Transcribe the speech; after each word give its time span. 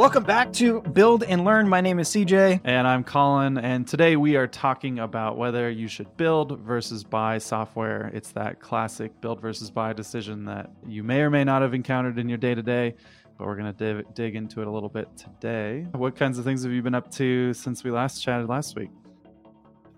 Welcome 0.00 0.24
back 0.24 0.50
to 0.54 0.80
Build 0.80 1.24
and 1.24 1.44
Learn. 1.44 1.68
My 1.68 1.82
name 1.82 1.98
is 1.98 2.08
CJ. 2.08 2.62
And 2.64 2.88
I'm 2.88 3.04
Colin, 3.04 3.58
and 3.58 3.86
today 3.86 4.16
we 4.16 4.34
are 4.34 4.46
talking 4.46 4.98
about 4.98 5.36
whether 5.36 5.68
you 5.68 5.88
should 5.88 6.16
build 6.16 6.58
versus 6.60 7.04
buy 7.04 7.36
software. 7.36 8.10
It's 8.14 8.32
that 8.32 8.60
classic 8.60 9.20
build 9.20 9.42
versus 9.42 9.70
buy 9.70 9.92
decision 9.92 10.46
that 10.46 10.70
you 10.86 11.02
may 11.02 11.20
or 11.20 11.28
may 11.28 11.44
not 11.44 11.60
have 11.60 11.74
encountered 11.74 12.18
in 12.18 12.30
your 12.30 12.38
day 12.38 12.54
to 12.54 12.62
day, 12.62 12.94
but 13.36 13.46
we're 13.46 13.56
going 13.56 13.74
to 13.74 13.78
div- 13.94 14.14
dig 14.14 14.36
into 14.36 14.62
it 14.62 14.66
a 14.66 14.70
little 14.70 14.88
bit 14.88 15.06
today. 15.18 15.86
What 15.92 16.16
kinds 16.16 16.38
of 16.38 16.46
things 16.46 16.62
have 16.62 16.72
you 16.72 16.80
been 16.80 16.94
up 16.94 17.10
to 17.16 17.52
since 17.52 17.84
we 17.84 17.90
last 17.90 18.22
chatted 18.22 18.48
last 18.48 18.76
week? 18.76 18.88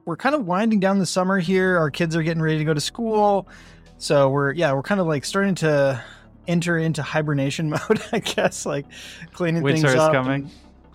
We're 0.04 0.16
kind 0.16 0.34
of 0.34 0.44
winding 0.44 0.80
down 0.80 0.98
the 0.98 1.06
summer 1.06 1.38
here. 1.38 1.78
Our 1.78 1.92
kids 1.92 2.16
are 2.16 2.24
getting 2.24 2.42
ready 2.42 2.58
to 2.58 2.64
go 2.64 2.74
to 2.74 2.80
school. 2.80 3.46
So 3.98 4.30
we're, 4.30 4.50
yeah, 4.50 4.72
we're 4.72 4.82
kind 4.82 5.00
of 5.00 5.06
like 5.06 5.24
starting 5.24 5.54
to 5.56 6.02
enter 6.46 6.78
into 6.78 7.02
hibernation 7.02 7.70
mode, 7.70 8.02
I 8.12 8.18
guess, 8.18 8.66
like 8.66 8.86
cleaning 9.32 9.62
Winter 9.62 9.82
things 9.82 9.94
is 9.94 10.00
up. 10.00 10.12
coming. 10.12 10.50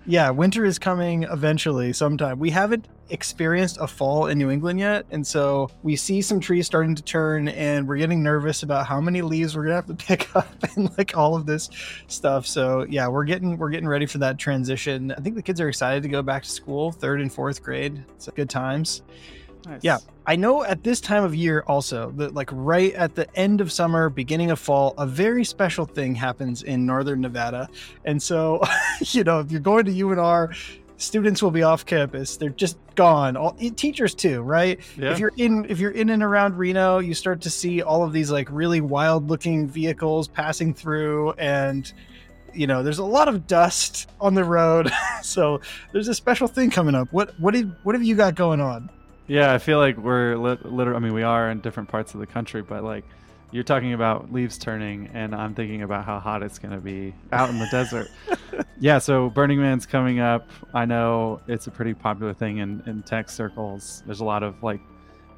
Yeah, 0.10 0.30
winter 0.30 0.64
is 0.64 0.80
coming 0.80 1.24
eventually 1.24 1.92
sometime. 1.92 2.40
We 2.40 2.50
haven't 2.50 2.88
experienced 3.10 3.78
a 3.82 3.88
fall 3.88 4.28
in 4.28 4.38
New 4.38 4.50
England 4.50 4.80
yet, 4.80 5.06
and 5.12 5.28
so 5.28 5.70
we 5.84 5.98
see 5.98 6.22
some 6.22 6.40
trees 6.40 6.66
starting 6.66 6.96
to 6.96 7.04
turn 7.04 7.50
and 7.50 7.86
we're 7.86 7.98
getting 7.98 8.24
nervous 8.24 8.64
about 8.64 8.88
how 8.88 9.02
many 9.02 9.22
leaves 9.22 9.58
we're 9.58 9.64
going 9.64 9.72
to 9.72 9.76
have 9.76 9.98
to 9.98 10.06
pick 10.08 10.34
up 10.34 10.48
and 10.78 10.98
like 10.98 11.18
all 11.18 11.36
of 11.36 11.46
this 11.46 11.70
stuff. 12.08 12.48
So, 12.48 12.86
yeah, 12.90 13.10
we're 13.10 13.26
getting 13.26 13.58
we're 13.58 13.70
getting 13.70 13.88
ready 13.88 14.06
for 14.06 14.20
that 14.20 14.38
transition. 14.38 15.12
I 15.12 15.20
think 15.20 15.36
the 15.36 15.42
kids 15.42 15.60
are 15.60 15.68
excited 15.68 16.04
to 16.04 16.10
go 16.10 16.22
back 16.22 16.44
to 16.44 16.50
school, 16.50 16.94
3rd 16.94 17.24
and 17.24 17.32
4th 17.32 17.62
grade. 17.62 18.02
It's 18.16 18.30
good 18.30 18.50
times. 18.50 19.02
Nice. 19.66 19.82
Yeah, 19.84 19.98
I 20.28 20.36
know 20.36 20.62
at 20.66 20.84
this 20.84 21.00
time 21.00 21.24
of 21.24 21.34
year 21.34 21.64
also 21.68 22.12
that 22.18 22.34
like 22.34 22.50
right 22.52 22.94
at 22.94 23.16
the 23.16 23.34
end 23.38 23.62
of 23.62 23.72
summer, 23.72 24.10
beginning 24.10 24.52
of 24.52 24.60
fall, 24.60 24.94
a 24.98 25.08
very 25.08 25.46
special 25.46 25.86
thing 25.86 26.16
happens 26.16 26.64
in 26.64 26.86
northern 26.86 27.22
Nevada. 27.22 27.70
And 28.04 28.22
so, 28.22 28.62
you 29.02 29.24
know, 29.24 29.40
if 29.40 29.52
you're 29.52 29.62
going 29.62 29.86
to 29.86 29.92
UNR, 29.92 30.54
students 30.98 31.42
will 31.42 31.52
be 31.52 31.64
off 31.64 31.86
campus. 31.86 32.36
They're 32.36 32.50
just 32.50 32.78
gone. 32.96 33.38
All 33.38 33.56
eh, 33.62 33.70
teachers 33.74 34.14
too, 34.14 34.42
right? 34.42 34.82
Yeah. 34.98 35.14
If 35.14 35.20
you're 35.20 35.32
in 35.38 35.66
if 35.70 35.80
you're 35.80 35.92
in 35.92 36.10
and 36.10 36.22
around 36.22 36.58
Reno, 36.58 37.00
you 37.00 37.14
start 37.14 37.40
to 37.42 37.50
see 37.50 37.82
all 37.82 38.04
of 38.04 38.12
these 38.12 38.30
like 38.30 38.50
really 38.52 38.82
wild 38.82 39.30
looking 39.30 39.66
vehicles 39.66 40.28
passing 40.28 40.74
through 40.74 41.32
and 41.38 41.92
you 42.54 42.68
know, 42.68 42.84
there's 42.84 42.98
a 42.98 43.06
lot 43.06 43.28
of 43.28 43.46
dust 43.46 44.10
on 44.20 44.34
the 44.34 44.44
road. 44.44 44.92
so, 45.22 45.62
there's 45.92 46.08
a 46.08 46.16
special 46.16 46.48
thing 46.48 46.70
coming 46.70 46.96
up. 46.96 47.14
What 47.14 47.40
what 47.40 47.54
did 47.54 47.74
what 47.84 47.96
have 47.96 48.04
you 48.04 48.16
got 48.16 48.36
going 48.36 48.60
on? 48.60 48.90
Yeah, 49.28 49.54
I 49.54 49.58
feel 49.58 49.78
like 49.80 49.98
we're 49.98 50.36
lit- 50.38 50.66
literally, 50.66 50.98
I 50.98 51.00
mean, 51.02 51.14
we 51.14 51.24
are 51.24 51.50
in 51.50 51.60
different 51.60 51.90
parts 51.90 52.14
of 52.14 52.20
the 52.20 52.28
country, 52.28 52.62
but 52.62 52.84
like 52.84 53.04
you're 53.52 53.64
talking 53.64 53.94
about 53.94 54.32
leaves 54.32 54.58
turning, 54.58 55.10
and 55.14 55.34
I'm 55.36 55.54
thinking 55.54 55.82
about 55.82 56.06
how 56.06 56.20
hot 56.20 56.44
it's 56.44 56.60
going 56.60 56.74
to 56.74 56.82
be 56.82 57.14
out 57.32 57.50
in 57.50 57.60
the 57.60 57.68
desert. 57.72 58.10
Yeah, 58.80 59.00
so 59.00 59.32
Burning 59.32 59.60
Man's 59.60 59.88
coming 59.88 60.20
up. 60.20 60.50
I 60.72 60.86
know 60.86 61.42
it's 61.48 61.66
a 61.66 61.72
pretty 61.72 61.96
popular 61.96 62.32
thing 62.34 62.58
in, 62.60 62.84
in 62.86 63.02
tech 63.02 63.28
circles. 63.28 64.04
There's 64.06 64.20
a 64.20 64.26
lot 64.26 64.44
of 64.44 64.62
like 64.62 64.80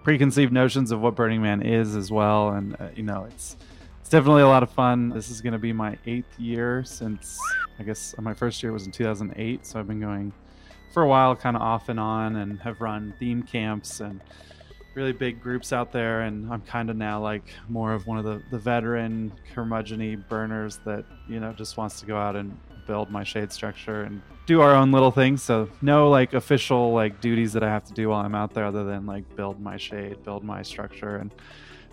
preconceived 0.03 0.51
notions 0.51 0.91
of 0.91 0.99
what 0.99 1.15
Burning 1.15 1.41
Man 1.41 1.61
is 1.61 1.95
as 1.95 2.11
well. 2.11 2.49
And, 2.49 2.75
uh, 2.79 2.89
you 2.95 3.03
know, 3.03 3.25
it's. 3.29 3.55
It's 4.01 4.09
definitely 4.09 4.41
a 4.41 4.47
lot 4.47 4.63
of 4.63 4.71
fun. 4.71 5.09
This 5.09 5.29
is 5.29 5.39
going 5.39 5.53
to 5.53 5.59
be 5.59 5.71
my 5.71 5.95
eighth 6.07 6.39
year 6.39 6.83
since 6.83 7.39
I 7.77 7.83
guess 7.83 8.15
my 8.17 8.33
first 8.33 8.63
year 8.63 8.71
was 8.73 8.87
in 8.87 8.91
2008. 8.91 9.65
So 9.65 9.79
I've 9.79 9.87
been 9.87 9.99
going 9.99 10.33
for 10.99 11.03
a 11.03 11.07
while, 11.07 11.33
kind 11.33 11.55
of 11.55 11.61
off 11.61 11.87
and 11.87 11.97
on, 11.97 12.35
and 12.35 12.59
have 12.59 12.81
run 12.81 13.13
theme 13.19 13.41
camps 13.41 14.01
and 14.01 14.19
really 14.95 15.13
big 15.13 15.41
groups 15.41 15.71
out 15.71 15.93
there. 15.93 16.23
And 16.23 16.51
I'm 16.51 16.59
kind 16.59 16.89
of 16.89 16.97
now 16.97 17.21
like 17.21 17.53
more 17.69 17.93
of 17.93 18.05
one 18.05 18.17
of 18.17 18.25
the, 18.25 18.43
the 18.51 18.59
veteran 18.59 19.31
curmudgeon 19.53 20.25
burners 20.27 20.81
that, 20.83 21.05
you 21.29 21.39
know, 21.39 21.53
just 21.53 21.77
wants 21.77 22.01
to 22.01 22.05
go 22.05 22.17
out 22.17 22.35
and 22.35 22.59
build 22.85 23.09
my 23.09 23.23
shade 23.23 23.49
structure 23.53 24.01
and 24.01 24.21
do 24.45 24.59
our 24.59 24.75
own 24.75 24.91
little 24.91 25.11
things. 25.11 25.41
So 25.41 25.69
no 25.81 26.09
like 26.09 26.33
official 26.33 26.91
like 26.91 27.21
duties 27.21 27.53
that 27.53 27.63
I 27.63 27.69
have 27.69 27.85
to 27.85 27.93
do 27.93 28.09
while 28.09 28.19
I'm 28.19 28.35
out 28.35 28.53
there 28.53 28.65
other 28.65 28.83
than 28.83 29.05
like 29.05 29.23
build 29.37 29.61
my 29.61 29.77
shade, 29.77 30.21
build 30.25 30.43
my 30.43 30.63
structure 30.63 31.15
and 31.15 31.33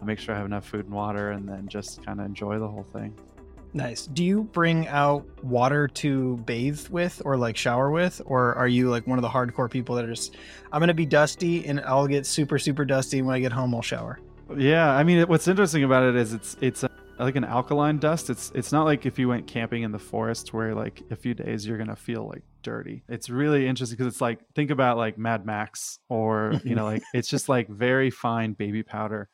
make 0.02 0.18
sure 0.18 0.34
I 0.34 0.38
have 0.38 0.46
enough 0.46 0.66
food 0.66 0.86
and 0.86 0.94
water 0.94 1.30
and 1.30 1.48
then 1.48 1.68
just 1.68 2.04
kind 2.04 2.18
of 2.18 2.26
enjoy 2.26 2.58
the 2.58 2.66
whole 2.66 2.86
thing. 2.92 3.14
Nice. 3.76 4.06
Do 4.06 4.24
you 4.24 4.44
bring 4.44 4.88
out 4.88 5.26
water 5.44 5.86
to 5.86 6.38
bathe 6.38 6.88
with 6.88 7.20
or 7.26 7.36
like 7.36 7.58
shower 7.58 7.90
with? 7.90 8.22
Or 8.24 8.54
are 8.54 8.66
you 8.66 8.88
like 8.88 9.06
one 9.06 9.18
of 9.18 9.22
the 9.22 9.28
hardcore 9.28 9.70
people 9.70 9.96
that 9.96 10.06
are 10.06 10.08
just, 10.08 10.34
I'm 10.72 10.80
going 10.80 10.88
to 10.88 10.94
be 10.94 11.04
dusty 11.04 11.66
and 11.66 11.80
I'll 11.80 12.06
get 12.06 12.24
super, 12.24 12.58
super 12.58 12.86
dusty. 12.86 13.20
When 13.20 13.34
I 13.34 13.38
get 13.40 13.52
home, 13.52 13.74
I'll 13.74 13.82
shower. 13.82 14.18
Yeah, 14.56 14.90
I 14.90 15.02
mean, 15.02 15.28
what's 15.28 15.46
interesting 15.46 15.84
about 15.84 16.04
it 16.04 16.16
is 16.16 16.32
it's 16.32 16.56
it's 16.62 16.84
a, 16.84 16.90
like 17.18 17.36
an 17.36 17.44
alkaline 17.44 17.98
dust. 17.98 18.30
It's 18.30 18.50
it's 18.54 18.72
not 18.72 18.84
like 18.84 19.04
if 19.04 19.18
you 19.18 19.28
went 19.28 19.46
camping 19.46 19.82
in 19.82 19.92
the 19.92 19.98
forest 19.98 20.54
where 20.54 20.74
like 20.74 21.02
a 21.10 21.16
few 21.16 21.34
days 21.34 21.66
you're 21.66 21.78
gonna 21.78 21.96
feel 21.96 22.26
like 22.26 22.44
dirty. 22.62 23.02
It's 23.08 23.28
really 23.28 23.66
interesting 23.66 23.96
because 23.96 24.12
it's 24.12 24.20
like 24.20 24.38
think 24.54 24.70
about 24.70 24.98
like 24.98 25.18
Mad 25.18 25.44
Max 25.44 25.98
or 26.08 26.60
you 26.64 26.76
know 26.76 26.84
like 26.92 27.02
it's 27.12 27.28
just 27.28 27.48
like 27.48 27.68
very 27.68 28.08
fine 28.08 28.52
baby 28.52 28.84
powder, 28.84 29.28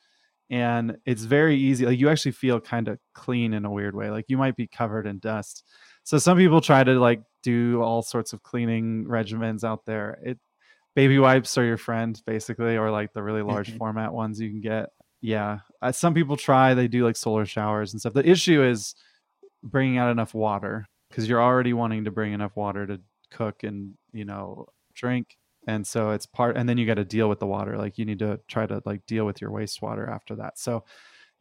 and 0.52 0.98
it's 1.06 1.22
very 1.24 1.56
easy. 1.56 1.86
Like 1.86 1.98
you 1.98 2.08
actually 2.10 2.32
feel 2.32 2.60
kind 2.60 2.86
of 2.88 2.98
clean 3.14 3.54
in 3.54 3.64
a 3.64 3.70
weird 3.70 3.96
way. 3.96 4.10
Like 4.10 4.26
you 4.28 4.36
might 4.36 4.54
be 4.54 4.68
covered 4.68 5.06
in 5.06 5.18
dust. 5.18 5.64
So 6.04 6.18
some 6.18 6.36
people 6.36 6.60
try 6.60 6.84
to 6.84 7.00
like 7.00 7.22
do 7.42 7.80
all 7.82 8.02
sorts 8.02 8.32
of 8.32 8.42
cleaning 8.42 9.06
regimens 9.06 9.64
out 9.64 9.84
there. 9.86 10.18
It 10.22 10.38
baby 10.94 11.18
wipes 11.18 11.56
are 11.56 11.64
your 11.64 11.78
friend 11.78 12.20
basically, 12.26 12.76
or 12.76 12.90
like 12.90 13.12
the 13.14 13.22
really 13.22 13.40
large 13.42 13.72
Mhm. 13.72 13.78
format 13.78 14.12
ones 14.12 14.38
you 14.40 14.50
can 14.50 14.60
get. 14.60 14.90
Yeah, 15.22 15.60
uh, 15.80 15.92
some 15.92 16.12
people 16.14 16.36
try. 16.36 16.74
They 16.74 16.86
do 16.88 17.04
like 17.04 17.16
solar 17.16 17.46
showers 17.46 17.92
and 17.92 18.00
stuff. 18.00 18.12
The 18.12 18.28
issue 18.28 18.62
is 18.62 18.94
bringing 19.62 19.96
out 19.96 20.10
enough 20.10 20.34
water 20.34 20.86
because 21.08 21.28
you're 21.28 21.40
already 21.42 21.72
wanting 21.72 22.04
to 22.04 22.10
bring 22.10 22.32
enough 22.34 22.56
water 22.56 22.86
to 22.86 23.00
cook 23.30 23.62
and 23.62 23.94
you 24.12 24.24
know 24.26 24.66
drink 24.94 25.36
and 25.66 25.86
so 25.86 26.10
it's 26.10 26.26
part 26.26 26.56
and 26.56 26.68
then 26.68 26.78
you 26.78 26.86
got 26.86 26.94
to 26.94 27.04
deal 27.04 27.28
with 27.28 27.38
the 27.38 27.46
water 27.46 27.76
like 27.76 27.98
you 27.98 28.04
need 28.04 28.18
to 28.18 28.40
try 28.48 28.66
to 28.66 28.82
like 28.84 29.06
deal 29.06 29.24
with 29.24 29.40
your 29.40 29.50
wastewater 29.50 30.08
after 30.10 30.36
that. 30.36 30.58
So 30.58 30.84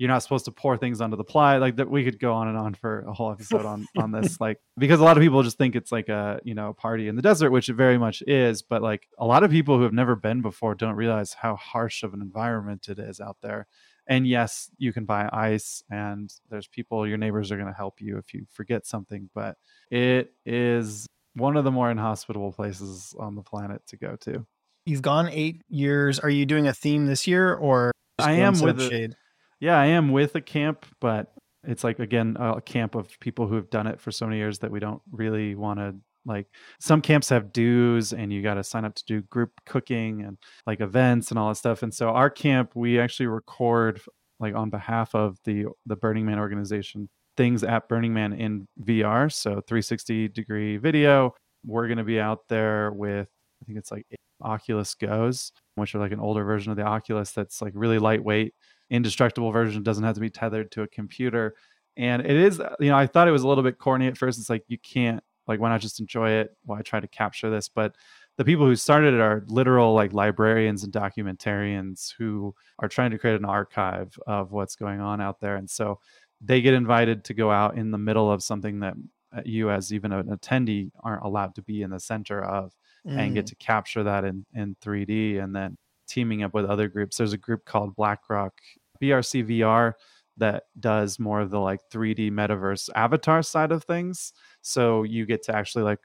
you're 0.02 0.08
not 0.10 0.24
supposed 0.24 0.46
to 0.46 0.52
pour 0.52 0.78
things 0.78 1.00
onto 1.00 1.16
the 1.16 1.24
ply 1.24 1.58
like 1.58 1.76
that 1.76 1.88
we 1.88 2.04
could 2.04 2.20
go 2.20 2.34
on 2.34 2.48
and 2.48 2.58
on 2.58 2.74
for 2.74 3.02
a 3.02 3.14
whole 3.14 3.32
episode 3.32 3.68
on 3.68 3.86
on 3.96 4.12
this 4.12 4.42
like 4.42 4.58
because 4.80 5.00
a 5.00 5.04
lot 5.04 5.16
of 5.16 5.22
people 5.22 5.44
just 5.44 5.60
think 5.60 5.76
it's 5.76 5.92
like 5.92 6.10
a 6.10 6.40
you 6.44 6.56
know 6.56 6.74
party 6.74 7.08
in 7.08 7.16
the 7.16 7.22
desert 7.22 7.52
which 7.52 7.70
it 7.70 7.76
very 7.76 8.00
much 8.00 8.24
is 8.26 8.64
but 8.64 8.82
like 8.82 9.08
a 9.20 9.26
lot 9.28 9.44
of 9.44 9.52
people 9.52 9.78
who 9.78 9.84
have 9.84 9.94
never 9.94 10.16
been 10.16 10.42
before 10.42 10.74
don't 10.74 10.96
realize 10.96 11.34
how 11.34 11.56
harsh 11.56 12.02
of 12.02 12.16
an 12.16 12.22
environment 12.22 12.88
it 12.90 12.98
is 12.98 13.20
out 13.20 13.38
there. 13.44 13.68
And 14.08 14.26
yes 14.26 14.72
you 14.80 14.92
can 14.92 15.06
buy 15.06 15.30
ice 15.32 15.84
and 15.92 16.34
there's 16.50 16.68
people 16.68 17.08
your 17.08 17.20
neighbors 17.20 17.52
are 17.52 17.58
going 17.58 17.68
to 17.68 17.74
help 17.74 18.02
you 18.02 18.18
if 18.18 18.34
you 18.34 18.48
forget 18.52 18.88
something 18.88 19.30
but 19.36 19.58
it 19.92 20.34
is 20.48 21.08
one 21.36 21.58
of 21.58 21.64
the 21.64 21.72
more 21.72 21.90
inhospitable 21.92 22.52
places 22.52 23.16
on 23.20 23.36
the 23.36 23.42
planet 23.42 23.82
to 23.88 23.98
go 23.98 24.16
to 24.22 24.46
You've 24.86 25.04
gone 25.04 25.30
eight 25.30 25.62
years. 25.70 26.20
Are 26.20 26.30
you 26.30 26.46
doing 26.48 26.68
a 26.68 26.74
theme 26.74 27.06
this 27.06 27.28
year 27.28 27.54
or? 27.54 27.92
I 28.18 28.34
am 28.34 28.60
with 28.60 28.80
a- 28.80 28.90
shade? 28.90 29.16
yeah 29.60 29.80
i 29.80 29.86
am 29.86 30.12
with 30.12 30.36
a 30.36 30.42
camp 30.42 30.86
but 31.00 31.34
it's 31.64 31.84
like 31.84 32.00
again 32.00 32.36
a 32.40 32.60
camp 32.62 32.96
of 32.96 33.08
people 33.20 33.48
who 33.48 33.56
have 33.56 33.70
done 33.70 33.86
it 33.88 34.02
for 34.02 34.12
so 34.12 34.26
many 34.26 34.38
years 34.38 34.60
that 34.60 34.72
we 34.72 34.80
don't 34.80 35.02
really 35.12 35.54
want 35.56 35.80
to 35.80 35.96
like 36.26 36.48
some 36.80 37.02
camps 37.02 37.30
have 37.30 37.54
dues 37.54 38.12
and 38.14 38.34
you 38.34 38.42
got 38.42 38.56
to 38.56 38.64
sign 38.64 38.86
up 38.86 38.94
to 38.96 39.04
do 39.06 39.22
group 39.24 39.52
cooking 39.66 40.22
and 40.24 40.38
like 40.68 40.82
events 40.82 41.30
and 41.30 41.40
all 41.40 41.50
that 41.50 41.56
stuff 41.56 41.84
and 41.84 41.94
so 41.94 42.10
our 42.10 42.30
camp 42.30 42.72
we 42.76 43.00
actually 43.00 43.28
record 43.28 44.02
like 44.40 44.56
on 44.56 44.70
behalf 44.72 45.14
of 45.16 45.38
the 45.46 45.66
the 45.86 45.96
burning 45.96 46.26
man 46.26 46.40
organization 46.40 47.08
things 47.38 47.64
at 47.64 47.88
burning 47.88 48.14
man 48.14 48.34
in 48.34 48.68
vr 48.84 49.32
so 49.32 49.62
360 49.68 50.28
degree 50.30 50.78
video. 50.78 51.34
We're 51.66 51.88
going 51.88 51.98
to 51.98 52.04
be 52.04 52.20
out 52.20 52.48
there 52.48 52.92
with 52.92 53.28
i 53.62 53.66
think 53.66 53.78
it's 53.78 53.92
like 53.92 54.06
oculus 54.42 54.96
goes 54.96 55.52
which 55.76 55.94
are 55.94 56.00
like 56.00 56.12
an 56.12 56.20
older 56.20 56.44
version 56.44 56.72
of 56.72 56.78
the 56.78 56.84
oculus 56.84 57.32
that's 57.32 57.62
like 57.62 57.74
really 57.76 58.00
lightweight 58.00 58.54
indestructible 58.92 59.52
version. 59.52 59.82
Doesn't 59.82 60.04
have 60.04 60.16
to 60.16 60.22
be 60.22 60.30
tethered 60.30 60.72
to 60.72 60.84
a 60.84 60.88
computer. 60.88 61.56
And 61.98 62.22
it 62.22 62.36
is 62.36 62.62
you 62.80 62.90
know 62.90 62.98
i 62.98 63.08
thought 63.08 63.28
it 63.28 63.32
was 63.32 63.44
a 63.44 63.48
little 63.48 63.64
bit 63.64 63.80
corny 63.80 64.08
at 64.08 64.18
first. 64.18 64.40
It's 64.40 64.50
like 64.50 64.64
you 64.68 64.78
can't 64.78 65.24
like 65.48 65.60
why 65.60 65.70
not 65.70 65.82
just 65.82 66.00
enjoy 66.00 66.32
it? 66.32 66.56
Why 66.66 66.82
try 66.82 67.00
to 67.00 67.08
capture 67.08 67.50
this? 67.50 67.68
But 67.68 67.96
the 68.38 68.46
people 68.46 68.66
who 68.66 68.76
started 68.76 69.14
it 69.14 69.20
are 69.20 69.44
literal 69.48 69.94
like 69.94 70.14
librarians 70.14 70.84
and 70.84 70.94
documentarians 70.94 72.14
who 72.18 72.56
are 72.80 72.88
trying 72.88 73.12
to 73.12 73.18
create 73.18 73.36
an 73.36 73.46
archive 73.46 74.18
of 74.28 74.52
what's 74.52 74.76
going 74.76 75.00
on 75.02 75.20
out 75.20 75.40
there. 75.42 75.58
And 75.58 75.70
so 75.70 76.00
they 76.44 76.62
get 76.62 76.74
invited 76.74 77.24
to 77.26 77.34
go 77.34 77.52
out 77.52 77.78
in 77.78 77.92
the 77.92 77.98
middle 77.98 78.32
of 78.32 78.42
something 78.44 78.80
that 78.80 78.94
uh, 79.36 79.42
you 79.46 79.70
as 79.70 79.94
even 79.94 80.12
an 80.12 80.28
attendee 80.28 80.92
aren't 81.04 81.24
allowed 81.24 81.56
to 81.56 81.62
be 81.62 81.82
in 81.84 81.90
the 81.92 82.00
center 82.00 82.44
of 82.44 82.74
and 83.06 83.34
get 83.34 83.46
Mm. 83.46 83.50
to 83.50 83.56
capture 83.56 84.04
that 84.04 84.24
in 84.26 84.46
in 84.54 84.76
3D 84.82 85.40
and 85.44 85.56
then 85.56 85.78
teaming 86.08 86.44
up 86.44 86.54
with 86.54 86.66
other 86.66 86.88
groups. 86.88 87.18
There's 87.18 87.34
a 87.34 87.38
group 87.38 87.66
called 87.66 87.96
BlackRock 87.96 88.54
BRC 89.02 89.44
VR 89.50 89.94
that 90.38 90.64
does 90.80 91.20
more 91.20 91.42
of 91.42 91.50
the 91.50 91.60
like 91.60 91.80
3D 91.92 92.32
metaverse 92.32 92.90
avatar 92.96 93.42
side 93.44 93.72
of 93.72 93.84
things. 93.86 94.34
So 94.62 95.04
you 95.04 95.26
get 95.26 95.44
to 95.44 95.56
actually 95.56 95.84
like 95.84 96.00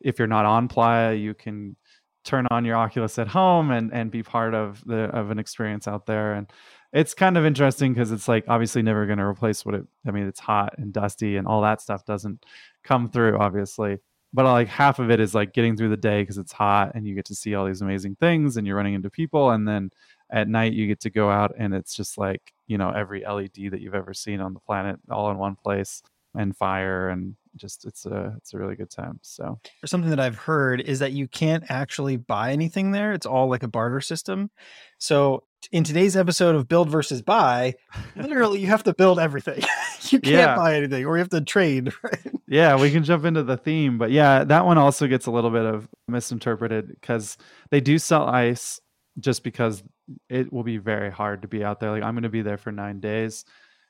if 0.00 0.18
you're 0.18 0.28
not 0.28 0.46
on 0.46 0.68
Playa, 0.68 1.14
you 1.14 1.34
can 1.34 1.76
turn 2.24 2.46
on 2.50 2.64
your 2.64 2.76
Oculus 2.76 3.18
at 3.18 3.28
home 3.28 3.70
and 3.70 3.92
and 3.92 4.10
be 4.10 4.22
part 4.22 4.54
of 4.54 4.82
the 4.86 5.04
of 5.16 5.30
an 5.30 5.38
experience 5.38 5.86
out 5.88 6.06
there 6.06 6.34
and 6.34 6.50
it's 6.92 7.14
kind 7.14 7.36
of 7.36 7.44
interesting 7.44 7.92
because 7.92 8.12
it's 8.12 8.28
like 8.28 8.44
obviously 8.48 8.82
never 8.82 9.06
going 9.06 9.18
to 9.18 9.24
replace 9.24 9.64
what 9.64 9.74
it 9.74 9.84
i 10.06 10.10
mean 10.10 10.26
it's 10.26 10.40
hot 10.40 10.74
and 10.78 10.92
dusty 10.92 11.36
and 11.36 11.46
all 11.46 11.60
that 11.62 11.80
stuff 11.80 12.04
doesn't 12.04 12.44
come 12.88 13.08
through 13.08 13.38
obviously. 13.38 13.98
But 14.32 14.44
uh, 14.44 14.52
like 14.52 14.68
half 14.68 14.98
of 14.98 15.10
it 15.10 15.20
is 15.20 15.34
like 15.34 15.54
getting 15.54 15.76
through 15.76 15.88
the 15.90 15.96
day 15.96 16.22
because 16.22 16.38
it's 16.38 16.52
hot 16.52 16.92
and 16.94 17.06
you 17.06 17.14
get 17.14 17.26
to 17.26 17.34
see 17.34 17.54
all 17.54 17.66
these 17.66 17.80
amazing 17.80 18.16
things 18.16 18.56
and 18.56 18.66
you're 18.66 18.76
running 18.76 18.94
into 18.94 19.10
people 19.10 19.50
and 19.50 19.66
then 19.66 19.90
at 20.30 20.48
night 20.48 20.74
you 20.74 20.86
get 20.86 21.00
to 21.00 21.10
go 21.10 21.30
out 21.30 21.54
and 21.58 21.74
it's 21.74 21.94
just 21.94 22.18
like 22.18 22.52
you 22.66 22.76
know 22.76 22.90
every 22.90 23.24
led 23.24 23.52
that 23.70 23.80
you've 23.80 23.94
ever 23.94 24.12
seen 24.12 24.40
on 24.40 24.52
the 24.52 24.60
planet 24.60 24.98
all 25.10 25.30
in 25.30 25.38
one 25.38 25.56
place 25.56 26.02
and 26.34 26.54
fire 26.54 27.08
and 27.08 27.36
just 27.56 27.86
it's 27.86 28.04
a 28.04 28.34
it's 28.36 28.52
a 28.52 28.58
really 28.58 28.76
good 28.76 28.90
time 28.90 29.18
so. 29.22 29.58
Something 29.86 30.10
that 30.10 30.20
i've 30.20 30.36
heard 30.36 30.82
is 30.82 30.98
that 30.98 31.12
you 31.12 31.26
can't 31.26 31.64
actually 31.70 32.18
buy 32.18 32.52
anything 32.52 32.92
there. 32.92 33.14
It's 33.14 33.26
all 33.26 33.48
like 33.48 33.62
a 33.62 33.68
barter 33.68 34.02
system. 34.02 34.50
So 34.98 35.44
in 35.72 35.84
today's 35.84 36.16
episode 36.16 36.54
of 36.54 36.68
build 36.68 36.88
versus 36.88 37.20
buy 37.22 37.74
literally 38.16 38.60
you 38.60 38.66
have 38.66 38.82
to 38.84 38.94
build 38.94 39.18
everything. 39.18 39.62
You 40.10 40.20
can't 40.20 40.36
yeah. 40.36 40.56
buy 40.56 40.76
anything 40.76 41.04
or 41.04 41.16
you 41.16 41.18
have 41.18 41.28
to 41.30 41.40
trade 41.42 41.92
right? 42.02 42.32
Yeah 42.46 42.80
we 42.80 42.90
can 42.90 43.04
jump 43.04 43.26
into 43.26 43.42
the 43.42 43.58
theme 43.58 43.98
but 43.98 44.10
yeah 44.10 44.42
that 44.44 44.64
one 44.64 44.78
also 44.78 45.06
gets 45.06 45.26
a 45.26 45.30
little 45.30 45.50
bit 45.50 45.66
of 45.66 45.86
misinterpreted 46.06 46.88
because 46.88 47.36
they 47.70 47.80
do 47.80 47.98
sell 47.98 48.26
ice 48.26 48.80
just 49.18 49.42
because 49.42 49.82
it 50.30 50.50
will 50.50 50.62
be 50.62 50.78
very 50.78 51.10
hard 51.10 51.42
to 51.42 51.48
be 51.48 51.62
out 51.62 51.80
there. 51.80 51.90
Like 51.90 52.02
i'm 52.02 52.14
going 52.14 52.22
to 52.22 52.30
be 52.30 52.42
there 52.42 52.56
for 52.56 52.72
nine 52.72 53.00
days. 53.00 53.44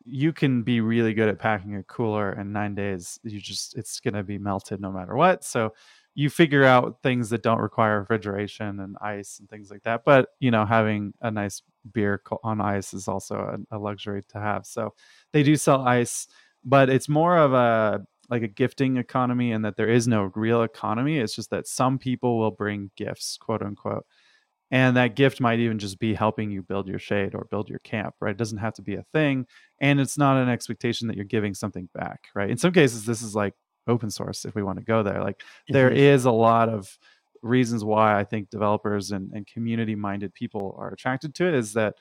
You 0.04 0.32
can 0.32 0.62
be 0.62 0.80
really 0.80 1.14
good 1.14 1.28
at 1.28 1.38
packing 1.38 1.76
a 1.76 1.84
cooler 1.84 2.32
in 2.32 2.52
nine 2.52 2.74
days. 2.74 3.20
You 3.22 3.40
just 3.40 3.76
it's 3.76 4.00
going 4.00 4.14
to 4.14 4.24
be 4.24 4.38
melted 4.38 4.80
no 4.80 4.90
matter 4.90 5.14
what. 5.14 5.44
So 5.44 5.74
you 6.18 6.28
figure 6.28 6.64
out 6.64 6.98
things 7.02 7.30
that 7.30 7.44
don't 7.44 7.60
require 7.60 8.00
refrigeration 8.00 8.80
and 8.80 8.96
ice 9.00 9.38
and 9.38 9.48
things 9.48 9.70
like 9.70 9.82
that 9.84 10.02
but 10.04 10.30
you 10.40 10.50
know 10.50 10.64
having 10.66 11.12
a 11.20 11.30
nice 11.30 11.62
beer 11.92 12.22
on 12.42 12.60
ice 12.60 12.94
is 12.94 13.08
also 13.08 13.36
a, 13.70 13.76
a 13.76 13.78
luxury 13.78 14.22
to 14.30 14.40
have. 14.40 14.66
So 14.66 14.94
they 15.32 15.42
do 15.42 15.56
sell 15.56 15.86
ice 15.86 16.26
but 16.64 16.90
it's 16.90 17.08
more 17.08 17.38
of 17.38 17.52
a 17.52 18.04
like 18.30 18.42
a 18.42 18.48
gifting 18.48 18.98
economy 18.98 19.52
and 19.52 19.64
that 19.64 19.76
there 19.76 19.88
is 19.88 20.06
no 20.06 20.30
real 20.34 20.62
economy. 20.62 21.18
It's 21.18 21.34
just 21.34 21.50
that 21.50 21.66
some 21.66 21.98
people 21.98 22.38
will 22.38 22.50
bring 22.50 22.90
gifts 22.96 23.38
quote 23.38 23.62
unquote 23.62 24.04
and 24.70 24.96
that 24.96 25.16
gift 25.16 25.40
might 25.40 25.60
even 25.60 25.78
just 25.78 25.98
be 25.98 26.12
helping 26.14 26.50
you 26.50 26.62
build 26.62 26.88
your 26.88 26.98
shade 26.98 27.34
or 27.34 27.46
build 27.50 27.68
your 27.68 27.78
camp 27.80 28.14
right? 28.20 28.32
It 28.32 28.38
doesn't 28.38 28.58
have 28.58 28.74
to 28.74 28.82
be 28.82 28.96
a 28.96 29.04
thing 29.12 29.46
and 29.80 30.00
it's 30.00 30.18
not 30.18 30.36
an 30.36 30.48
expectation 30.48 31.08
that 31.08 31.16
you're 31.16 31.24
giving 31.24 31.54
something 31.54 31.88
back 31.94 32.26
right? 32.34 32.50
In 32.50 32.58
some 32.58 32.72
cases 32.72 33.04
this 33.04 33.22
is 33.22 33.34
like 33.34 33.54
open 33.88 34.10
source 34.10 34.44
if 34.44 34.54
we 34.54 34.62
want 34.62 34.78
to 34.78 34.84
go 34.84 35.02
there. 35.02 35.22
Like 35.22 35.38
mm-hmm. 35.38 35.74
there 35.74 35.90
is 35.90 36.24
a 36.24 36.30
lot 36.30 36.68
of 36.68 36.98
reasons 37.42 37.84
why 37.84 38.18
i 38.18 38.24
think 38.24 38.50
developers 38.50 39.12
and, 39.12 39.30
and 39.32 39.46
community 39.46 39.94
minded 39.94 40.34
people 40.34 40.74
are 40.76 40.88
attracted 40.88 41.32
to 41.36 41.46
it 41.46 41.54
is 41.54 41.72
that 41.72 41.94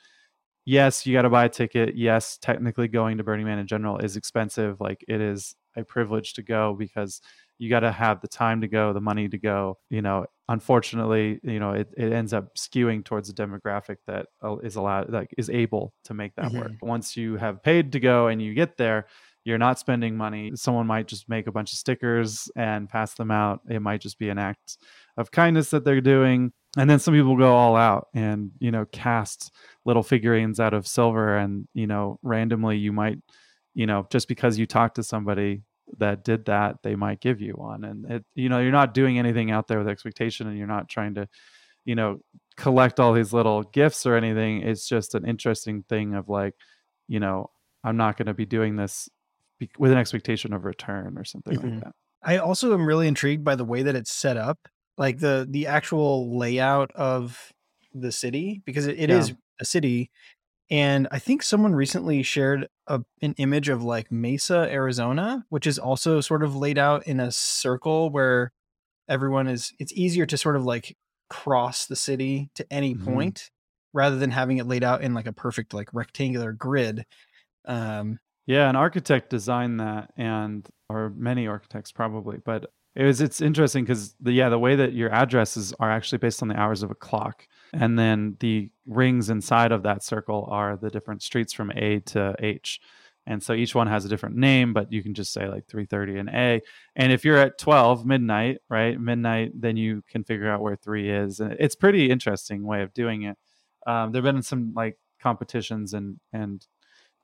yes 0.68 1.06
you 1.06 1.14
got 1.14 1.22
to 1.22 1.30
buy 1.30 1.46
a 1.46 1.48
ticket. 1.48 1.96
Yes 1.96 2.36
technically 2.36 2.88
going 2.88 3.16
to 3.16 3.24
burning 3.24 3.46
man 3.46 3.58
in 3.58 3.66
general 3.66 3.98
is 3.98 4.16
expensive. 4.16 4.78
Like 4.80 5.02
it 5.08 5.20
is 5.20 5.56
a 5.76 5.82
privilege 5.82 6.34
to 6.34 6.42
go 6.42 6.74
because 6.74 7.22
you 7.56 7.70
got 7.70 7.80
to 7.80 7.90
have 7.90 8.20
the 8.20 8.28
time 8.28 8.60
to 8.60 8.68
go 8.68 8.92
the 8.92 9.00
money 9.00 9.28
to 9.28 9.38
go 9.38 9.78
you 9.88 10.02
know. 10.02 10.26
Unfortunately 10.50 11.40
you 11.42 11.58
know 11.58 11.72
it, 11.72 11.88
it 11.96 12.12
ends 12.12 12.34
up 12.34 12.54
skewing 12.54 13.02
towards 13.02 13.30
a 13.30 13.34
demographic 13.34 13.96
that 14.06 14.26
uh, 14.42 14.56
allowed 14.76 15.10
like 15.10 15.34
is 15.38 15.48
able 15.48 15.94
to 16.04 16.12
make 16.12 16.34
that 16.34 16.46
mm-hmm. 16.46 16.58
work 16.58 16.72
once 16.82 17.16
you 17.16 17.36
have 17.36 17.62
paid 17.62 17.92
to 17.92 18.00
go 18.00 18.26
and 18.26 18.42
you 18.42 18.52
get 18.52 18.76
there 18.76 19.06
you're 19.44 19.58
not 19.58 19.78
spending 19.78 20.16
money. 20.16 20.52
Someone 20.54 20.86
might 20.86 21.08
just 21.08 21.28
make 21.28 21.46
a 21.46 21.52
bunch 21.52 21.72
of 21.72 21.78
stickers 21.78 22.50
and 22.56 22.88
pass 22.88 23.14
them 23.14 23.30
out. 23.30 23.60
It 23.68 23.80
might 23.80 24.00
just 24.00 24.18
be 24.18 24.28
an 24.28 24.38
act 24.38 24.78
of 25.16 25.30
kindness 25.30 25.70
that 25.70 25.84
they're 25.84 26.00
doing. 26.00 26.52
And 26.76 26.88
then 26.88 26.98
some 26.98 27.14
people 27.14 27.36
go 27.36 27.54
all 27.54 27.76
out 27.76 28.08
and 28.14 28.50
you 28.58 28.70
know 28.70 28.84
cast 28.92 29.50
little 29.84 30.02
figurines 30.02 30.60
out 30.60 30.74
of 30.74 30.86
silver 30.86 31.36
and 31.36 31.66
you 31.72 31.86
know 31.86 32.18
randomly 32.22 32.76
you 32.76 32.92
might 32.92 33.18
you 33.74 33.86
know 33.86 34.06
just 34.10 34.28
because 34.28 34.58
you 34.58 34.66
talk 34.66 34.94
to 34.94 35.02
somebody 35.02 35.62
that 35.96 36.24
did 36.24 36.44
that 36.44 36.76
they 36.82 36.94
might 36.94 37.20
give 37.20 37.40
you 37.40 37.52
one. 37.52 37.84
And 37.84 38.10
it 38.10 38.24
you 38.34 38.48
know 38.48 38.60
you're 38.60 38.70
not 38.70 38.94
doing 38.94 39.18
anything 39.18 39.50
out 39.50 39.66
there 39.66 39.78
with 39.78 39.88
expectation 39.88 40.46
and 40.46 40.58
you're 40.58 40.66
not 40.66 40.88
trying 40.88 41.14
to 41.14 41.28
you 41.84 41.94
know 41.94 42.20
collect 42.56 43.00
all 43.00 43.14
these 43.14 43.32
little 43.32 43.62
gifts 43.62 44.04
or 44.04 44.14
anything. 44.14 44.62
It's 44.62 44.86
just 44.86 45.14
an 45.14 45.26
interesting 45.26 45.84
thing 45.88 46.14
of 46.14 46.28
like 46.28 46.54
you 47.08 47.18
know 47.18 47.50
i'm 47.84 47.96
not 47.96 48.16
going 48.16 48.26
to 48.26 48.34
be 48.34 48.44
doing 48.44 48.76
this 48.76 49.08
be- 49.58 49.70
with 49.78 49.92
an 49.92 49.98
expectation 49.98 50.52
of 50.52 50.64
return 50.64 51.16
or 51.18 51.24
something 51.24 51.58
mm-hmm. 51.58 51.74
like 51.74 51.84
that 51.84 51.92
i 52.22 52.36
also 52.36 52.72
am 52.74 52.86
really 52.86 53.08
intrigued 53.08 53.44
by 53.44 53.54
the 53.54 53.64
way 53.64 53.82
that 53.82 53.94
it's 53.94 54.12
set 54.12 54.36
up 54.36 54.58
like 54.96 55.18
the 55.18 55.46
the 55.48 55.66
actual 55.66 56.38
layout 56.38 56.90
of 56.92 57.52
the 57.94 58.12
city 58.12 58.62
because 58.64 58.86
it, 58.86 58.98
it 58.98 59.10
yeah. 59.10 59.18
is 59.18 59.34
a 59.60 59.64
city 59.64 60.10
and 60.70 61.08
I 61.10 61.18
think 61.18 61.42
someone 61.42 61.74
recently 61.74 62.22
shared 62.22 62.68
a, 62.86 63.00
an 63.22 63.34
image 63.38 63.68
of 63.68 63.82
like 63.82 64.12
Mesa, 64.12 64.68
Arizona, 64.70 65.46
which 65.48 65.66
is 65.66 65.78
also 65.78 66.20
sort 66.20 66.42
of 66.42 66.54
laid 66.54 66.76
out 66.76 67.06
in 67.06 67.20
a 67.20 67.32
circle 67.32 68.10
where 68.10 68.52
everyone 69.08 69.48
is, 69.48 69.72
it's 69.78 69.92
easier 69.94 70.26
to 70.26 70.36
sort 70.36 70.56
of 70.56 70.64
like 70.64 70.94
cross 71.30 71.86
the 71.86 71.96
city 71.96 72.50
to 72.54 72.66
any 72.70 72.94
mm-hmm. 72.94 73.12
point 73.12 73.50
rather 73.94 74.16
than 74.16 74.30
having 74.30 74.58
it 74.58 74.66
laid 74.66 74.84
out 74.84 75.00
in 75.00 75.14
like 75.14 75.26
a 75.26 75.32
perfect 75.32 75.72
like 75.72 75.88
rectangular 75.94 76.52
grid. 76.52 77.06
Um, 77.64 78.18
yeah, 78.48 78.70
an 78.70 78.76
architect 78.76 79.28
designed 79.28 79.78
that, 79.78 80.10
and 80.16 80.66
or 80.88 81.12
many 81.14 81.46
architects 81.46 81.92
probably, 81.92 82.38
but 82.42 82.72
it 82.96 83.04
was 83.04 83.20
it's 83.20 83.42
interesting 83.42 83.84
because 83.84 84.14
the 84.20 84.32
yeah 84.32 84.48
the 84.48 84.58
way 84.58 84.74
that 84.74 84.94
your 84.94 85.12
addresses 85.12 85.74
are 85.78 85.90
actually 85.90 86.16
based 86.16 86.40
on 86.40 86.48
the 86.48 86.58
hours 86.58 86.82
of 86.82 86.90
a 86.90 86.94
clock 86.94 87.46
and 87.74 87.98
then 87.98 88.38
the 88.40 88.70
rings 88.86 89.28
inside 89.28 89.70
of 89.70 89.82
that 89.82 90.02
circle 90.02 90.48
are 90.50 90.78
the 90.78 90.88
different 90.88 91.22
streets 91.22 91.52
from 91.52 91.70
a 91.72 92.00
to 92.00 92.34
h. 92.38 92.80
And 93.26 93.42
so 93.42 93.52
each 93.52 93.74
one 93.74 93.86
has 93.86 94.06
a 94.06 94.08
different 94.08 94.36
name 94.36 94.72
but 94.72 94.90
you 94.90 95.02
can 95.02 95.12
just 95.12 95.34
say 95.34 95.46
like 95.46 95.66
330 95.68 96.18
and 96.18 96.28
a. 96.30 96.62
And 96.96 97.12
if 97.12 97.26
you're 97.26 97.36
at 97.36 97.58
12 97.58 98.06
midnight 98.06 98.58
right 98.70 98.98
midnight 98.98 99.52
then 99.54 99.76
you 99.76 100.02
can 100.10 100.24
figure 100.24 100.50
out 100.50 100.62
where 100.62 100.76
3 100.76 101.10
is. 101.10 101.40
And 101.40 101.52
it's 101.60 101.76
pretty 101.76 102.10
interesting 102.10 102.66
way 102.66 102.80
of 102.80 102.94
doing 102.94 103.24
it. 103.24 103.36
Um, 103.86 104.10
there 104.10 104.22
have 104.22 104.34
been 104.34 104.42
some 104.42 104.72
like 104.74 104.96
competitions 105.20 105.92
and 105.92 106.18
and 106.32 106.66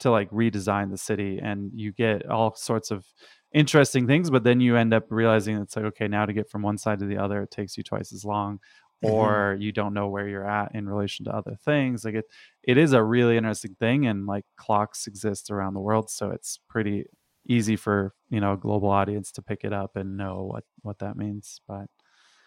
to 0.00 0.10
like 0.10 0.30
redesign 0.30 0.90
the 0.90 0.98
city 0.98 1.38
and 1.42 1.70
you 1.74 1.92
get 1.92 2.28
all 2.28 2.54
sorts 2.54 2.90
of 2.90 3.04
interesting 3.52 4.06
things 4.06 4.30
but 4.30 4.42
then 4.42 4.60
you 4.60 4.76
end 4.76 4.92
up 4.92 5.04
realizing 5.10 5.56
it's 5.56 5.76
like 5.76 5.84
okay 5.84 6.08
now 6.08 6.26
to 6.26 6.32
get 6.32 6.50
from 6.50 6.62
one 6.62 6.76
side 6.76 6.98
to 6.98 7.06
the 7.06 7.16
other 7.16 7.42
it 7.42 7.50
takes 7.50 7.76
you 7.76 7.84
twice 7.84 8.12
as 8.12 8.24
long 8.24 8.58
mm-hmm. 9.04 9.14
or 9.14 9.56
you 9.60 9.70
don't 9.70 9.94
know 9.94 10.08
where 10.08 10.28
you're 10.28 10.48
at 10.48 10.74
in 10.74 10.88
relation 10.88 11.24
to 11.24 11.30
other 11.30 11.56
things 11.64 12.04
like 12.04 12.14
it 12.14 12.24
it 12.64 12.76
is 12.76 12.92
a 12.92 13.02
really 13.02 13.36
interesting 13.36 13.76
thing 13.78 14.06
and 14.06 14.26
like 14.26 14.44
clocks 14.56 15.06
exist 15.06 15.50
around 15.50 15.74
the 15.74 15.80
world 15.80 16.10
so 16.10 16.30
it's 16.30 16.58
pretty 16.68 17.04
easy 17.48 17.76
for 17.76 18.12
you 18.30 18.40
know 18.40 18.54
a 18.54 18.56
global 18.56 18.88
audience 18.88 19.30
to 19.30 19.42
pick 19.42 19.60
it 19.62 19.72
up 19.72 19.96
and 19.96 20.16
know 20.16 20.48
what 20.50 20.64
what 20.82 20.98
that 20.98 21.16
means 21.16 21.60
but 21.68 21.86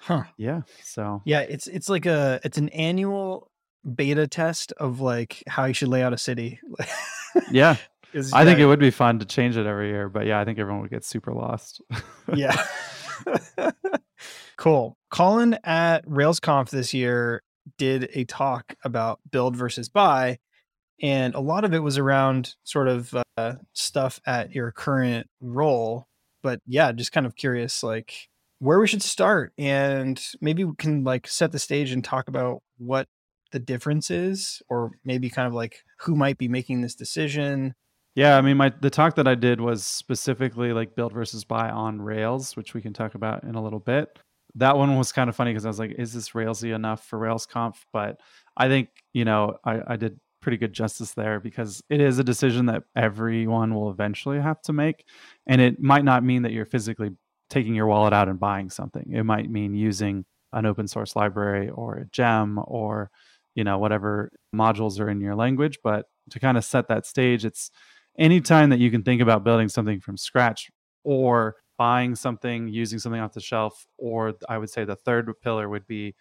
huh 0.02 0.24
yeah 0.38 0.62
so 0.84 1.22
yeah 1.26 1.42
it's 1.42 1.68
it's 1.68 1.88
like 1.88 2.06
a 2.06 2.40
it's 2.44 2.58
an 2.58 2.70
annual 2.70 3.50
beta 3.96 4.28
test 4.28 4.74
of 4.74 5.00
like 5.00 5.44
how 5.48 5.66
you 5.66 5.74
should 5.74 5.88
lay 5.88 6.04
out 6.04 6.14
a 6.14 6.18
city 6.18 6.60
yeah 7.52 7.76
I 8.34 8.46
think 8.46 8.60
it 8.60 8.66
would 8.66 8.80
be 8.80 8.92
fun 8.92 9.20
to 9.20 9.26
change 9.26 9.58
it 9.58 9.66
every 9.66 9.90
year, 9.90 10.10
but 10.10 10.26
yeah, 10.26 10.40
I 10.40 10.46
think 10.46 10.60
everyone 10.60 10.82
would 10.82 10.90
get 10.90 11.04
super 11.04 11.34
lost. 11.34 11.82
yeah. 12.34 12.56
cool. 14.58 14.98
Colin 15.12 15.58
at 15.64 16.06
RailsConf 16.06 16.70
this 16.70 16.94
year 16.94 17.44
did 17.78 18.10
a 18.14 18.24
talk 18.26 18.76
about 18.84 19.20
build 19.30 19.56
versus 19.56 19.90
buy, 19.90 20.40
and 21.02 21.36
a 21.36 21.40
lot 21.40 21.64
of 21.64 21.74
it 21.74 21.80
was 21.80 21.98
around 21.98 22.56
sort 22.64 22.88
of 22.88 23.14
uh, 23.38 23.54
stuff 23.74 24.20
at 24.26 24.54
your 24.54 24.72
current 24.72 25.28
role. 25.42 26.08
But 26.44 26.62
yeah, 26.66 26.92
just 26.92 27.12
kind 27.12 27.26
of 27.26 27.36
curious, 27.36 27.84
like 27.84 28.30
where 28.60 28.80
we 28.80 28.88
should 28.88 29.04
start, 29.04 29.54
and 29.58 30.22
maybe 30.42 30.64
we 30.64 30.74
can 30.78 31.04
like 31.04 31.28
set 31.28 31.52
the 31.52 31.60
stage 31.60 31.92
and 31.92 32.04
talk 32.04 32.28
about 32.28 32.62
what 32.78 33.08
the 33.52 33.60
difference 33.60 34.12
is, 34.12 34.62
or 34.70 34.92
maybe 35.04 35.30
kind 35.30 35.48
of 35.48 35.54
like 35.54 35.84
who 36.00 36.16
might 36.16 36.38
be 36.38 36.48
making 36.48 36.82
this 36.82 36.96
decision. 36.96 37.76
Yeah, 38.16 38.38
I 38.38 38.42
mean, 38.42 38.58
my 38.58 38.74
the 38.82 38.90
talk 38.90 39.16
that 39.16 39.28
I 39.28 39.36
did 39.36 39.62
was 39.62 39.86
specifically 39.86 40.74
like 40.74 40.96
build 40.96 41.14
versus 41.14 41.44
buy 41.44 41.70
on 41.70 42.02
Rails, 42.02 42.56
which 42.56 42.74
we 42.74 42.82
can 42.82 42.94
talk 42.94 43.16
about 43.16 43.44
in 43.44 43.56
a 43.56 43.62
little 43.62 43.80
bit 43.80 44.20
that 44.58 44.76
one 44.76 44.98
was 44.98 45.12
kind 45.12 45.30
of 45.30 45.36
funny 45.36 45.52
because 45.52 45.66
I 45.66 45.70
was 45.70 45.80
like, 45.80 45.94
is 45.98 46.14
this 46.14 46.30
Railsy 46.30 46.74
enough 46.74 47.06
for 47.06 47.20
RailsConf? 47.20 47.76
But 47.94 48.20
I 48.56 48.68
think, 48.68 48.90
you 49.14 49.24
know, 49.24 49.58
I, 49.64 49.82
I 49.88 49.96
did 49.98 50.20
pretty 50.42 50.58
good 50.58 50.74
justice 50.74 51.14
there 51.14 51.40
because 51.40 51.82
it 51.90 52.02
is 52.02 52.18
a 52.18 52.24
decision 52.24 52.66
that 52.68 52.84
everyone 52.96 53.76
will 53.76 53.92
eventually 53.92 54.40
have 54.40 54.62
to 54.64 54.74
make. 54.74 55.06
And 55.46 55.62
it 55.62 55.80
might 55.80 56.04
not 56.04 56.24
mean 56.24 56.42
that 56.42 56.54
you're 56.54 56.66
physically 56.66 57.12
taking 57.50 57.76
your 57.76 57.86
wallet 57.86 58.14
out 58.14 58.30
and 58.30 58.40
buying 58.40 58.70
something. 58.70 59.12
It 59.12 59.24
might 59.24 59.50
mean 59.50 59.76
using 59.76 60.26
an 60.54 60.66
open 60.66 60.88
source 60.88 61.16
library 61.16 61.70
or 61.70 61.96
a 61.96 62.06
gem 62.06 62.60
or, 62.66 63.12
you 63.58 63.64
know, 63.64 63.80
whatever 63.80 64.32
modules 64.56 65.00
are 65.00 65.10
in 65.10 65.20
your 65.20 65.36
language. 65.36 65.80
But 65.84 66.06
to 66.30 66.40
kind 66.40 66.58
of 66.58 66.64
set 66.64 66.88
that 66.90 67.08
stage, 67.08 67.44
it's 67.44 67.72
anytime 68.20 68.70
that 68.70 68.80
you 68.80 68.92
can 68.92 69.02
think 69.02 69.20
about 69.20 69.44
building 69.44 69.68
something 69.68 70.00
from 70.00 70.16
scratch 70.16 70.70
or 71.04 71.56
buying 71.76 72.14
something, 72.16 72.68
using 72.68 73.00
something 73.00 73.20
off 73.20 73.34
the 73.34 73.42
shelf, 73.42 73.88
or 73.98 74.36
I 74.48 74.60
would 74.60 74.70
say 74.70 74.86
the 74.86 74.96
third 74.96 75.32
pillar 75.42 75.68
would 75.70 75.88
be 75.88 76.14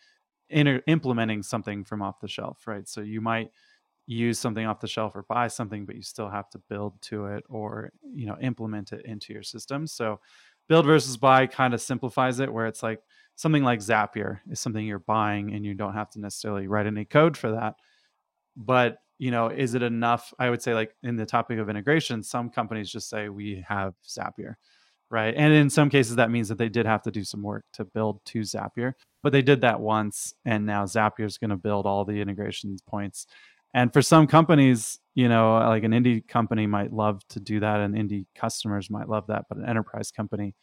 inter- 0.50 0.82
implementing 0.86 1.42
something 1.42 1.84
from 1.84 2.02
off 2.02 2.20
the 2.20 2.28
shelf, 2.28 2.66
right? 2.66 2.88
So 2.88 3.02
you 3.02 3.20
might 3.20 3.48
use 4.06 4.38
something 4.38 4.66
off 4.66 4.80
the 4.80 4.88
shelf 4.88 5.14
or 5.14 5.24
buy 5.28 5.48
something, 5.48 5.84
but 5.84 5.96
you 5.96 6.02
still 6.02 6.30
have 6.30 6.48
to 6.50 6.60
build 6.70 7.00
to 7.02 7.26
it 7.26 7.44
or 7.48 7.90
you 8.14 8.26
know 8.26 8.36
implement 8.40 8.92
it 8.92 9.04
into 9.04 9.32
your 9.34 9.42
system. 9.42 9.86
So 9.86 10.20
build 10.68 10.86
versus 10.86 11.16
buy 11.16 11.46
kind 11.46 11.74
of 11.74 11.80
simplifies 11.82 12.40
it 12.40 12.52
where 12.52 12.66
it's 12.66 12.82
like 12.82 13.00
something 13.36 13.62
like 13.62 13.80
Zapier 13.80 14.40
is 14.50 14.58
something 14.58 14.84
you're 14.84 14.98
buying 14.98 15.52
and 15.54 15.64
you 15.64 15.74
don't 15.74 15.92
have 15.92 16.10
to 16.10 16.20
necessarily 16.20 16.66
write 16.66 16.86
any 16.86 17.04
code 17.04 17.36
for 17.36 17.52
that. 17.52 17.74
But, 18.56 18.98
you 19.18 19.30
know, 19.30 19.48
is 19.48 19.74
it 19.74 19.82
enough? 19.82 20.32
I 20.38 20.50
would 20.50 20.62
say 20.62 20.74
like 20.74 20.94
in 21.02 21.16
the 21.16 21.26
topic 21.26 21.58
of 21.58 21.68
integration, 21.68 22.22
some 22.22 22.50
companies 22.50 22.90
just 22.90 23.10
say 23.10 23.28
we 23.28 23.62
have 23.68 23.94
Zapier, 24.06 24.54
right? 25.10 25.34
And 25.36 25.52
in 25.52 25.68
some 25.68 25.90
cases 25.90 26.16
that 26.16 26.30
means 26.30 26.48
that 26.48 26.58
they 26.58 26.70
did 26.70 26.86
have 26.86 27.02
to 27.02 27.10
do 27.10 27.24
some 27.24 27.42
work 27.42 27.64
to 27.74 27.84
build 27.84 28.24
to 28.26 28.40
Zapier, 28.40 28.94
but 29.22 29.32
they 29.32 29.42
did 29.42 29.60
that 29.60 29.80
once 29.80 30.34
and 30.46 30.64
now 30.64 30.86
Zapier 30.86 31.26
is 31.26 31.38
going 31.38 31.50
to 31.50 31.56
build 31.56 31.84
all 31.84 32.06
the 32.06 32.20
integration 32.20 32.76
points. 32.88 33.26
And 33.74 33.92
for 33.92 34.00
some 34.00 34.26
companies, 34.26 34.98
you 35.14 35.28
know, 35.28 35.56
like 35.58 35.84
an 35.84 35.92
indie 35.92 36.26
company 36.26 36.66
might 36.66 36.94
love 36.94 37.20
to 37.28 37.40
do 37.40 37.60
that 37.60 37.80
and 37.80 37.94
indie 37.94 38.24
customers 38.34 38.88
might 38.88 39.10
love 39.10 39.26
that, 39.26 39.44
but 39.50 39.58
an 39.58 39.68
enterprise 39.68 40.10
company 40.10 40.54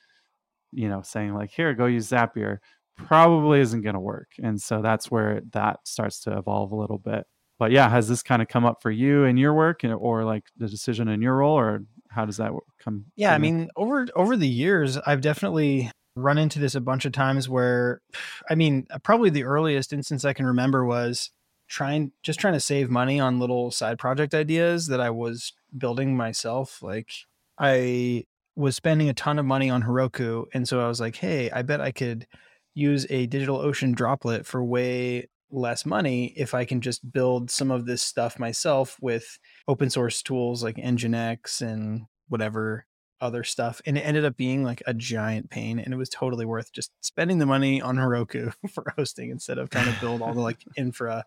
you 0.73 0.89
know, 0.89 1.01
saying 1.01 1.33
like, 1.33 1.51
here, 1.51 1.73
go 1.73 1.85
use 1.85 2.09
Zapier 2.09 2.57
probably 2.97 3.59
isn't 3.59 3.81
going 3.81 3.95
to 3.95 3.99
work. 3.99 4.29
And 4.41 4.61
so 4.61 4.81
that's 4.81 5.09
where 5.09 5.41
that 5.51 5.79
starts 5.85 6.19
to 6.21 6.37
evolve 6.37 6.71
a 6.71 6.75
little 6.75 6.99
bit. 6.99 7.25
But 7.59 7.71
yeah, 7.71 7.89
has 7.89 8.07
this 8.07 8.23
kind 8.23 8.41
of 8.41 8.47
come 8.47 8.65
up 8.65 8.81
for 8.81 8.91
you 8.91 9.23
in 9.23 9.37
your 9.37 9.53
work 9.53 9.83
eh, 9.83 9.91
or 9.91 10.23
like 10.25 10.43
the 10.57 10.67
decision 10.67 11.07
in 11.07 11.21
your 11.21 11.37
role 11.37 11.57
or 11.57 11.83
how 12.09 12.25
does 12.25 12.37
that 12.37 12.51
come? 12.79 13.05
Yeah, 13.15 13.33
I 13.33 13.37
mean, 13.37 13.69
over 13.75 14.07
over 14.15 14.37
the 14.37 14.47
years, 14.47 14.97
I've 14.97 15.21
definitely 15.21 15.91
run 16.15 16.37
into 16.37 16.59
this 16.59 16.75
a 16.75 16.81
bunch 16.81 17.05
of 17.05 17.11
times 17.11 17.49
where 17.49 18.01
I 18.49 18.55
mean, 18.55 18.87
uh, 18.91 18.99
probably 18.99 19.29
the 19.29 19.45
earliest 19.45 19.93
instance 19.93 20.25
I 20.25 20.33
can 20.33 20.45
remember 20.45 20.85
was 20.85 21.31
trying 21.67 22.11
just 22.21 22.39
trying 22.39 22.53
to 22.53 22.59
save 22.59 22.89
money 22.89 23.19
on 23.19 23.39
little 23.39 23.71
side 23.71 23.97
project 23.97 24.33
ideas 24.33 24.87
that 24.87 24.99
I 24.99 25.09
was 25.09 25.53
building 25.75 26.15
myself. 26.15 26.81
Like 26.83 27.11
I 27.57 28.25
was 28.55 28.75
spending 28.75 29.09
a 29.09 29.13
ton 29.13 29.39
of 29.39 29.45
money 29.45 29.69
on 29.69 29.83
Heroku. 29.83 30.45
And 30.53 30.67
so 30.67 30.79
I 30.79 30.87
was 30.87 30.99
like, 30.99 31.15
hey, 31.15 31.49
I 31.51 31.61
bet 31.61 31.81
I 31.81 31.91
could 31.91 32.27
use 32.73 33.05
a 33.09 33.27
DigitalOcean 33.27 33.95
droplet 33.95 34.45
for 34.45 34.63
way 34.63 35.29
less 35.51 35.85
money 35.85 36.33
if 36.35 36.53
I 36.53 36.65
can 36.65 36.81
just 36.81 37.11
build 37.11 37.51
some 37.51 37.71
of 37.71 37.85
this 37.85 38.01
stuff 38.01 38.39
myself 38.39 38.97
with 39.01 39.37
open 39.67 39.89
source 39.89 40.21
tools 40.21 40.63
like 40.63 40.77
Nginx 40.77 41.61
and 41.61 42.03
whatever 42.27 42.85
other 43.21 43.43
stuff. 43.43 43.81
And 43.85 43.97
it 43.97 44.01
ended 44.01 44.25
up 44.25 44.35
being 44.35 44.63
like 44.63 44.83
a 44.85 44.93
giant 44.93 45.49
pain. 45.49 45.79
And 45.79 45.93
it 45.93 45.97
was 45.97 46.09
totally 46.09 46.45
worth 46.45 46.73
just 46.73 46.91
spending 47.01 47.37
the 47.37 47.45
money 47.45 47.81
on 47.81 47.95
Heroku 47.95 48.53
for 48.73 48.93
hosting 48.97 49.29
instead 49.29 49.57
of 49.57 49.69
trying 49.69 49.91
to 49.91 49.99
build 49.99 50.21
all 50.21 50.33
the 50.33 50.41
like 50.41 50.63
infra 50.77 51.25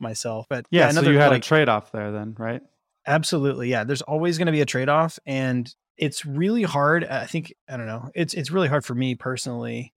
myself. 0.00 0.46
But 0.48 0.66
yeah, 0.70 0.84
yeah 0.84 0.90
another, 0.90 1.06
so 1.06 1.10
you 1.12 1.18
had 1.18 1.32
like, 1.32 1.42
a 1.42 1.46
trade 1.46 1.68
off 1.68 1.92
there 1.92 2.12
then, 2.12 2.34
right? 2.38 2.62
Absolutely. 3.06 3.68
Yeah. 3.68 3.84
There's 3.84 4.02
always 4.02 4.38
going 4.38 4.46
to 4.46 4.52
be 4.52 4.60
a 4.60 4.66
trade 4.66 4.88
off. 4.88 5.18
And 5.26 5.72
it's 5.98 6.24
really 6.24 6.62
hard. 6.62 7.04
I 7.04 7.26
think 7.26 7.54
I 7.68 7.76
don't 7.76 7.86
know. 7.86 8.10
It's 8.14 8.34
it's 8.34 8.50
really 8.50 8.68
hard 8.68 8.84
for 8.84 8.94
me 8.94 9.14
personally 9.14 9.92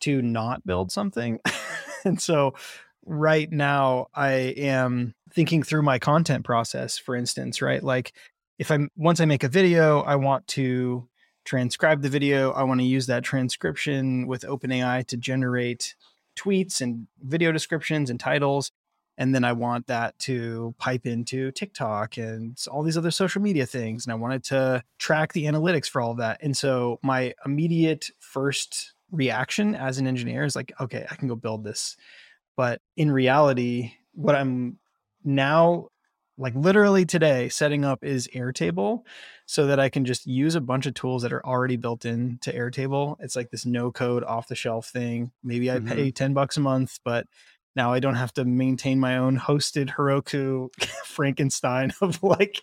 to 0.00 0.20
not 0.20 0.66
build 0.66 0.92
something. 0.92 1.38
and 2.04 2.20
so 2.20 2.54
right 3.06 3.50
now 3.50 4.08
I 4.14 4.30
am 4.56 5.14
thinking 5.32 5.62
through 5.62 5.82
my 5.82 5.98
content 5.98 6.44
process 6.44 6.98
for 6.98 7.14
instance, 7.14 7.62
right? 7.62 7.82
Like 7.82 8.12
if 8.58 8.70
I'm 8.70 8.90
once 8.96 9.20
I 9.20 9.24
make 9.24 9.44
a 9.44 9.48
video, 9.48 10.00
I 10.00 10.16
want 10.16 10.46
to 10.48 11.08
transcribe 11.44 12.02
the 12.02 12.08
video. 12.08 12.50
I 12.50 12.64
want 12.64 12.80
to 12.80 12.86
use 12.86 13.06
that 13.06 13.22
transcription 13.22 14.26
with 14.26 14.42
OpenAI 14.42 15.06
to 15.06 15.16
generate 15.16 15.94
tweets 16.36 16.80
and 16.80 17.06
video 17.22 17.52
descriptions 17.52 18.10
and 18.10 18.18
titles 18.18 18.72
and 19.18 19.34
then 19.34 19.44
I 19.44 19.52
want 19.52 19.86
that 19.86 20.18
to 20.20 20.74
pipe 20.78 21.06
into 21.06 21.50
TikTok 21.52 22.18
and 22.18 22.58
all 22.70 22.82
these 22.82 22.98
other 22.98 23.10
social 23.10 23.40
media 23.40 23.66
things. 23.66 24.04
And 24.04 24.12
I 24.12 24.16
wanted 24.16 24.44
to 24.44 24.82
track 24.98 25.32
the 25.32 25.44
analytics 25.44 25.88
for 25.88 26.00
all 26.00 26.12
of 26.12 26.18
that. 26.18 26.38
And 26.42 26.56
so 26.56 26.98
my 27.02 27.34
immediate 27.44 28.10
first 28.18 28.94
reaction 29.10 29.74
as 29.74 29.98
an 29.98 30.06
engineer 30.06 30.44
is 30.44 30.56
like, 30.56 30.72
okay, 30.80 31.06
I 31.10 31.14
can 31.14 31.28
go 31.28 31.36
build 31.36 31.64
this. 31.64 31.96
But 32.56 32.80
in 32.96 33.10
reality, 33.10 33.92
what 34.12 34.34
I'm 34.34 34.78
now 35.24 35.88
like 36.38 36.54
literally 36.54 37.06
today 37.06 37.48
setting 37.48 37.84
up 37.84 38.04
is 38.04 38.28
Airtable 38.28 39.04
so 39.46 39.66
that 39.66 39.80
I 39.80 39.88
can 39.88 40.04
just 40.04 40.26
use 40.26 40.54
a 40.54 40.60
bunch 40.60 40.86
of 40.86 40.94
tools 40.94 41.22
that 41.22 41.32
are 41.32 41.44
already 41.44 41.76
built 41.76 42.04
into 42.04 42.50
Airtable. 42.50 43.16
It's 43.20 43.36
like 43.36 43.50
this 43.50 43.64
no 43.64 43.90
code 43.90 44.24
off 44.24 44.48
the 44.48 44.54
shelf 44.54 44.88
thing. 44.88 45.32
Maybe 45.42 45.70
I 45.70 45.76
mm-hmm. 45.76 45.88
pay 45.88 46.10
10 46.10 46.34
bucks 46.34 46.56
a 46.56 46.60
month, 46.60 46.98
but 47.04 47.26
now 47.76 47.92
I 47.92 48.00
don't 48.00 48.14
have 48.14 48.32
to 48.34 48.44
maintain 48.44 48.98
my 48.98 49.18
own 49.18 49.38
hosted 49.38 49.94
Heroku 49.94 50.70
Frankenstein 51.04 51.92
of 52.00 52.22
like, 52.22 52.60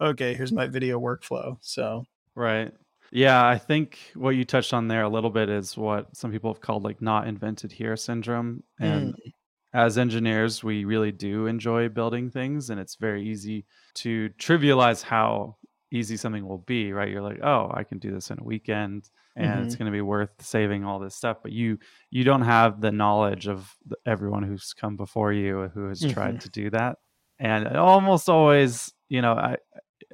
okay, 0.00 0.34
here's 0.34 0.52
my 0.52 0.68
video 0.68 1.00
workflow. 1.00 1.58
So, 1.60 2.04
right. 2.34 2.72
Yeah, 3.10 3.46
I 3.46 3.58
think 3.58 3.98
what 4.14 4.30
you 4.30 4.44
touched 4.46 4.72
on 4.72 4.88
there 4.88 5.02
a 5.02 5.08
little 5.08 5.28
bit 5.28 5.50
is 5.50 5.76
what 5.76 6.16
some 6.16 6.32
people 6.32 6.50
have 6.50 6.62
called 6.62 6.84
like 6.84 7.02
not 7.02 7.28
invented 7.28 7.70
here 7.70 7.94
syndrome. 7.94 8.62
And 8.80 9.12
mm. 9.12 9.32
as 9.74 9.98
engineers, 9.98 10.64
we 10.64 10.86
really 10.86 11.12
do 11.12 11.46
enjoy 11.46 11.90
building 11.90 12.30
things, 12.30 12.70
and 12.70 12.80
it's 12.80 12.94
very 12.94 13.28
easy 13.28 13.66
to 13.96 14.30
trivialize 14.38 15.02
how 15.02 15.56
easy 15.90 16.16
something 16.16 16.48
will 16.48 16.64
be, 16.66 16.94
right? 16.94 17.10
You're 17.10 17.20
like, 17.20 17.40
oh, 17.42 17.70
I 17.74 17.84
can 17.84 17.98
do 17.98 18.10
this 18.10 18.30
in 18.30 18.38
a 18.38 18.44
weekend 18.44 19.10
and 19.36 19.50
mm-hmm. 19.50 19.62
it's 19.62 19.76
going 19.76 19.86
to 19.86 19.92
be 19.92 20.00
worth 20.00 20.30
saving 20.40 20.84
all 20.84 20.98
this 20.98 21.14
stuff 21.14 21.38
but 21.42 21.52
you 21.52 21.78
you 22.10 22.24
don't 22.24 22.42
have 22.42 22.80
the 22.80 22.92
knowledge 22.92 23.48
of 23.48 23.74
everyone 24.06 24.42
who's 24.42 24.72
come 24.72 24.96
before 24.96 25.32
you 25.32 25.70
who 25.74 25.88
has 25.88 26.00
mm-hmm. 26.00 26.12
tried 26.12 26.40
to 26.40 26.48
do 26.50 26.70
that 26.70 26.96
and 27.38 27.66
almost 27.76 28.28
always 28.28 28.92
you 29.08 29.22
know 29.22 29.32
i 29.32 29.56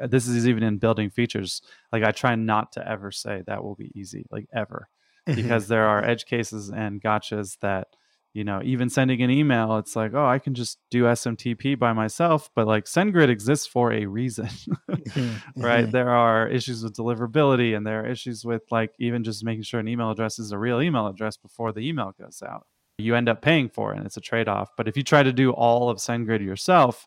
this 0.06 0.28
is 0.28 0.46
even 0.46 0.62
in 0.62 0.78
building 0.78 1.10
features 1.10 1.62
like 1.92 2.04
i 2.04 2.10
try 2.10 2.34
not 2.34 2.72
to 2.72 2.88
ever 2.88 3.10
say 3.10 3.42
that 3.46 3.62
will 3.62 3.74
be 3.74 3.92
easy 3.94 4.24
like 4.30 4.46
ever 4.54 4.88
mm-hmm. 5.28 5.36
because 5.42 5.68
there 5.68 5.86
are 5.86 6.04
edge 6.04 6.24
cases 6.24 6.70
and 6.70 7.02
gotchas 7.02 7.58
that 7.60 7.88
you 8.34 8.44
know 8.44 8.60
even 8.62 8.88
sending 8.88 9.22
an 9.22 9.30
email 9.30 9.78
it's 9.78 9.96
like 9.96 10.12
oh 10.14 10.26
i 10.26 10.38
can 10.38 10.54
just 10.54 10.78
do 10.90 11.04
smtp 11.04 11.78
by 11.78 11.92
myself 11.92 12.50
but 12.54 12.66
like 12.66 12.84
sendgrid 12.84 13.28
exists 13.28 13.66
for 13.66 13.92
a 13.92 14.06
reason 14.06 14.46
mm-hmm. 14.46 15.32
right 15.60 15.84
mm-hmm. 15.84 15.90
there 15.90 16.10
are 16.10 16.48
issues 16.48 16.82
with 16.82 16.94
deliverability 16.94 17.76
and 17.76 17.86
there 17.86 18.02
are 18.02 18.06
issues 18.06 18.44
with 18.44 18.62
like 18.70 18.92
even 18.98 19.24
just 19.24 19.44
making 19.44 19.62
sure 19.62 19.80
an 19.80 19.88
email 19.88 20.10
address 20.10 20.38
is 20.38 20.52
a 20.52 20.58
real 20.58 20.80
email 20.80 21.06
address 21.06 21.36
before 21.36 21.72
the 21.72 21.80
email 21.80 22.14
goes 22.20 22.42
out 22.46 22.66
you 22.98 23.14
end 23.14 23.28
up 23.28 23.40
paying 23.42 23.68
for 23.68 23.92
it 23.92 23.96
and 23.96 24.06
it's 24.06 24.16
a 24.16 24.20
trade-off 24.20 24.70
but 24.76 24.88
if 24.88 24.96
you 24.96 25.02
try 25.02 25.22
to 25.22 25.32
do 25.32 25.50
all 25.52 25.88
of 25.88 25.98
sendgrid 25.98 26.44
yourself 26.44 27.06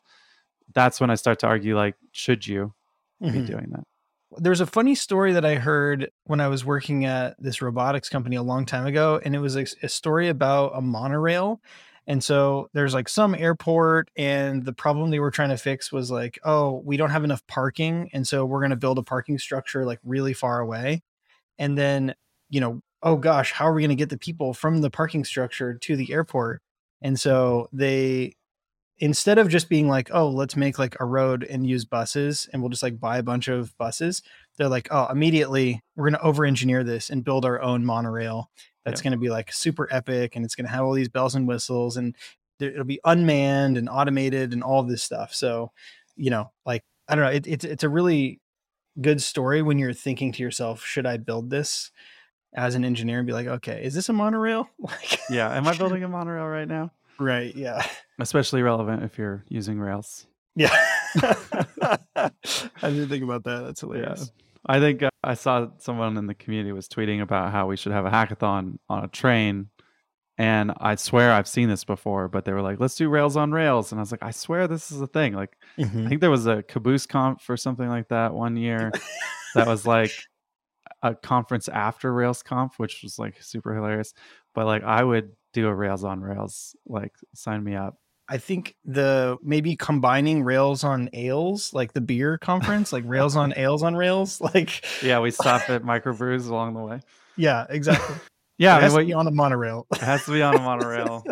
that's 0.74 1.00
when 1.00 1.10
i 1.10 1.16
start 1.16 1.40
to 1.40 1.48
argue 1.48 1.76
like 1.76 1.96
should 2.12 2.46
you 2.48 2.74
mm-hmm. 3.22 3.40
be 3.40 3.46
doing 3.46 3.68
that 3.72 3.84
there's 4.38 4.62
a 4.62 4.66
funny 4.66 4.96
story 4.96 5.34
that 5.34 5.46
I 5.46 5.56
heard 5.56 6.10
when 6.26 6.40
I 6.40 6.48
was 6.48 6.64
working 6.64 7.06
at 7.06 7.36
this 7.42 7.62
robotics 7.62 8.10
company 8.10 8.36
a 8.36 8.44
long 8.44 8.66
time 8.66 8.86
ago, 8.86 9.20
and 9.24 9.36
it 9.36 9.40
was 9.40 9.56
a, 9.56 9.66
a, 9.84 9.90
story 9.90 10.30
about 10.30 10.72
a 10.76 10.82
monorail. 10.82 11.62
And 12.08 12.24
so 12.24 12.70
there's 12.74 12.94
like 12.94 13.10
some 13.10 13.36
airport, 13.36 14.10
and 14.16 14.66
the 14.66 14.74
problem 14.74 15.10
they 15.10 15.20
were 15.20 15.32
trying 15.32 15.50
to 15.50 15.58
fix 15.58 15.92
was 15.92 16.10
like, 16.10 16.40
oh, 16.44 16.82
we 16.86 16.98
don't 16.98 17.12
have 17.12 17.24
enough 17.24 17.46
parking. 17.48 18.10
And 18.14 18.28
so 18.28 18.46
we're 18.46 18.62
going 18.62 18.72
to 18.72 18.76
build 18.76 18.98
a 18.98 19.04
parking 19.04 19.38
structure 19.38 19.86
like 19.86 20.00
really 20.04 20.34
far 20.34 20.60
away. 20.60 21.04
And 21.60 21.78
then, 21.78 22.16
you 22.50 22.60
know, 22.60 22.82
oh 23.04 23.18
gosh, 23.18 23.52
how 23.52 23.66
are 23.66 23.74
we 23.74 23.82
going 23.82 23.90
to 23.90 23.96
get 23.96 24.10
the 24.10 24.18
people 24.18 24.54
from 24.54 24.82
the 24.82 24.90
parking 24.90 25.24
structure 25.26 25.74
to 25.76 25.96
the 25.96 26.12
airport? 26.12 26.62
And 27.02 27.20
so 27.20 27.68
they 27.74 28.36
instead 29.02 29.40
of 29.40 29.50
just 29.50 29.68
being 29.68 29.90
like, 29.90 30.12
oh, 30.14 30.30
let's 30.30 30.56
make 30.56 30.78
like 30.78 30.96
a 31.00 31.06
road 31.06 31.44
and 31.44 31.68
use 31.68 31.84
buses 31.84 32.48
and 32.54 32.62
we'll 32.62 32.70
just 32.70 32.84
like 32.84 33.00
buy 33.00 33.18
a 33.18 33.24
bunch 33.24 33.48
of 33.48 33.76
buses, 33.80 34.22
they're 34.58 34.70
like, 34.70 34.88
oh, 34.92 35.08
immediately 35.08 35.82
we're 35.96 36.06
going 36.10 36.20
to 36.20 36.22
over 36.22 36.46
engineer 36.46 36.84
this 36.84 37.10
and 37.10 37.26
build 37.26 37.44
our 37.44 37.60
own 37.62 37.84
monorail 37.84 38.52
that's 38.86 39.02
going 39.02 39.12
to 39.12 39.18
be 39.18 39.30
like 39.30 39.52
super 39.52 39.88
epic 39.92 40.36
and 40.36 40.46
it's 40.46 40.56
going 40.56 40.66
to 40.66 40.72
have 40.72 40.84
all 40.84 40.94
these 40.94 41.10
bells 41.10 41.34
and 41.34 41.48
whistles 41.48 41.98
and 41.98 42.16
it'll 42.60 42.84
be 42.84 43.00
unmanned 43.04 43.76
and 43.76 43.90
automated 43.90 44.54
and 44.54 44.64
all 44.64 44.84
this 44.84 45.02
stuff. 45.02 45.34
So, 45.34 45.72
you 46.16 46.30
know, 46.30 46.52
like, 46.64 46.84
I 47.08 47.16
don't 47.16 47.26
know, 47.26 47.32
it, 47.32 47.48
it's, 47.48 47.66
it's 47.66 47.84
a 47.84 47.90
really 47.90 48.40
good 49.00 49.22
story 49.22 49.64
when 49.64 49.80
you're 49.80 49.94
thinking 49.94 50.32
to 50.32 50.44
yourself, 50.44 50.86
should 50.86 51.08
I 51.08 51.18
build 51.18 51.50
this? 51.50 51.92
as 52.54 52.76
an 52.76 52.84
engineer 52.84 53.18
and 53.20 53.26
be 53.26 53.32
like, 53.32 53.48
okay, 53.48 53.82
is 53.82 53.94
this 53.94 54.10
a 54.10 54.14
monorail? 54.14 54.70
Like, 54.80 55.22
yeah, 55.30 55.56
am 55.56 55.66
I 55.70 55.78
building 55.78 56.04
a 56.04 56.10
monorail 56.10 56.48
right 56.48 56.68
now? 56.68 56.92
Right. 57.22 57.56
Yeah. 57.56 57.86
Especially 58.20 58.64
relevant 58.64 59.04
if 59.04 59.18
you're 59.18 59.46
using 59.48 59.80
Rails. 59.80 60.26
Yeah. 60.56 60.76
I 61.22 62.32
didn't 62.82 63.10
think 63.10 63.24
about 63.24 63.44
that. 63.44 63.64
That's 63.66 63.82
hilarious. 63.82 64.32
Yeah. 64.36 64.46
I 64.66 64.80
think 64.80 65.04
uh, 65.04 65.10
I 65.24 65.36
saw 65.36 65.68
someone 65.78 66.18
in 66.18 66.28
the 66.28 66.34
community 66.34 66.72
was 66.72 66.88
tweeting 66.88 67.22
about 67.22 67.52
how 67.52 67.68
we 67.68 67.78
should 67.78 67.92
have 67.92 68.06
a 68.06 68.10
hackathon 68.10 68.78
on 68.90 69.04
a 69.04 69.08
train. 69.08 69.70
And 70.38 70.72
I 70.78 70.96
swear 70.96 71.32
I've 71.32 71.48
seen 71.48 71.70
this 71.70 71.84
before, 71.84 72.28
but 72.28 72.46
they 72.46 72.54
were 72.54 72.62
like, 72.62 72.80
let's 72.80 72.96
do 72.96 73.10
Rails 73.10 73.38
on 73.38 73.52
Rails. 73.52 73.92
And 73.92 74.00
I 74.00 74.02
was 74.02 74.12
like, 74.12 74.24
I 74.24 74.32
swear 74.32 74.68
this 74.68 74.92
is 74.92 75.00
a 75.02 75.08
thing. 75.08 75.34
Like, 75.34 75.56
mm-hmm. 75.78 76.06
I 76.06 76.10
think 76.10 76.22
there 76.22 76.32
was 76.32 76.48
a 76.48 76.64
Caboose 76.64 77.06
Conf 77.06 77.48
or 77.50 77.58
something 77.58 77.88
like 77.88 78.08
that 78.08 78.34
one 78.34 78.58
year 78.58 78.92
that 79.54 79.68
was 79.68 79.86
like 79.86 80.12
a 81.04 81.14
conference 81.14 81.68
after 81.68 82.12
Rails 82.12 82.42
Conf, 82.42 82.74
which 82.78 83.02
was 83.04 83.20
like 83.20 83.42
super 83.42 83.76
hilarious. 83.76 84.14
But 84.56 84.66
like, 84.66 84.84
I 84.84 85.04
would 85.04 85.32
do 85.54 85.68
a 85.68 85.74
Rails 85.74 86.04
on 86.04 86.22
Rails. 86.22 86.76
Like, 86.86 87.14
sign 87.34 87.64
me 87.64 87.76
up. 87.76 87.98
I 88.32 88.38
think 88.38 88.76
the 88.86 89.38
maybe 89.44 89.76
combining 89.76 90.44
Rails 90.44 90.86
on 90.86 91.10
Ales, 91.12 91.74
like 91.74 91.92
the 91.92 92.00
beer 92.00 92.38
conference, 92.38 92.94
like 92.94 93.04
Rails 93.06 93.36
on 93.36 93.54
Ales 93.58 93.84
on 93.84 93.94
Rails, 93.94 94.40
like 94.56 94.86
yeah, 95.04 95.20
we 95.20 95.32
stop 95.32 95.70
at 95.70 95.84
microbrews 95.84 96.48
along 96.48 96.76
the 96.76 96.80
way. 96.80 97.02
Yeah, 97.36 97.66
exactly. 97.70 98.16
yeah, 98.58 98.76
it 98.76 98.80
I 98.80 98.82
has 98.84 98.94
mean, 98.94 99.02
to 99.02 99.08
be 99.08 99.14
on 99.14 99.28
a 99.28 99.32
monorail. 99.32 99.86
it 99.92 100.00
has 100.00 100.24
to 100.26 100.32
be 100.32 100.42
on 100.42 100.56
a 100.56 100.62
monorail 100.62 101.26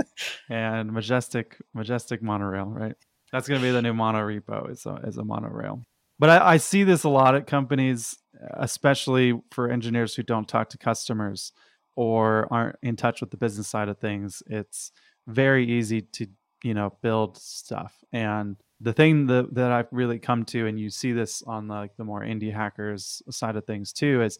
and 0.49 0.91
majestic, 0.91 1.57
majestic 1.73 2.21
monorail, 2.21 2.65
right? 2.65 2.95
That's 3.31 3.47
gonna 3.47 3.61
be 3.61 3.71
the 3.71 3.81
new 3.81 3.93
mono 3.93 4.19
repo. 4.19 4.69
Is 4.69 4.85
a 4.85 4.95
is 5.07 5.17
a 5.17 5.23
monorail. 5.23 5.85
But 6.17 6.29
I, 6.29 6.53
I 6.53 6.57
see 6.57 6.83
this 6.83 7.05
a 7.05 7.09
lot 7.09 7.33
at 7.33 7.47
companies, 7.47 8.17
especially 8.57 9.39
for 9.51 9.69
engineers 9.69 10.15
who 10.15 10.23
don't 10.23 10.49
talk 10.49 10.67
to 10.71 10.77
customers 10.77 11.53
or 11.99 12.47
aren't 12.49 12.77
in 12.81 12.95
touch 12.95 13.19
with 13.19 13.29
the 13.29 13.35
business 13.35 13.67
side 13.67 13.89
of 13.89 13.97
things. 13.97 14.41
It's 14.47 14.93
very 15.27 15.69
easy 15.69 16.01
to 16.01 16.27
you 16.63 16.73
know 16.73 16.93
build 17.01 17.37
stuff 17.37 17.93
and 18.13 18.55
the 18.81 18.91
thing 18.91 19.27
that, 19.27 19.53
that 19.53 19.71
i've 19.71 19.87
really 19.91 20.19
come 20.19 20.43
to 20.43 20.67
and 20.67 20.77
you 20.77 20.89
see 20.89 21.13
this 21.13 21.41
on 21.43 21.69
like 21.69 21.95
the 21.95 22.03
more 22.03 22.21
indie 22.21 22.53
hackers 22.53 23.21
side 23.29 23.55
of 23.55 23.65
things 23.65 23.93
too 23.93 24.21
is 24.21 24.39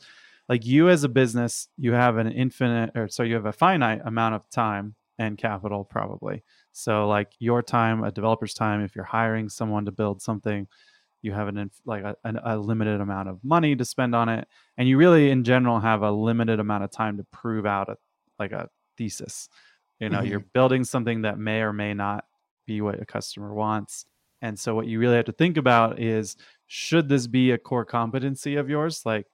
like 0.50 0.66
you 0.66 0.90
as 0.90 1.06
a 1.06 1.10
business 1.10 1.70
you 1.78 1.94
have 1.94 2.18
an 2.18 2.30
infinite 2.30 2.90
or 2.96 3.08
so 3.08 3.24
you 3.24 3.36
have 3.36 3.46
a 3.46 3.54
finite 3.54 4.02
amount 4.04 4.36
of 4.36 4.50
time 4.50 4.96
and 5.18 5.38
capital 5.38 5.86
probably 5.86 6.44
so 6.74 7.08
like 7.08 7.32
your 7.40 7.62
time 7.62 8.04
a 8.04 8.12
developer's 8.12 8.54
time 8.54 8.82
if 8.84 8.96
you're 8.96 9.06
hiring 9.06 9.48
someone 9.48 9.86
to 9.86 9.92
build 9.92 10.22
something 10.22 10.68
you 11.22 11.34
have 11.34 11.48
an 11.48 11.70
like 11.86 12.04
a, 12.04 12.16
a, 12.24 12.58
limited 12.58 13.02
amount 13.02 13.28
of 13.28 13.40
money 13.44 13.76
to 13.76 13.84
spend 13.84 14.16
on 14.16 14.30
it 14.30 14.48
and 14.78 14.88
you 14.88 14.98
really 14.98 15.30
in 15.32 15.44
general 15.44 15.80
have 15.80 16.02
a 16.02 16.12
limited 16.12 16.60
amount 16.60 16.84
of 16.84 16.92
time 16.92 17.18
to 17.18 17.24
prove 17.32 17.66
out 17.66 17.90
a 17.90 17.98
like 18.40 18.52
a 18.52 18.70
thesis 18.98 19.50
you 20.00 20.10
know, 20.10 20.20
mm-hmm. 20.20 20.28
you're 20.28 20.40
building 20.40 20.84
something 20.84 21.24
that 21.24 21.38
may 21.38 21.62
or 21.62 21.74
may 21.74 21.94
not 21.94 22.26
be 22.66 22.82
what 22.82 23.02
a 23.02 23.06
customer 23.06 23.54
wants. 23.54 24.06
And 24.42 24.58
so 24.58 24.74
what 24.74 24.88
you 24.88 25.00
really 25.00 25.18
have 25.18 25.26
to 25.26 25.34
think 25.34 25.58
about 25.58 26.00
is 26.00 26.38
should 26.68 27.10
this 27.10 27.28
be 27.28 27.52
a 27.52 27.58
core 27.58 27.86
competency 27.86 28.56
of 28.56 28.70
yours? 28.70 29.02
Like, 29.06 29.28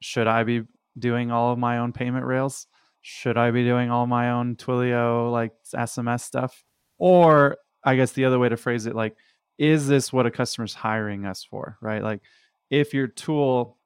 should 0.00 0.26
I 0.26 0.44
be 0.44 0.62
doing 0.98 1.30
all 1.30 1.52
of 1.52 1.58
my 1.58 1.78
own 1.78 1.92
payment 1.92 2.26
rails? 2.26 2.66
Should 3.00 3.38
I 3.38 3.50
be 3.50 3.64
doing 3.64 3.90
all 3.90 4.06
my 4.06 4.30
own 4.30 4.56
Twilio 4.56 5.32
like 5.32 5.52
SMS 5.74 6.20
stuff? 6.20 6.62
Or 6.98 7.56
I 7.82 7.96
guess 7.96 8.12
the 8.12 8.26
other 8.26 8.38
way 8.38 8.50
to 8.50 8.56
phrase 8.56 8.86
it, 8.86 8.94
like, 8.94 9.16
is 9.58 9.86
this 9.86 10.12
what 10.12 10.26
a 10.26 10.30
customer's 10.30 10.74
hiring 10.74 11.26
us 11.26 11.44
for? 11.44 11.78
Right. 11.80 12.02
Like 12.02 12.22
if 12.70 12.94
your 12.94 13.06
tool 13.06 13.78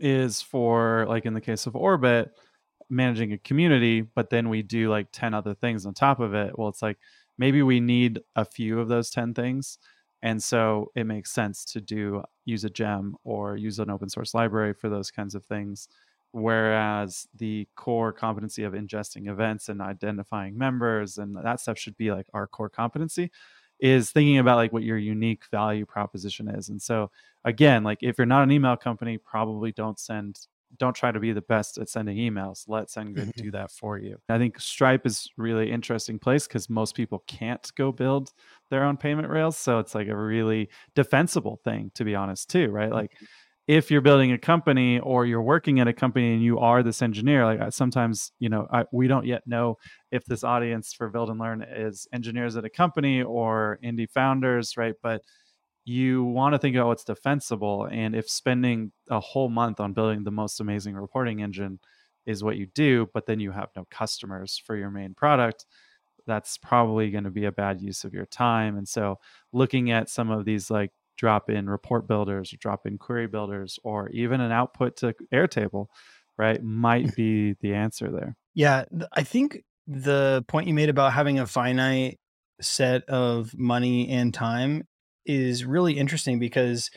is 0.00 0.42
for 0.42 1.06
like 1.08 1.26
in 1.26 1.34
the 1.34 1.40
case 1.40 1.66
of 1.66 1.76
Orbit, 1.76 2.30
managing 2.90 3.32
a 3.32 3.38
community, 3.38 4.02
but 4.02 4.30
then 4.30 4.48
we 4.48 4.62
do 4.62 4.90
like 4.90 5.08
10 5.12 5.34
other 5.34 5.54
things 5.54 5.86
on 5.86 5.94
top 5.94 6.20
of 6.20 6.34
it. 6.34 6.58
Well, 6.58 6.68
it's 6.68 6.82
like 6.82 6.98
maybe 7.38 7.62
we 7.62 7.80
need 7.80 8.20
a 8.36 8.44
few 8.44 8.80
of 8.80 8.88
those 8.88 9.10
10 9.10 9.34
things. 9.34 9.78
And 10.22 10.42
so 10.42 10.90
it 10.94 11.04
makes 11.04 11.32
sense 11.32 11.64
to 11.66 11.80
do 11.80 12.22
use 12.46 12.64
a 12.64 12.70
gem 12.70 13.16
or 13.24 13.56
use 13.56 13.78
an 13.78 13.90
open 13.90 14.08
source 14.08 14.32
library 14.32 14.72
for 14.72 14.88
those 14.88 15.10
kinds 15.10 15.34
of 15.34 15.44
things. 15.44 15.88
Whereas 16.32 17.28
the 17.36 17.68
core 17.76 18.12
competency 18.12 18.64
of 18.64 18.72
ingesting 18.72 19.28
events 19.28 19.68
and 19.68 19.80
identifying 19.80 20.56
members 20.58 21.18
and 21.18 21.36
that 21.36 21.60
stuff 21.60 21.78
should 21.78 21.96
be 21.96 22.10
like 22.10 22.26
our 22.34 22.46
core 22.46 22.70
competency 22.70 23.30
is 23.80 24.10
thinking 24.10 24.38
about 24.38 24.56
like 24.56 24.72
what 24.72 24.82
your 24.82 24.98
unique 24.98 25.44
value 25.50 25.84
proposition 25.84 26.48
is. 26.48 26.68
And 26.68 26.80
so 26.80 27.10
again, 27.44 27.84
like 27.84 27.98
if 28.02 28.18
you're 28.18 28.26
not 28.26 28.42
an 28.42 28.52
email 28.52 28.76
company, 28.76 29.18
probably 29.18 29.72
don't 29.72 29.98
send 29.98 30.38
don't 30.78 30.94
try 30.94 31.12
to 31.12 31.20
be 31.20 31.32
the 31.32 31.42
best 31.42 31.78
at 31.78 31.88
sending 31.88 32.16
emails. 32.16 32.64
Let 32.68 32.88
SendGrid 32.88 33.14
mm-hmm. 33.14 33.42
do 33.44 33.50
that 33.52 33.70
for 33.70 33.98
you. 33.98 34.18
I 34.28 34.38
think 34.38 34.58
Stripe 34.60 35.06
is 35.06 35.30
really 35.36 35.70
interesting 35.70 36.18
place 36.18 36.46
because 36.46 36.68
most 36.68 36.94
people 36.94 37.22
can't 37.26 37.70
go 37.76 37.92
build 37.92 38.32
their 38.70 38.84
own 38.84 38.96
payment 38.96 39.28
rails. 39.28 39.56
So 39.56 39.78
it's 39.78 39.94
like 39.94 40.08
a 40.08 40.16
really 40.16 40.68
defensible 40.94 41.60
thing, 41.64 41.90
to 41.94 42.04
be 42.04 42.14
honest, 42.14 42.50
too, 42.50 42.70
right? 42.70 42.90
Like 42.90 43.12
mm-hmm. 43.12 43.24
If 43.66 43.90
you're 43.90 44.02
building 44.02 44.32
a 44.32 44.38
company 44.38 45.00
or 45.00 45.24
you're 45.24 45.42
working 45.42 45.80
at 45.80 45.88
a 45.88 45.92
company 45.92 46.34
and 46.34 46.42
you 46.42 46.58
are 46.58 46.82
this 46.82 47.00
engineer, 47.00 47.46
like 47.46 47.72
sometimes, 47.72 48.30
you 48.38 48.48
know, 48.50 48.66
I, 48.70 48.84
we 48.92 49.08
don't 49.08 49.24
yet 49.26 49.46
know 49.46 49.78
if 50.10 50.24
this 50.26 50.44
audience 50.44 50.92
for 50.92 51.08
Build 51.08 51.30
and 51.30 51.40
Learn 51.40 51.62
is 51.62 52.06
engineers 52.12 52.56
at 52.56 52.64
a 52.64 52.70
company 52.70 53.22
or 53.22 53.78
indie 53.82 54.10
founders, 54.10 54.76
right? 54.76 54.94
But 55.02 55.22
you 55.84 56.24
want 56.24 56.54
to 56.54 56.58
think 56.58 56.76
about 56.76 56.88
what's 56.88 57.04
defensible 57.04 57.86
and 57.90 58.14
if 58.14 58.28
spending 58.28 58.90
a 59.10 59.20
whole 59.20 59.48
month 59.48 59.80
on 59.80 59.92
building 59.92 60.24
the 60.24 60.30
most 60.30 60.60
amazing 60.60 60.94
reporting 60.94 61.42
engine 61.42 61.78
is 62.26 62.42
what 62.42 62.56
you 62.56 62.66
do 62.74 63.06
but 63.12 63.26
then 63.26 63.38
you 63.38 63.50
have 63.52 63.68
no 63.76 63.86
customers 63.90 64.60
for 64.64 64.76
your 64.76 64.90
main 64.90 65.12
product 65.12 65.66
that's 66.26 66.56
probably 66.56 67.10
going 67.10 67.24
to 67.24 67.30
be 67.30 67.44
a 67.44 67.52
bad 67.52 67.82
use 67.82 68.02
of 68.02 68.14
your 68.14 68.24
time 68.24 68.78
and 68.78 68.88
so 68.88 69.18
looking 69.52 69.90
at 69.90 70.08
some 70.08 70.30
of 70.30 70.46
these 70.46 70.70
like 70.70 70.90
drop 71.16 71.50
in 71.50 71.68
report 71.68 72.06
builders 72.06 72.52
or 72.52 72.56
drop 72.58 72.86
in 72.86 72.98
query 72.98 73.26
builders 73.26 73.78
or 73.84 74.08
even 74.10 74.40
an 74.40 74.52
output 74.52 74.96
to 74.96 75.14
airtable 75.32 75.86
right 76.38 76.62
might 76.62 77.14
be 77.14 77.54
the 77.60 77.74
answer 77.74 78.10
there 78.10 78.36
yeah 78.54 78.84
i 79.12 79.22
think 79.22 79.62
the 79.86 80.44
point 80.48 80.66
you 80.66 80.74
made 80.74 80.88
about 80.88 81.12
having 81.12 81.38
a 81.38 81.46
finite 81.46 82.18
set 82.60 83.04
of 83.08 83.56
money 83.56 84.08
and 84.08 84.32
time 84.32 84.86
is 85.26 85.64
really 85.64 85.94
interesting 85.94 86.38
because 86.38 86.90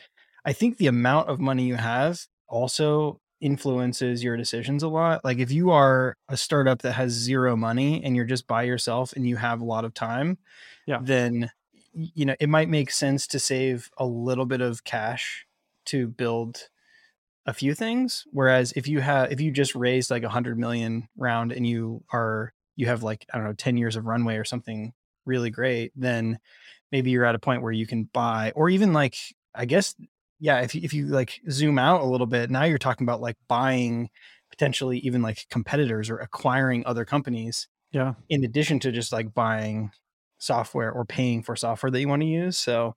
I 0.44 0.52
think 0.52 0.76
the 0.76 0.86
amount 0.86 1.28
of 1.28 1.40
money 1.40 1.64
you 1.64 1.76
have 1.76 2.20
also 2.48 3.20
influences 3.40 4.24
your 4.24 4.36
decisions 4.36 4.82
a 4.82 4.88
lot. 4.88 5.24
Like 5.24 5.38
if 5.38 5.50
you 5.50 5.70
are 5.70 6.16
a 6.28 6.36
startup 6.36 6.82
that 6.82 6.92
has 6.92 7.12
zero 7.12 7.56
money 7.56 8.02
and 8.02 8.16
you're 8.16 8.24
just 8.24 8.46
by 8.46 8.64
yourself 8.64 9.12
and 9.12 9.28
you 9.28 9.36
have 9.36 9.60
a 9.60 9.64
lot 9.64 9.84
of 9.84 9.94
time, 9.94 10.38
yeah. 10.86 10.98
then 11.00 11.50
you 11.92 12.24
know, 12.24 12.36
it 12.40 12.48
might 12.48 12.68
make 12.68 12.90
sense 12.90 13.26
to 13.28 13.38
save 13.38 13.90
a 13.98 14.06
little 14.06 14.46
bit 14.46 14.60
of 14.60 14.84
cash 14.84 15.46
to 15.86 16.08
build 16.08 16.68
a 17.46 17.54
few 17.54 17.74
things 17.74 18.24
whereas 18.30 18.72
if 18.76 18.86
you 18.86 19.00
have 19.00 19.32
if 19.32 19.40
you 19.40 19.50
just 19.50 19.74
raised 19.74 20.10
like 20.10 20.22
a 20.22 20.26
100 20.26 20.58
million 20.58 21.08
round 21.16 21.50
and 21.50 21.66
you 21.66 22.04
are 22.12 22.52
you 22.76 22.86
have 22.86 23.02
like 23.02 23.24
I 23.32 23.38
don't 23.38 23.46
know 23.46 23.54
10 23.54 23.78
years 23.78 23.96
of 23.96 24.04
runway 24.04 24.36
or 24.36 24.44
something 24.44 24.92
really 25.24 25.48
great, 25.48 25.92
then 25.96 26.38
maybe 26.92 27.10
you're 27.10 27.24
at 27.24 27.34
a 27.34 27.38
point 27.38 27.62
where 27.62 27.72
you 27.72 27.86
can 27.86 28.04
buy 28.04 28.52
or 28.54 28.68
even 28.68 28.92
like 28.92 29.16
i 29.54 29.64
guess 29.64 29.94
yeah 30.40 30.60
if 30.60 30.74
if 30.74 30.92
you 30.92 31.06
like 31.06 31.40
zoom 31.50 31.78
out 31.78 32.00
a 32.00 32.06
little 32.06 32.26
bit 32.26 32.50
now 32.50 32.64
you're 32.64 32.78
talking 32.78 33.04
about 33.04 33.20
like 33.20 33.36
buying 33.48 34.08
potentially 34.50 34.98
even 35.00 35.22
like 35.22 35.46
competitors 35.50 36.08
or 36.08 36.18
acquiring 36.18 36.84
other 36.86 37.04
companies 37.04 37.68
yeah. 37.92 38.14
in 38.28 38.44
addition 38.44 38.78
to 38.78 38.92
just 38.92 39.12
like 39.12 39.32
buying 39.34 39.90
software 40.38 40.90
or 40.92 41.04
paying 41.04 41.42
for 41.42 41.56
software 41.56 41.90
that 41.90 42.00
you 42.00 42.08
want 42.08 42.22
to 42.22 42.28
use 42.28 42.56
so 42.56 42.94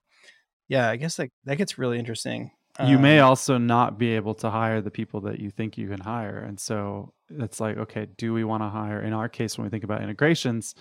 yeah 0.67 0.89
i 0.89 0.95
guess 0.95 1.19
like 1.19 1.32
that 1.45 1.58
gets 1.58 1.77
really 1.77 1.99
interesting 1.99 2.51
you 2.88 2.95
um, 2.95 3.01
may 3.01 3.19
also 3.19 3.58
not 3.58 3.99
be 3.99 4.15
able 4.15 4.34
to 4.34 4.49
hire 4.49 4.82
the 4.82 4.91
people 4.91 5.21
that 5.21 5.39
you 5.39 5.49
think 5.49 5.77
you 5.77 5.89
can 5.89 5.99
hire 5.99 6.38
and 6.39 6.60
so 6.60 7.13
it's 7.30 7.60
like 7.60 7.77
okay 7.77 8.08
do 8.17 8.34
we 8.34 8.43
want 8.43 8.63
to 8.63 8.69
hire 8.69 9.01
in 9.01 9.13
our 9.13 9.27
case 9.27 9.58
when 9.58 9.65
we 9.65 9.69
think 9.69 9.84
about 9.84 10.01
integrations 10.01 10.75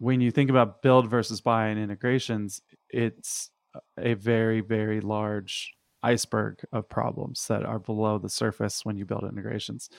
when 0.00 0.22
you 0.22 0.30
think 0.30 0.48
about 0.48 0.82
build 0.82 1.08
versus 1.08 1.42
buy 1.42 1.66
and 1.66 1.78
integrations, 1.78 2.62
it's 2.88 3.50
a 3.98 4.14
very, 4.14 4.62
very 4.62 5.00
large 5.00 5.74
iceberg 6.02 6.58
of 6.72 6.88
problems 6.88 7.46
that 7.48 7.64
are 7.64 7.78
below 7.78 8.16
the 8.16 8.30
surface 8.30 8.82
when 8.82 8.96
you 8.96 9.04
build 9.04 9.24
integrations. 9.24 9.90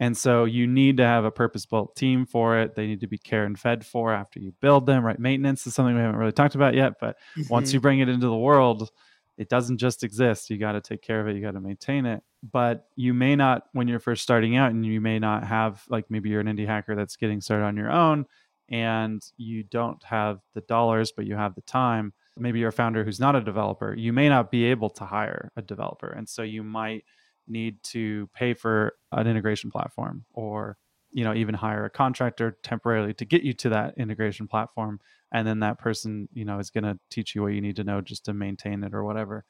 And 0.00 0.16
so 0.16 0.46
you 0.46 0.66
need 0.66 0.96
to 0.96 1.04
have 1.04 1.26
a 1.26 1.30
purpose 1.30 1.66
built 1.66 1.94
team 1.94 2.24
for 2.24 2.58
it. 2.58 2.74
They 2.74 2.86
need 2.86 3.00
to 3.00 3.06
be 3.06 3.18
care 3.18 3.44
and 3.44 3.58
fed 3.58 3.84
for 3.84 4.12
after 4.14 4.40
you 4.40 4.52
build 4.60 4.86
them, 4.86 5.04
right? 5.04 5.18
Maintenance 5.18 5.66
is 5.66 5.74
something 5.74 5.94
we 5.94 6.00
haven't 6.00 6.16
really 6.16 6.32
talked 6.32 6.54
about 6.54 6.74
yet, 6.74 6.94
but 6.98 7.18
mm-hmm. 7.36 7.52
once 7.52 7.74
you 7.74 7.80
bring 7.80 8.00
it 8.00 8.08
into 8.08 8.26
the 8.26 8.36
world, 8.36 8.90
it 9.36 9.50
doesn't 9.50 9.76
just 9.76 10.02
exist. 10.02 10.48
You 10.48 10.56
got 10.56 10.72
to 10.72 10.80
take 10.80 11.02
care 11.02 11.20
of 11.20 11.28
it, 11.28 11.36
you 11.36 11.42
got 11.42 11.52
to 11.52 11.60
maintain 11.60 12.06
it. 12.06 12.22
But 12.42 12.86
you 12.96 13.12
may 13.12 13.36
not, 13.36 13.64
when 13.72 13.88
you're 13.88 14.00
first 14.00 14.22
starting 14.22 14.56
out, 14.56 14.70
and 14.70 14.84
you 14.84 15.02
may 15.02 15.18
not 15.18 15.46
have, 15.46 15.84
like 15.90 16.10
maybe 16.10 16.30
you're 16.30 16.40
an 16.40 16.46
indie 16.46 16.66
hacker 16.66 16.96
that's 16.96 17.16
getting 17.16 17.42
started 17.42 17.66
on 17.66 17.76
your 17.76 17.90
own, 17.90 18.24
and 18.70 19.22
you 19.36 19.62
don't 19.64 20.02
have 20.04 20.40
the 20.54 20.62
dollars, 20.62 21.12
but 21.14 21.26
you 21.26 21.36
have 21.36 21.54
the 21.54 21.62
time, 21.62 22.14
maybe 22.38 22.58
you're 22.58 22.70
a 22.70 22.72
founder 22.72 23.04
who's 23.04 23.20
not 23.20 23.36
a 23.36 23.40
developer, 23.42 23.94
you 23.94 24.14
may 24.14 24.30
not 24.30 24.50
be 24.50 24.64
able 24.64 24.88
to 24.88 25.04
hire 25.04 25.52
a 25.56 25.62
developer. 25.62 26.08
And 26.08 26.26
so 26.26 26.42
you 26.42 26.62
might 26.62 27.04
need 27.48 27.82
to 27.82 28.28
pay 28.34 28.54
for 28.54 28.94
an 29.12 29.26
integration 29.26 29.70
platform 29.70 30.24
or 30.32 30.76
you 31.12 31.24
know 31.24 31.34
even 31.34 31.54
hire 31.54 31.84
a 31.84 31.90
contractor 31.90 32.56
temporarily 32.62 33.12
to 33.14 33.24
get 33.24 33.42
you 33.42 33.52
to 33.54 33.70
that 33.70 33.94
integration 33.96 34.46
platform. 34.46 35.00
And 35.32 35.46
then 35.46 35.60
that 35.60 35.78
person 35.78 36.28
you 36.32 36.44
know 36.44 36.58
is 36.58 36.70
going 36.70 36.84
to 36.84 36.98
teach 37.10 37.34
you 37.34 37.42
what 37.42 37.52
you 37.52 37.60
need 37.60 37.76
to 37.76 37.84
know 37.84 38.00
just 38.00 38.24
to 38.26 38.32
maintain 38.32 38.84
it 38.84 38.94
or 38.94 39.04
whatever. 39.04 39.44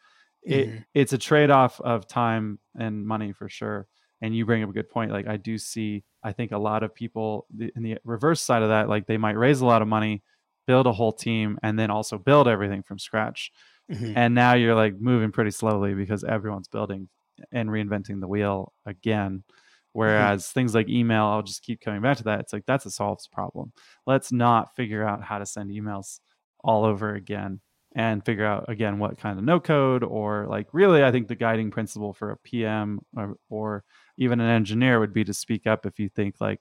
Mm-hmm. 0.49 0.77
it, 0.77 0.85
it's 0.95 1.13
a 1.13 1.19
trade-off 1.19 1.83
of 1.83 2.09
time 2.09 2.61
and 2.79 3.07
money 3.07 3.33
for 3.33 3.51
sure. 3.51 3.87
And 4.23 4.35
you 4.35 4.47
bring 4.47 4.63
up 4.63 4.71
a 4.71 4.73
good 4.73 4.89
point. 4.89 5.13
Like 5.13 5.29
i 5.29 5.37
do 5.37 5.59
see 5.59 6.05
i 6.23 6.33
think 6.33 6.53
a 6.53 6.59
lot 6.59 6.83
of 6.83 6.95
people 6.95 7.47
in 7.77 7.83
the 7.83 7.99
reverse 8.05 8.41
side 8.43 8.63
of 8.63 8.69
that 8.69 8.89
like 8.89 9.07
they 9.07 9.17
might 9.17 9.37
raise 9.37 9.61
a 9.61 9.67
lot 9.67 9.83
of 9.83 9.89
money 9.89 10.23
build 10.67 10.87
a 10.87 10.93
whole 10.93 11.13
team 11.13 11.59
and 11.63 11.79
then 11.79 11.91
also 11.91 12.17
build 12.17 12.47
everything 12.47 12.83
from 12.83 12.99
scratch. 12.99 13.51
Mm-hmm. 13.91 14.13
and 14.15 14.37
now 14.37 14.55
you're 14.55 14.77
like 14.77 15.01
moving 15.01 15.33
pretty 15.33 15.51
slowly 15.51 15.95
because 15.95 16.23
everyone's 16.23 16.69
building 16.69 17.09
and 17.53 17.71
reinventing 17.71 18.21
the 18.21 18.29
wheel 18.29 18.73
again 18.87 19.39
mm-hmm. 19.39 19.55
whereas 19.93 20.45
mm-hmm. 20.45 20.61
things 20.61 20.75
like 20.75 20.89
email 20.89 21.25
i'll 21.25 21.43
just 21.43 21.63
keep 21.63 21.81
coming 21.81 22.01
back 22.01 22.17
to 22.17 22.25
that 22.25 22.41
it's 22.41 22.53
like 22.53 22.65
that's 22.67 22.87
a 22.87 22.91
solved 22.91 23.29
problem 23.33 23.73
let's 24.07 24.33
not 24.33 24.75
figure 24.75 25.07
out 25.07 25.23
how 25.23 25.39
to 25.39 25.47
send 25.47 25.71
emails 25.71 26.21
all 26.63 26.85
over 26.85 27.15
again 27.15 27.61
and 27.97 28.25
figure 28.25 28.47
out 28.47 28.67
again 28.69 28.99
what 28.99 29.19
kind 29.19 29.39
of 29.39 29.45
no 29.45 29.59
code 29.59 30.05
or 30.05 30.47
like 30.49 30.69
really 30.73 31.03
i 31.03 31.11
think 31.11 31.27
the 31.27 31.35
guiding 31.35 31.71
principle 31.71 32.13
for 32.13 32.31
a 32.31 32.37
pm 32.39 33.01
or, 33.17 33.37
or 33.49 33.85
even 34.17 34.41
an 34.41 34.49
engineer 34.49 35.01
would 35.01 35.13
be 35.13 35.25
to 35.25 35.35
speak 35.35 35.67
up 35.67 35.87
if 35.87 35.99
you 35.99 36.09
think 36.09 36.37
like 36.41 36.61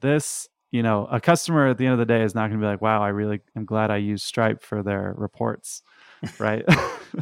this 0.00 0.48
you 0.70 0.82
know 0.82 1.06
a 1.10 1.20
customer 1.20 1.66
at 1.66 1.78
the 1.78 1.84
end 1.84 1.92
of 1.92 1.98
the 1.98 2.06
day 2.06 2.22
is 2.22 2.34
not 2.34 2.48
going 2.48 2.58
to 2.60 2.64
be 2.64 2.70
like 2.70 2.80
wow 2.80 3.02
i 3.02 3.08
really 3.08 3.40
am 3.56 3.64
glad 3.64 3.90
i 3.90 3.96
used 3.96 4.24
stripe 4.24 4.62
for 4.62 4.82
their 4.82 5.14
reports 5.16 5.82
right 6.38 6.64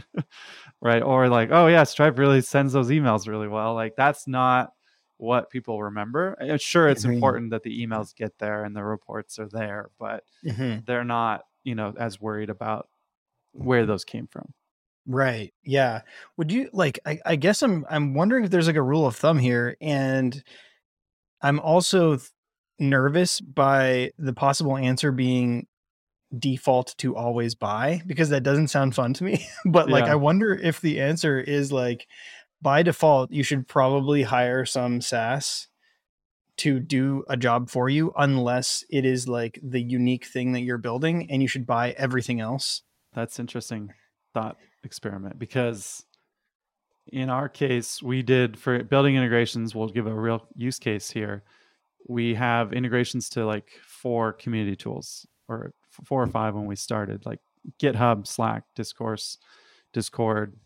right 0.81 1.03
or 1.03 1.29
like 1.29 1.51
oh 1.53 1.67
yeah 1.67 1.85
stripe 1.85 2.19
really 2.19 2.41
sends 2.41 2.73
those 2.73 2.89
emails 2.89 3.27
really 3.27 3.49
well 3.49 3.75
like 3.75 3.95
that's 3.97 4.29
not 4.29 4.71
what 5.17 5.51
people 5.51 5.83
remember 5.83 6.37
sure 6.59 6.89
it's 6.89 7.03
mm-hmm. 7.03 7.15
important 7.15 7.51
that 7.51 7.65
the 7.65 7.85
emails 7.85 8.15
get 8.15 8.39
there 8.39 8.65
and 8.65 8.77
the 8.77 8.85
reports 8.85 9.39
are 9.39 9.49
there 9.49 9.91
but 9.99 10.23
mm-hmm. 10.45 10.79
they're 10.87 11.05
not 11.05 11.43
you 11.65 11.75
know 11.75 11.93
as 11.99 12.21
worried 12.21 12.51
about 12.51 12.89
where 13.53 13.87
those 13.87 14.05
came 14.05 14.27
from. 14.27 14.53
Right. 15.07 15.55
Yeah. 15.65 16.03
Would 16.37 16.53
you 16.53 16.69
like 16.73 16.99
I, 17.07 17.19
I 17.25 17.37
guess 17.37 17.63
I'm 17.63 17.87
I'm 17.89 18.15
wondering 18.15 18.45
if 18.45 18.51
there's 18.51 18.67
like 18.67 18.77
a 18.77 18.83
rule 18.83 19.07
of 19.07 19.17
thumb 19.17 19.39
here 19.39 19.77
and 19.81 20.43
I'm 21.41 21.61
also 21.61 22.17
th- 22.17 22.29
nervous 22.79 23.41
by 23.41 24.11
the 24.19 24.33
possible 24.33 24.77
answer 24.77 25.13
being 25.13 25.67
default 26.37 26.95
to 26.99 27.17
always 27.17 27.55
buy 27.55 28.03
because 28.07 28.29
that 28.29 28.43
doesn't 28.43 28.69
sound 28.69 28.95
fun 28.95 29.15
to 29.15 29.25
me. 29.25 29.47
but 29.65 29.89
like 29.89 30.07
yeah. 30.07 30.13
I 30.13 30.17
wonder 30.17 30.55
if 30.55 30.81
the 30.81 31.01
answer 31.01 31.41
is 31.41 31.73
like 31.73 32.07
by 32.61 32.83
default 32.83 33.31
you 33.31 33.43
should 33.43 33.67
probably 33.67 34.23
hire 34.23 34.65
some 34.65 35.01
SaaS 35.01 35.69
to 36.59 36.81
do 36.81 37.25
a 37.29 37.37
job 37.37 37.71
for 37.71 37.89
you 37.89 38.13
unless 38.17 38.85
it 38.91 39.05
is 39.05 39.29
like 39.29 39.59
the 39.63 39.81
unique 39.81 40.27
thing 40.27 40.53
that 40.53 40.61
you're 40.61 40.77
building 40.77 41.31
and 41.31 41.41
you 41.41 41.49
should 41.49 41.67
buy 41.67 41.93
everything 41.93 42.41
else 42.41 42.83
that's 43.15 43.39
interesting 43.39 43.93
thought 44.35 44.57
experiment 44.83 45.39
because 45.39 46.05
in 47.13 47.31
our 47.31 47.49
case 47.49 48.03
we 48.03 48.23
did 48.23 48.59
for 48.59 48.83
building 48.83 49.15
integrations 49.15 49.75
we'll 49.75 49.89
give 49.89 50.09
a 50.09 50.15
real 50.15 50.47
use 50.57 50.81
case 50.81 51.11
here 51.11 51.45
we 52.09 52.35
have 52.35 52.73
integrations 52.73 53.29
to 53.29 53.47
like 53.47 53.71
four 53.87 54.33
community 54.33 54.75
tools 54.75 55.27
or 55.49 55.73
four 56.05 56.23
or 56.23 56.27
five 56.27 56.55
when 56.55 56.67
we 56.67 56.77
started 56.77 57.25
like 57.27 57.41
github 57.81 58.27
slack 58.27 58.65
discourse 58.75 59.39
discord 59.93 60.57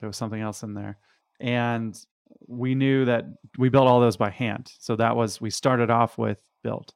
there 0.00 0.08
was 0.08 0.16
something 0.16 0.40
else 0.40 0.62
in 0.62 0.74
there 0.74 0.98
and 1.40 1.98
we 2.48 2.74
knew 2.74 3.04
that 3.04 3.24
we 3.58 3.68
built 3.68 3.88
all 3.88 4.00
those 4.00 4.16
by 4.16 4.30
hand 4.30 4.70
so 4.78 4.96
that 4.96 5.16
was 5.16 5.40
we 5.40 5.50
started 5.50 5.90
off 5.90 6.18
with 6.18 6.38
built. 6.62 6.92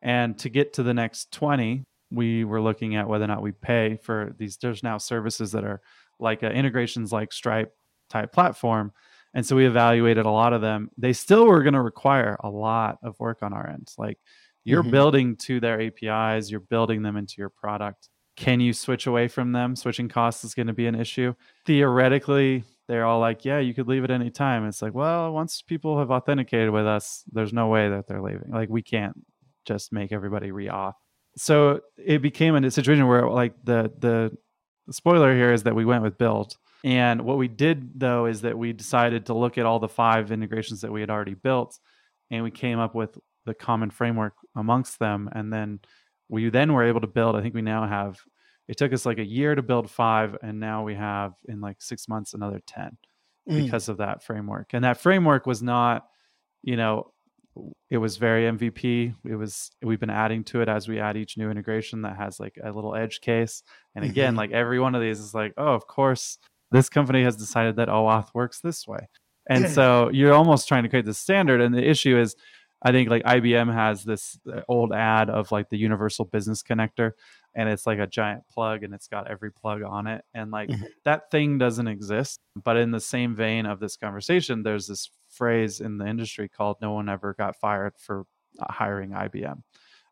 and 0.00 0.38
to 0.38 0.48
get 0.48 0.72
to 0.72 0.82
the 0.82 0.94
next 0.94 1.30
20 1.32 1.84
we 2.12 2.44
were 2.44 2.60
looking 2.60 2.94
at 2.94 3.08
whether 3.08 3.24
or 3.24 3.28
not 3.28 3.42
we 3.42 3.52
pay 3.52 3.96
for 4.02 4.34
these. 4.38 4.56
There's 4.56 4.82
now 4.82 4.98
services 4.98 5.52
that 5.52 5.64
are 5.64 5.80
like 6.20 6.42
uh, 6.42 6.48
integrations 6.48 7.12
like 7.12 7.32
Stripe 7.32 7.72
type 8.10 8.32
platform. 8.32 8.92
And 9.34 9.44
so 9.46 9.56
we 9.56 9.66
evaluated 9.66 10.26
a 10.26 10.30
lot 10.30 10.52
of 10.52 10.60
them. 10.60 10.90
They 10.98 11.14
still 11.14 11.46
were 11.46 11.62
going 11.62 11.72
to 11.72 11.80
require 11.80 12.36
a 12.40 12.50
lot 12.50 12.98
of 13.02 13.18
work 13.18 13.38
on 13.42 13.54
our 13.54 13.66
end. 13.66 13.90
Like 13.96 14.18
you're 14.64 14.82
mm-hmm. 14.82 14.90
building 14.90 15.36
to 15.36 15.60
their 15.60 15.80
APIs, 15.80 16.50
you're 16.50 16.60
building 16.60 17.02
them 17.02 17.16
into 17.16 17.34
your 17.38 17.50
product. 17.50 18.08
Can 18.36 18.60
you 18.60 18.72
switch 18.72 19.06
away 19.06 19.28
from 19.28 19.52
them? 19.52 19.76
Switching 19.76 20.08
costs 20.08 20.44
is 20.44 20.54
going 20.54 20.68
to 20.68 20.72
be 20.72 20.86
an 20.86 20.94
issue. 20.94 21.34
Theoretically, 21.66 22.64
they're 22.88 23.04
all 23.04 23.20
like, 23.20 23.44
yeah, 23.44 23.58
you 23.58 23.74
could 23.74 23.88
leave 23.88 24.04
at 24.04 24.10
any 24.10 24.30
time. 24.30 24.66
It's 24.66 24.80
like, 24.80 24.94
well, 24.94 25.32
once 25.32 25.62
people 25.62 25.98
have 25.98 26.10
authenticated 26.10 26.70
with 26.70 26.86
us, 26.86 27.24
there's 27.30 27.52
no 27.52 27.68
way 27.68 27.90
that 27.90 28.06
they're 28.06 28.22
leaving. 28.22 28.50
Like 28.50 28.70
we 28.70 28.82
can't 28.82 29.14
just 29.66 29.92
make 29.92 30.12
everybody 30.12 30.50
re-auth 30.50 30.94
so 31.36 31.80
it 31.96 32.20
became 32.20 32.54
a 32.54 32.70
situation 32.70 33.06
where 33.06 33.28
like 33.28 33.54
the 33.64 33.92
the 33.98 34.36
spoiler 34.92 35.34
here 35.34 35.52
is 35.52 35.62
that 35.62 35.74
we 35.74 35.84
went 35.84 36.02
with 36.02 36.18
build 36.18 36.56
and 36.84 37.22
what 37.22 37.38
we 37.38 37.48
did 37.48 37.98
though 37.98 38.26
is 38.26 38.42
that 38.42 38.58
we 38.58 38.72
decided 38.72 39.26
to 39.26 39.34
look 39.34 39.56
at 39.56 39.64
all 39.64 39.78
the 39.78 39.88
five 39.88 40.32
integrations 40.32 40.80
that 40.80 40.92
we 40.92 41.00
had 41.00 41.10
already 41.10 41.34
built 41.34 41.78
and 42.30 42.42
we 42.42 42.50
came 42.50 42.78
up 42.78 42.94
with 42.94 43.18
the 43.44 43.54
common 43.54 43.90
framework 43.90 44.34
amongst 44.56 44.98
them 44.98 45.28
and 45.32 45.52
then 45.52 45.80
we 46.28 46.48
then 46.48 46.72
were 46.72 46.84
able 46.84 47.00
to 47.00 47.06
build 47.06 47.36
i 47.36 47.42
think 47.42 47.54
we 47.54 47.62
now 47.62 47.86
have 47.86 48.18
it 48.68 48.76
took 48.76 48.92
us 48.92 49.04
like 49.04 49.18
a 49.18 49.24
year 49.24 49.54
to 49.54 49.62
build 49.62 49.90
five 49.90 50.36
and 50.42 50.58
now 50.58 50.84
we 50.84 50.94
have 50.94 51.32
in 51.48 51.60
like 51.60 51.80
six 51.80 52.08
months 52.08 52.34
another 52.34 52.60
10 52.66 52.96
mm. 53.50 53.64
because 53.64 53.88
of 53.88 53.98
that 53.98 54.22
framework 54.22 54.70
and 54.72 54.84
that 54.84 55.00
framework 55.00 55.46
was 55.46 55.62
not 55.62 56.06
you 56.62 56.76
know 56.76 57.12
it 57.90 57.98
was 57.98 58.16
very 58.16 58.44
MVP. 58.44 59.14
It 59.24 59.36
was 59.36 59.70
we've 59.82 60.00
been 60.00 60.10
adding 60.10 60.44
to 60.44 60.62
it 60.62 60.68
as 60.68 60.88
we 60.88 60.98
add 60.98 61.16
each 61.16 61.36
new 61.36 61.50
integration 61.50 62.02
that 62.02 62.16
has 62.16 62.40
like 62.40 62.58
a 62.62 62.72
little 62.72 62.94
edge 62.94 63.20
case. 63.20 63.62
And 63.94 64.04
again, 64.04 64.30
mm-hmm. 64.30 64.38
like 64.38 64.52
every 64.52 64.80
one 64.80 64.94
of 64.94 65.02
these 65.02 65.20
is 65.20 65.34
like, 65.34 65.52
oh, 65.58 65.74
of 65.74 65.86
course, 65.86 66.38
this 66.70 66.88
company 66.88 67.22
has 67.24 67.36
decided 67.36 67.76
that 67.76 67.88
OAuth 67.88 68.28
works 68.34 68.60
this 68.60 68.86
way. 68.88 69.08
And 69.48 69.68
so 69.74 70.08
you're 70.12 70.32
almost 70.32 70.66
trying 70.66 70.84
to 70.84 70.88
create 70.88 71.04
the 71.04 71.14
standard. 71.14 71.60
And 71.60 71.74
the 71.74 71.86
issue 71.86 72.18
is, 72.18 72.34
I 72.84 72.92
think 72.92 73.10
like 73.10 73.22
IBM 73.22 73.72
has 73.72 74.02
this 74.02 74.38
uh, 74.52 74.62
old 74.68 74.92
ad 74.92 75.30
of 75.30 75.52
like 75.52 75.68
the 75.70 75.78
universal 75.78 76.24
business 76.24 76.62
connector, 76.62 77.12
and 77.54 77.68
it's 77.68 77.86
like 77.86 77.98
a 77.98 78.06
giant 78.06 78.42
plug 78.52 78.82
and 78.82 78.92
it's 78.94 79.08
got 79.08 79.30
every 79.30 79.52
plug 79.52 79.82
on 79.82 80.06
it. 80.06 80.24
And 80.34 80.50
like 80.50 80.68
mm-hmm. 80.68 80.84
that 81.04 81.30
thing 81.30 81.58
doesn't 81.58 81.86
exist. 81.86 82.40
But 82.56 82.76
in 82.76 82.90
the 82.90 83.00
same 83.00 83.36
vein 83.36 83.66
of 83.66 83.78
this 83.78 83.96
conversation, 83.96 84.62
there's 84.62 84.86
this 84.86 85.10
phrase 85.30 85.80
in 85.80 85.98
the 85.98 86.06
industry 86.06 86.48
called 86.48 86.78
no 86.80 86.92
one 86.92 87.08
ever 87.08 87.34
got 87.34 87.56
fired 87.56 87.94
for 87.98 88.24
hiring 88.60 89.10
IBM 89.10 89.62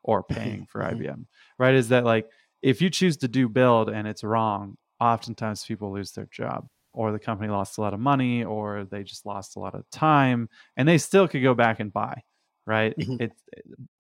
or 0.03 0.23
paying 0.29 0.67
for 0.67 0.81
IBM, 0.81 1.07
mm-hmm. 1.07 1.23
right? 1.59 1.75
Is 1.75 1.89
that 1.89 2.05
like 2.05 2.29
if 2.63 2.83
you 2.83 2.91
choose 2.91 3.17
to 3.19 3.29
do 3.29 3.49
build 3.49 3.89
and 3.89 4.07
it's 4.07 4.25
wrong, 4.25 4.77
oftentimes 5.01 5.65
people 5.65 5.93
lose 5.93 6.13
their 6.13 6.29
job 6.31 6.67
or 6.93 7.13
the 7.13 7.19
company 7.19 7.49
lost 7.49 7.79
a 7.79 7.81
lot 7.81 7.95
of 7.95 8.01
money 8.01 8.45
or 8.45 8.85
they 8.85 9.03
just 9.03 9.25
lost 9.25 9.57
a 9.57 9.59
lot 9.61 9.75
of 9.75 9.89
time 9.91 10.49
and 10.77 10.89
they 10.89 10.99
still 10.99 11.29
could 11.29 11.43
go 11.43 11.55
back 11.55 11.81
and 11.81 11.93
buy, 11.93 12.23
right? 12.71 12.97
Mm-hmm. 12.97 13.23
It 13.25 13.33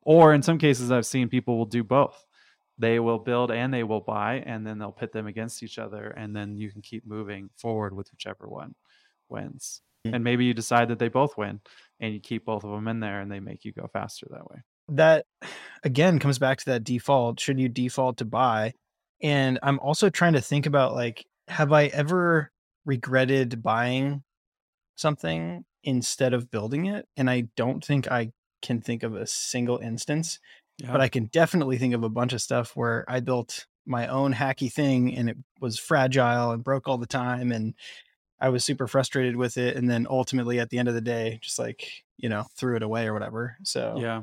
or 0.02 0.32
in 0.32 0.42
some 0.42 0.58
cases 0.58 0.90
I've 0.90 1.06
seen 1.06 1.28
people 1.28 1.58
will 1.58 1.66
do 1.66 1.84
both. 1.84 2.24
They 2.78 2.98
will 2.98 3.18
build 3.18 3.50
and 3.50 3.74
they 3.74 3.82
will 3.82 4.00
buy 4.00 4.42
and 4.46 4.66
then 4.66 4.78
they'll 4.78 4.92
pit 4.92 5.12
them 5.12 5.26
against 5.26 5.62
each 5.62 5.78
other 5.78 6.06
and 6.06 6.34
then 6.34 6.56
you 6.56 6.70
can 6.70 6.80
keep 6.80 7.06
moving 7.06 7.50
forward 7.56 7.94
with 7.94 8.10
whichever 8.10 8.48
one 8.48 8.74
wins. 9.28 9.82
Mm. 10.06 10.14
and 10.14 10.24
maybe 10.24 10.46
you 10.46 10.54
decide 10.54 10.88
that 10.88 10.98
they 10.98 11.08
both 11.08 11.36
win 11.36 11.60
and 12.00 12.14
you 12.14 12.20
keep 12.20 12.46
both 12.46 12.64
of 12.64 12.70
them 12.70 12.88
in 12.88 13.00
there 13.00 13.20
and 13.20 13.30
they 13.30 13.40
make 13.40 13.66
you 13.66 13.72
go 13.72 13.86
faster 13.92 14.26
that 14.30 14.48
way 14.50 14.56
that 14.88 15.26
again 15.84 16.18
comes 16.18 16.38
back 16.38 16.58
to 16.58 16.64
that 16.66 16.84
default 16.84 17.38
should 17.38 17.60
you 17.60 17.68
default 17.68 18.16
to 18.16 18.24
buy 18.24 18.72
and 19.22 19.58
i'm 19.62 19.78
also 19.80 20.08
trying 20.08 20.32
to 20.32 20.40
think 20.40 20.64
about 20.64 20.94
like 20.94 21.26
have 21.48 21.70
i 21.70 21.86
ever 21.86 22.50
regretted 22.86 23.62
buying 23.62 24.22
something 24.96 25.66
instead 25.84 26.32
of 26.32 26.50
building 26.50 26.86
it 26.86 27.06
and 27.18 27.28
i 27.28 27.42
don't 27.54 27.84
think 27.84 28.10
i 28.10 28.32
can 28.62 28.80
think 28.80 29.02
of 29.02 29.14
a 29.14 29.26
single 29.26 29.78
instance 29.78 30.38
yeah. 30.78 30.92
but 30.92 31.00
i 31.00 31.08
can 31.08 31.26
definitely 31.26 31.78
think 31.78 31.94
of 31.94 32.02
a 32.02 32.08
bunch 32.08 32.32
of 32.32 32.42
stuff 32.42 32.76
where 32.76 33.04
i 33.08 33.20
built 33.20 33.66
my 33.86 34.06
own 34.06 34.32
hacky 34.32 34.72
thing 34.72 35.16
and 35.16 35.28
it 35.28 35.36
was 35.60 35.78
fragile 35.78 36.52
and 36.52 36.62
broke 36.62 36.86
all 36.86 36.98
the 36.98 37.06
time 37.06 37.50
and 37.50 37.74
I 38.40 38.48
was 38.48 38.64
super 38.64 38.86
frustrated 38.86 39.36
with 39.36 39.58
it, 39.58 39.76
and 39.76 39.88
then 39.88 40.06
ultimately 40.08 40.58
at 40.60 40.70
the 40.70 40.78
end 40.78 40.88
of 40.88 40.94
the 40.94 41.00
day, 41.00 41.38
just 41.42 41.58
like 41.58 42.04
you 42.16 42.28
know, 42.28 42.44
threw 42.56 42.76
it 42.76 42.82
away 42.82 43.06
or 43.06 43.12
whatever. 43.12 43.56
So 43.64 43.96
yeah, 43.98 44.22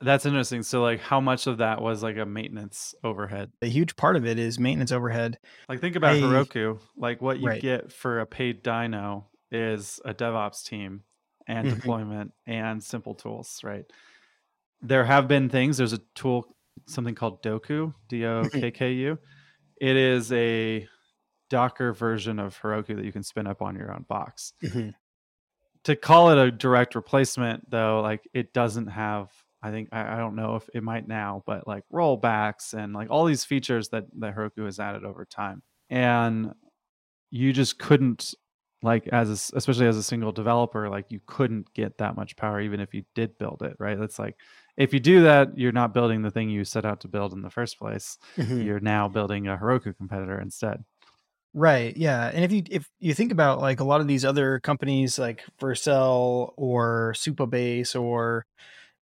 that's 0.00 0.26
interesting. 0.26 0.62
So 0.62 0.82
like, 0.82 1.00
how 1.00 1.20
much 1.20 1.46
of 1.46 1.58
that 1.58 1.80
was 1.80 2.02
like 2.02 2.16
a 2.16 2.26
maintenance 2.26 2.94
overhead? 3.02 3.50
A 3.62 3.66
huge 3.66 3.96
part 3.96 4.16
of 4.16 4.26
it 4.26 4.38
is 4.38 4.58
maintenance 4.58 4.92
overhead. 4.92 5.38
Like 5.68 5.80
think 5.80 5.96
about 5.96 6.16
I, 6.16 6.20
Heroku. 6.20 6.78
Like 6.96 7.20
what 7.20 7.40
you 7.40 7.48
right. 7.48 7.62
get 7.62 7.92
for 7.92 8.20
a 8.20 8.26
paid 8.26 8.62
dyno 8.62 9.24
is 9.50 10.00
a 10.04 10.14
DevOps 10.14 10.64
team 10.64 11.02
and 11.46 11.66
mm-hmm. 11.66 11.76
deployment 11.76 12.32
and 12.46 12.82
simple 12.82 13.14
tools, 13.14 13.60
right? 13.62 13.84
There 14.82 15.04
have 15.04 15.28
been 15.28 15.48
things. 15.48 15.76
There's 15.76 15.92
a 15.92 16.00
tool, 16.14 16.54
something 16.86 17.14
called 17.14 17.42
Dokku, 17.42 17.94
D 18.08 18.26
O 18.26 18.48
K 18.48 18.70
K 18.70 18.92
U. 18.92 19.18
It 19.80 19.96
is 19.96 20.32
a 20.32 20.88
Docker 21.48 21.92
version 21.92 22.38
of 22.38 22.58
Heroku 22.60 22.96
that 22.96 23.04
you 23.04 23.12
can 23.12 23.22
spin 23.22 23.46
up 23.46 23.62
on 23.62 23.76
your 23.76 23.92
own 23.92 24.04
box. 24.08 24.52
Mm-hmm. 24.62 24.90
To 25.84 25.94
call 25.96 26.30
it 26.30 26.38
a 26.38 26.50
direct 26.50 26.96
replacement, 26.96 27.70
though, 27.70 28.00
like 28.00 28.28
it 28.34 28.52
doesn't 28.52 28.88
have. 28.88 29.30
I 29.62 29.70
think 29.70 29.88
I, 29.92 30.14
I, 30.14 30.18
don't 30.18 30.34
know 30.34 30.56
if 30.56 30.68
it 30.74 30.82
might 30.82 31.06
now, 31.06 31.42
but 31.46 31.66
like 31.66 31.84
rollbacks 31.92 32.74
and 32.74 32.92
like 32.92 33.08
all 33.10 33.24
these 33.24 33.44
features 33.44 33.88
that 33.90 34.06
that 34.18 34.34
Heroku 34.34 34.64
has 34.64 34.80
added 34.80 35.04
over 35.04 35.24
time, 35.24 35.62
and 35.88 36.52
you 37.30 37.52
just 37.52 37.78
couldn't 37.78 38.34
like 38.82 39.08
as 39.08 39.30
a, 39.52 39.56
especially 39.56 39.86
as 39.86 39.96
a 39.96 40.02
single 40.02 40.32
developer 40.32 40.88
like 40.88 41.10
you 41.10 41.20
couldn't 41.26 41.72
get 41.74 41.98
that 41.98 42.16
much 42.16 42.36
power 42.36 42.60
even 42.60 42.80
if 42.80 42.92
you 42.94 43.02
did 43.14 43.36
build 43.38 43.62
it 43.62 43.74
right 43.78 43.98
it's 43.98 44.18
like 44.18 44.36
if 44.76 44.92
you 44.92 45.00
do 45.00 45.22
that 45.22 45.56
you're 45.56 45.72
not 45.72 45.94
building 45.94 46.22
the 46.22 46.30
thing 46.30 46.50
you 46.50 46.64
set 46.64 46.84
out 46.84 47.00
to 47.00 47.08
build 47.08 47.32
in 47.32 47.42
the 47.42 47.50
first 47.50 47.78
place 47.78 48.18
mm-hmm. 48.36 48.60
you're 48.60 48.80
now 48.80 49.08
building 49.08 49.48
a 49.48 49.56
heroku 49.56 49.96
competitor 49.96 50.40
instead 50.40 50.84
Right. 51.58 51.96
Yeah. 51.96 52.30
And 52.34 52.44
if 52.44 52.52
you 52.52 52.62
if 52.70 52.86
you 53.00 53.14
think 53.14 53.32
about 53.32 53.62
like 53.62 53.80
a 53.80 53.84
lot 53.84 54.02
of 54.02 54.06
these 54.06 54.26
other 54.26 54.60
companies 54.60 55.18
like 55.18 55.42
Vercel 55.58 56.52
or 56.58 57.14
Supabase 57.16 57.98
or 57.98 58.44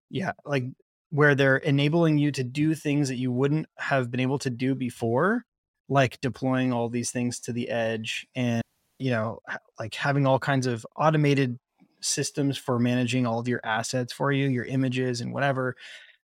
yeah, 0.09 0.33
like 0.45 0.65
where 1.11 1.33
they're 1.33 1.55
enabling 1.55 2.17
you 2.17 2.29
to 2.33 2.43
do 2.43 2.75
things 2.75 3.07
that 3.07 3.15
you 3.15 3.31
wouldn't 3.31 3.67
have 3.77 4.11
been 4.11 4.19
able 4.19 4.37
to 4.39 4.49
do 4.49 4.75
before, 4.75 5.45
like 5.87 6.19
deploying 6.19 6.73
all 6.73 6.89
these 6.89 7.09
things 7.09 7.39
to 7.39 7.53
the 7.53 7.69
edge 7.69 8.27
and 8.35 8.61
you 9.01 9.11
know 9.11 9.39
like 9.79 9.95
having 9.95 10.25
all 10.25 10.39
kinds 10.39 10.67
of 10.67 10.85
automated 10.95 11.57
systems 12.01 12.57
for 12.57 12.79
managing 12.79 13.25
all 13.25 13.39
of 13.39 13.47
your 13.47 13.61
assets 13.63 14.11
for 14.11 14.31
you, 14.31 14.47
your 14.47 14.65
images 14.65 15.21
and 15.21 15.33
whatever. 15.33 15.75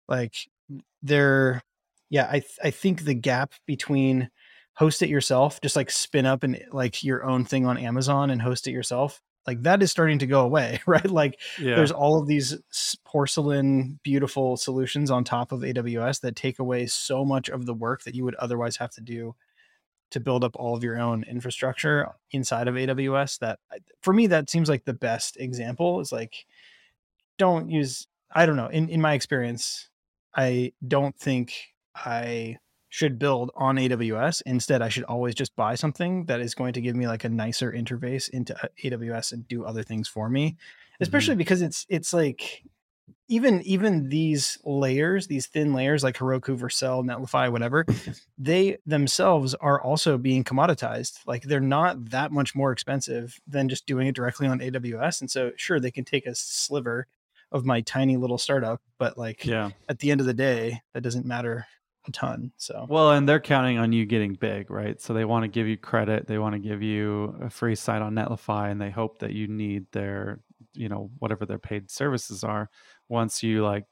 Like 0.07 0.35
they're 1.01 1.61
yeah, 2.09 2.27
I 2.29 2.39
th- 2.39 2.59
I 2.63 2.71
think 2.71 3.03
the 3.03 3.13
gap 3.13 3.53
between 3.65 4.29
host 4.73 5.01
it 5.01 5.09
yourself, 5.09 5.61
just 5.61 5.75
like 5.75 5.89
spin 5.89 6.25
up 6.25 6.43
and 6.43 6.61
like 6.71 7.03
your 7.03 7.23
own 7.23 7.45
thing 7.45 7.65
on 7.65 7.77
Amazon 7.77 8.29
and 8.29 8.41
host 8.41 8.67
it 8.67 8.71
yourself, 8.71 9.21
like 9.47 9.61
that 9.63 9.81
is 9.81 9.91
starting 9.91 10.19
to 10.19 10.27
go 10.27 10.41
away, 10.41 10.81
right? 10.87 11.09
Like 11.09 11.39
yeah. 11.59 11.75
there's 11.75 11.91
all 11.91 12.19
of 12.19 12.27
these 12.27 12.57
porcelain 13.05 13.99
beautiful 14.03 14.57
solutions 14.57 15.11
on 15.11 15.23
top 15.23 15.51
of 15.51 15.61
AWS 15.61 16.21
that 16.21 16.35
take 16.35 16.59
away 16.59 16.87
so 16.87 17.25
much 17.25 17.49
of 17.49 17.65
the 17.65 17.73
work 17.73 18.03
that 18.03 18.15
you 18.15 18.23
would 18.23 18.35
otherwise 18.35 18.77
have 18.77 18.91
to 18.91 19.01
do 19.01 19.35
to 20.11 20.19
build 20.19 20.43
up 20.43 20.55
all 20.55 20.75
of 20.75 20.83
your 20.83 20.99
own 20.99 21.23
infrastructure 21.23 22.09
inside 22.31 22.67
of 22.67 22.75
AWS 22.75 23.39
that 23.39 23.59
for 24.01 24.13
me 24.13 24.27
that 24.27 24.49
seems 24.49 24.69
like 24.69 24.85
the 24.85 24.93
best 24.93 25.37
example 25.37 25.99
is 25.99 26.11
like 26.11 26.45
don't 27.37 27.69
use 27.69 28.07
I 28.33 28.45
don't 28.45 28.55
know 28.55 28.67
in 28.67 28.89
in 28.89 29.01
my 29.01 29.13
experience 29.13 29.89
I 30.35 30.73
don't 30.87 31.17
think 31.17 31.53
I 31.95 32.57
should 32.95 33.19
build 33.19 33.51
on 33.55 33.75
AWS. 33.75 34.41
Instead, 34.45 34.81
I 34.81 34.87
should 34.87 35.03
always 35.03 35.35
just 35.35 35.53
buy 35.57 35.75
something 35.75 36.25
that 36.27 36.39
is 36.39 36.55
going 36.55 36.71
to 36.73 36.81
give 36.81 36.95
me 36.95 37.07
like 37.07 37.25
a 37.25 37.29
nicer 37.29 37.71
interface 37.71 38.29
into 38.29 38.55
AWS 38.85 39.33
and 39.33 39.45
do 39.49 39.65
other 39.65 39.83
things 39.83 40.07
for 40.07 40.29
me. 40.29 40.55
Especially 41.01 41.33
mm-hmm. 41.33 41.39
because 41.39 41.61
it's 41.61 41.85
it's 41.89 42.13
like 42.13 42.63
even 43.27 43.61
even 43.63 44.09
these 44.09 44.57
layers, 44.63 45.27
these 45.27 45.47
thin 45.47 45.73
layers 45.73 46.03
like 46.03 46.17
Heroku, 46.17 46.57
Vercel, 46.57 47.03
Netlify, 47.03 47.51
whatever, 47.51 47.85
they 48.37 48.77
themselves 48.85 49.53
are 49.55 49.81
also 49.81 50.17
being 50.17 50.43
commoditized. 50.43 51.19
Like 51.25 51.43
they're 51.43 51.59
not 51.59 52.11
that 52.11 52.31
much 52.31 52.55
more 52.55 52.71
expensive 52.71 53.39
than 53.47 53.69
just 53.69 53.85
doing 53.85 54.07
it 54.07 54.15
directly 54.15 54.47
on 54.47 54.59
AWS. 54.59 55.21
And 55.21 55.31
so 55.31 55.51
sure, 55.55 55.79
they 55.79 55.91
can 55.91 56.05
take 56.05 56.25
a 56.25 56.35
sliver 56.35 57.07
of 57.51 57.65
my 57.65 57.81
tiny 57.81 58.17
little 58.17 58.37
startup, 58.37 58.81
but 58.97 59.17
like 59.17 59.45
yeah. 59.45 59.69
at 59.87 59.99
the 59.99 60.11
end 60.11 60.19
of 60.19 60.27
the 60.27 60.33
day, 60.33 60.81
that 60.93 61.01
doesn't 61.01 61.25
matter 61.25 61.65
a 62.07 62.11
ton. 62.11 62.51
So 62.57 62.85
well, 62.89 63.11
and 63.11 63.27
they're 63.27 63.39
counting 63.39 63.77
on 63.77 63.91
you 63.91 64.05
getting 64.05 64.33
big, 64.33 64.69
right? 64.69 64.99
So 65.01 65.13
they 65.13 65.25
want 65.25 65.43
to 65.43 65.47
give 65.47 65.67
you 65.67 65.77
credit, 65.77 66.27
they 66.27 66.37
want 66.37 66.53
to 66.53 66.59
give 66.59 66.81
you 66.81 67.35
a 67.41 67.49
free 67.49 67.75
site 67.75 68.01
on 68.01 68.13
Netlify, 68.13 68.71
and 68.71 68.79
they 68.79 68.89
hope 68.89 69.19
that 69.19 69.31
you 69.31 69.47
need 69.47 69.85
their, 69.91 70.39
you 70.75 70.89
know, 70.89 71.09
whatever 71.19 71.45
their 71.45 71.59
paid 71.59 71.89
services 71.89 72.43
are 72.43 72.69
once 73.09 73.43
you 73.43 73.63
like 73.63 73.85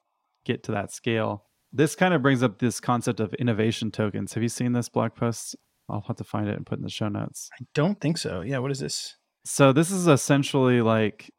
get 0.45 0.63
to 0.63 0.71
that 0.73 0.91
scale. 0.91 1.45
This 1.71 1.95
kind 1.95 2.13
of 2.13 2.21
brings 2.21 2.43
up 2.43 2.59
this 2.59 2.79
concept 2.79 3.19
of 3.19 3.33
innovation 3.35 3.91
tokens. 3.91 4.33
Have 4.33 4.43
you 4.43 4.49
seen 4.49 4.73
this 4.73 4.89
blog 4.89 5.15
post? 5.15 5.55
I'll 5.89 6.03
have 6.07 6.17
to 6.17 6.23
find 6.23 6.47
it 6.47 6.55
and 6.55 6.65
put 6.65 6.77
in 6.77 6.83
the 6.83 6.89
show 6.89 7.09
notes. 7.09 7.49
I 7.59 7.65
don't 7.73 7.99
think 7.99 8.17
so. 8.17 8.41
Yeah, 8.41 8.59
what 8.59 8.71
is 8.71 8.79
this? 8.79 9.15
So 9.45 9.73
this 9.73 9.91
is 9.91 10.07
essentially 10.07 10.81
like 10.81 11.29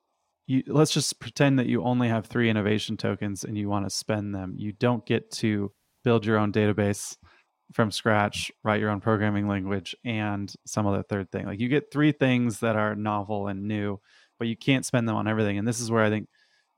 you 0.46 0.62
let's 0.66 0.90
just 0.90 1.20
pretend 1.20 1.58
that 1.58 1.66
you 1.66 1.82
only 1.82 2.08
have 2.08 2.26
3 2.26 2.50
innovation 2.50 2.96
tokens 2.96 3.44
and 3.44 3.56
you 3.56 3.68
want 3.68 3.86
to 3.86 3.90
spend 3.90 4.34
them. 4.34 4.54
You 4.58 4.72
don't 4.72 5.06
get 5.06 5.30
to 5.32 5.72
build 6.02 6.26
your 6.26 6.38
own 6.38 6.52
database 6.52 7.16
from 7.72 7.90
scratch, 7.90 8.52
write 8.62 8.80
your 8.80 8.90
own 8.90 9.00
programming 9.00 9.48
language 9.48 9.96
and 10.04 10.52
some 10.66 10.86
other 10.86 11.02
third 11.02 11.30
thing. 11.32 11.46
Like 11.46 11.60
you 11.60 11.68
get 11.68 11.90
three 11.90 12.12
things 12.12 12.60
that 12.60 12.76
are 12.76 12.94
novel 12.94 13.48
and 13.48 13.66
new, 13.66 13.98
but 14.38 14.48
you 14.48 14.56
can't 14.56 14.86
spend 14.86 15.08
them 15.08 15.16
on 15.16 15.28
everything. 15.28 15.58
And 15.58 15.66
this 15.66 15.80
is 15.80 15.90
where 15.90 16.04
I 16.04 16.10
think 16.10 16.28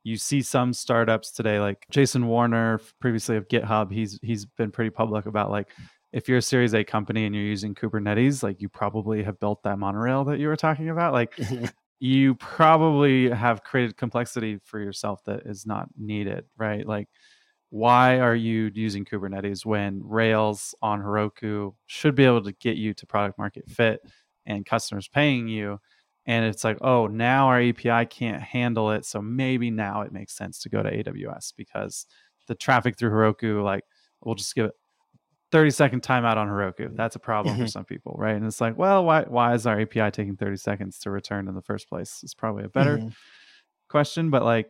you 0.06 0.16
see 0.16 0.40
some 0.40 0.72
startups 0.72 1.32
today 1.32 1.58
like 1.58 1.84
jason 1.90 2.28
warner 2.28 2.80
previously 3.00 3.36
of 3.36 3.48
github 3.48 3.90
he's 3.90 4.20
he's 4.22 4.44
been 4.46 4.70
pretty 4.70 4.88
public 4.88 5.26
about 5.26 5.50
like 5.50 5.68
if 6.12 6.28
you're 6.28 6.38
a 6.38 6.42
series 6.42 6.74
a 6.74 6.84
company 6.84 7.26
and 7.26 7.34
you're 7.34 7.44
using 7.44 7.74
kubernetes 7.74 8.40
like 8.40 8.62
you 8.62 8.68
probably 8.68 9.24
have 9.24 9.38
built 9.40 9.60
that 9.64 9.80
monorail 9.80 10.22
that 10.22 10.38
you 10.38 10.46
were 10.46 10.56
talking 10.56 10.90
about 10.90 11.12
like 11.12 11.36
you 11.98 12.36
probably 12.36 13.28
have 13.28 13.64
created 13.64 13.96
complexity 13.96 14.60
for 14.62 14.78
yourself 14.78 15.24
that 15.24 15.40
is 15.44 15.66
not 15.66 15.88
needed 15.98 16.44
right 16.56 16.86
like 16.86 17.08
why 17.70 18.20
are 18.20 18.36
you 18.36 18.70
using 18.74 19.04
kubernetes 19.04 19.66
when 19.66 20.00
rails 20.04 20.72
on 20.80 21.00
heroku 21.00 21.74
should 21.86 22.14
be 22.14 22.24
able 22.24 22.44
to 22.44 22.52
get 22.52 22.76
you 22.76 22.94
to 22.94 23.06
product 23.06 23.38
market 23.38 23.68
fit 23.68 24.00
and 24.46 24.64
customers 24.64 25.08
paying 25.08 25.48
you 25.48 25.80
and 26.26 26.44
it's 26.44 26.64
like 26.64 26.78
oh 26.80 27.06
now 27.06 27.46
our 27.46 27.60
api 27.60 28.06
can't 28.06 28.42
handle 28.42 28.90
it 28.90 29.04
so 29.04 29.22
maybe 29.22 29.70
now 29.70 30.02
it 30.02 30.12
makes 30.12 30.34
sense 30.34 30.58
to 30.58 30.68
go 30.68 30.82
to 30.82 30.90
aws 30.90 31.52
because 31.56 32.06
the 32.48 32.54
traffic 32.54 32.98
through 32.98 33.10
heroku 33.10 33.62
like 33.62 33.84
we'll 34.24 34.34
just 34.34 34.54
give 34.54 34.66
it 34.66 34.74
30 35.52 35.70
second 35.70 36.02
timeout 36.02 36.36
on 36.36 36.48
heroku 36.48 36.94
that's 36.96 37.16
a 37.16 37.20
problem 37.20 37.54
for 37.54 37.62
mm-hmm. 37.62 37.68
some 37.68 37.84
people 37.84 38.14
right 38.18 38.36
and 38.36 38.44
it's 38.44 38.60
like 38.60 38.76
well 38.76 39.04
why 39.04 39.22
why 39.22 39.54
is 39.54 39.66
our 39.66 39.80
api 39.80 40.10
taking 40.10 40.36
30 40.36 40.56
seconds 40.56 40.98
to 40.98 41.10
return 41.10 41.48
in 41.48 41.54
the 41.54 41.62
first 41.62 41.88
place 41.88 42.20
it's 42.22 42.34
probably 42.34 42.64
a 42.64 42.68
better 42.68 42.98
mm-hmm. 42.98 43.08
question 43.88 44.30
but 44.30 44.42
like 44.42 44.68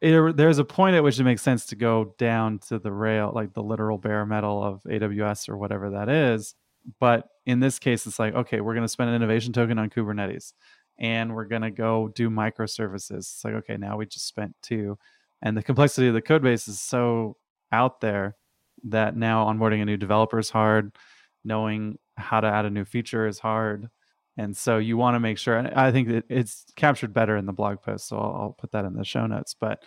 it, 0.00 0.36
there's 0.36 0.58
a 0.58 0.64
point 0.64 0.96
at 0.96 1.02
which 1.02 1.20
it 1.20 1.24
makes 1.24 1.42
sense 1.42 1.66
to 1.66 1.76
go 1.76 2.14
down 2.18 2.58
to 2.58 2.78
the 2.78 2.92
rail 2.92 3.32
like 3.34 3.52
the 3.52 3.62
literal 3.62 3.98
bare 3.98 4.24
metal 4.24 4.62
of 4.62 4.82
aws 4.84 5.48
or 5.48 5.56
whatever 5.56 5.90
that 5.90 6.08
is 6.08 6.54
but 7.00 7.28
in 7.46 7.60
this 7.60 7.78
case, 7.78 8.06
it's 8.06 8.18
like, 8.18 8.34
okay, 8.34 8.60
we're 8.60 8.74
going 8.74 8.84
to 8.84 8.88
spend 8.88 9.10
an 9.10 9.16
innovation 9.16 9.52
token 9.52 9.78
on 9.78 9.90
Kubernetes 9.90 10.52
and 10.98 11.34
we're 11.34 11.44
going 11.44 11.62
to 11.62 11.70
go 11.70 12.08
do 12.14 12.28
microservices. 12.30 13.18
It's 13.18 13.44
like, 13.44 13.54
okay, 13.54 13.76
now 13.76 13.96
we 13.96 14.06
just 14.06 14.26
spent 14.26 14.54
two. 14.62 14.98
And 15.42 15.56
the 15.56 15.62
complexity 15.62 16.08
of 16.08 16.14
the 16.14 16.22
code 16.22 16.42
base 16.42 16.66
is 16.66 16.80
so 16.80 17.36
out 17.70 18.00
there 18.00 18.36
that 18.84 19.16
now 19.16 19.46
onboarding 19.46 19.82
a 19.82 19.84
new 19.84 19.96
developer 19.96 20.38
is 20.38 20.50
hard. 20.50 20.96
Knowing 21.44 21.98
how 22.16 22.40
to 22.40 22.48
add 22.48 22.64
a 22.64 22.70
new 22.70 22.84
feature 22.84 23.26
is 23.26 23.38
hard. 23.38 23.88
And 24.36 24.56
so 24.56 24.78
you 24.78 24.96
want 24.96 25.14
to 25.14 25.20
make 25.20 25.38
sure, 25.38 25.56
and 25.56 25.68
I 25.68 25.92
think 25.92 26.24
it's 26.28 26.64
captured 26.76 27.12
better 27.12 27.36
in 27.36 27.46
the 27.46 27.52
blog 27.52 27.80
post. 27.80 28.08
So 28.08 28.16
I'll, 28.16 28.34
I'll 28.34 28.56
put 28.58 28.72
that 28.72 28.84
in 28.84 28.94
the 28.94 29.04
show 29.04 29.26
notes. 29.26 29.54
But 29.58 29.82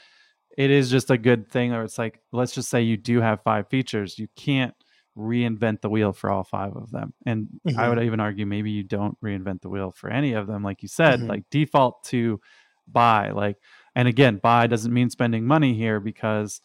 it 0.58 0.72
is 0.72 0.90
just 0.90 1.12
a 1.12 1.18
good 1.18 1.50
thing, 1.50 1.74
or 1.74 1.84
it's 1.84 1.98
like, 1.98 2.20
let's 2.32 2.54
just 2.54 2.70
say 2.70 2.82
you 2.82 2.98
do 2.98 3.22
have 3.22 3.44
five 3.44 3.70
features. 3.70 4.18
You 4.18 4.28
can't 4.36 4.74
reinvent 5.18 5.82
the 5.82 5.90
wheel 5.90 6.14
for 6.14 6.30
all 6.30 6.44
five 6.44 6.76
of 6.76 6.92
them. 6.92 7.14
And 7.26 7.48
mm-hmm. 7.68 7.80
I 7.80 7.90
would 7.90 8.02
even 8.02 8.20
argue 8.20 8.46
maybe 8.46 8.72
you 8.72 8.84
don't 8.84 9.20
reinvent 9.22 9.62
the 9.62 9.70
wheel 9.70 9.92
for 9.92 10.10
any 10.10 10.34
of 10.34 10.48
them. 10.48 10.64
Like 10.64 10.82
you 10.82 10.88
said, 10.88 11.20
mm-hmm. 11.20 11.30
like 11.30 11.44
default 11.50 12.04
to 12.06 12.40
buy. 12.88 13.32
Like, 13.32 13.58
and 13.96 14.08
again, 14.08 14.38
buy 14.38 14.68
doesn't 14.68 14.94
mean 14.94 15.10
spending 15.10 15.46
money 15.46 15.74
here 15.74 16.00
because 16.00 16.62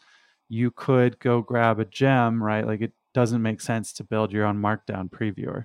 you 0.48 0.70
could 0.70 1.18
go 1.18 1.42
grab 1.42 1.80
a 1.80 1.84
gem, 1.84 2.42
right? 2.42 2.66
Like 2.66 2.80
it 2.80 2.92
doesn't 3.14 3.42
make 3.42 3.60
sense 3.60 3.92
to 3.94 4.04
build 4.04 4.32
your 4.32 4.44
own 4.44 4.60
markdown 4.60 5.10
previewer 5.10 5.64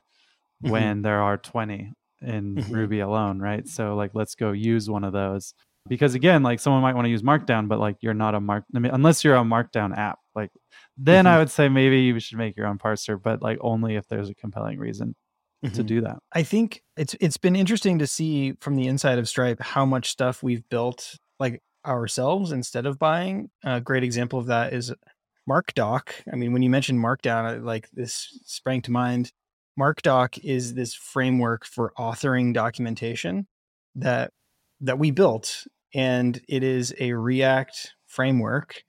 mm-hmm. 0.63 0.69
when 0.69 1.01
there 1.01 1.21
are 1.21 1.37
20 1.37 1.91
in 2.21 2.55
mm-hmm. 2.55 2.73
Ruby 2.73 2.99
alone, 2.99 3.39
right? 3.39 3.67
So 3.67 3.95
like 3.95 4.11
let's 4.13 4.35
go 4.35 4.51
use 4.51 4.89
one 4.89 5.03
of 5.03 5.13
those. 5.13 5.53
Because 5.87 6.13
again, 6.13 6.43
like 6.43 6.59
someone 6.59 6.83
might 6.83 6.93
want 6.93 7.05
to 7.05 7.09
use 7.09 7.23
Markdown, 7.23 7.67
but 7.67 7.79
like 7.79 7.97
you're 8.01 8.13
not 8.13 8.35
a 8.35 8.39
mark 8.39 8.65
I 8.75 8.79
mean, 8.79 8.91
unless 8.93 9.23
you're 9.23 9.35
a 9.35 9.43
Markdown 9.43 9.97
app, 9.97 10.19
like 10.35 10.51
then 10.97 11.25
mm-hmm. 11.25 11.33
I 11.33 11.37
would 11.39 11.51
say 11.51 11.69
maybe 11.69 12.01
you 12.01 12.19
should 12.19 12.37
make 12.37 12.55
your 12.55 12.67
own 12.67 12.77
parser, 12.77 13.21
but 13.21 13.41
like 13.41 13.57
only 13.61 13.95
if 13.95 14.07
there's 14.07 14.29
a 14.29 14.35
compelling 14.35 14.79
reason 14.79 15.15
mm-hmm. 15.63 15.75
to 15.75 15.83
do 15.83 16.01
that. 16.01 16.17
I 16.33 16.43
think 16.43 16.81
it's 16.97 17.15
it's 17.19 17.37
been 17.37 17.55
interesting 17.55 17.99
to 17.99 18.07
see 18.07 18.53
from 18.61 18.75
the 18.75 18.87
inside 18.87 19.19
of 19.19 19.27
Stripe 19.29 19.61
how 19.61 19.85
much 19.85 20.09
stuff 20.09 20.43
we've 20.43 20.67
built 20.69 21.17
like 21.39 21.61
ourselves 21.85 22.51
instead 22.51 22.85
of 22.85 22.99
buying. 22.99 23.49
A 23.63 23.81
great 23.81 24.03
example 24.03 24.39
of 24.39 24.47
that 24.47 24.73
is 24.73 24.93
MarkDoc. 25.49 26.09
I 26.31 26.35
mean, 26.35 26.53
when 26.53 26.61
you 26.61 26.69
mentioned 26.69 26.99
Markdown, 26.99 27.63
like 27.63 27.89
this 27.91 28.39
sprang 28.45 28.81
to 28.83 28.91
mind. 28.91 29.31
MarkDoc 29.79 30.37
is 30.43 30.73
this 30.73 30.93
framework 30.93 31.65
for 31.65 31.93
authoring 31.97 32.53
documentation 32.53 33.47
that 33.95 34.31
that 34.81 34.99
we 34.99 35.11
built, 35.11 35.65
and 35.93 36.39
it 36.47 36.63
is 36.63 36.93
a 36.99 37.13
React 37.13 37.93
framework 38.05 38.83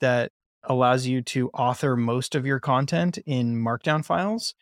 that 0.00 0.32
allows 0.68 1.06
you 1.06 1.22
to 1.22 1.48
author 1.50 1.96
most 1.96 2.34
of 2.34 2.46
your 2.46 2.60
content 2.60 3.18
in 3.26 3.56
markdown 3.56 4.04
files 4.04 4.54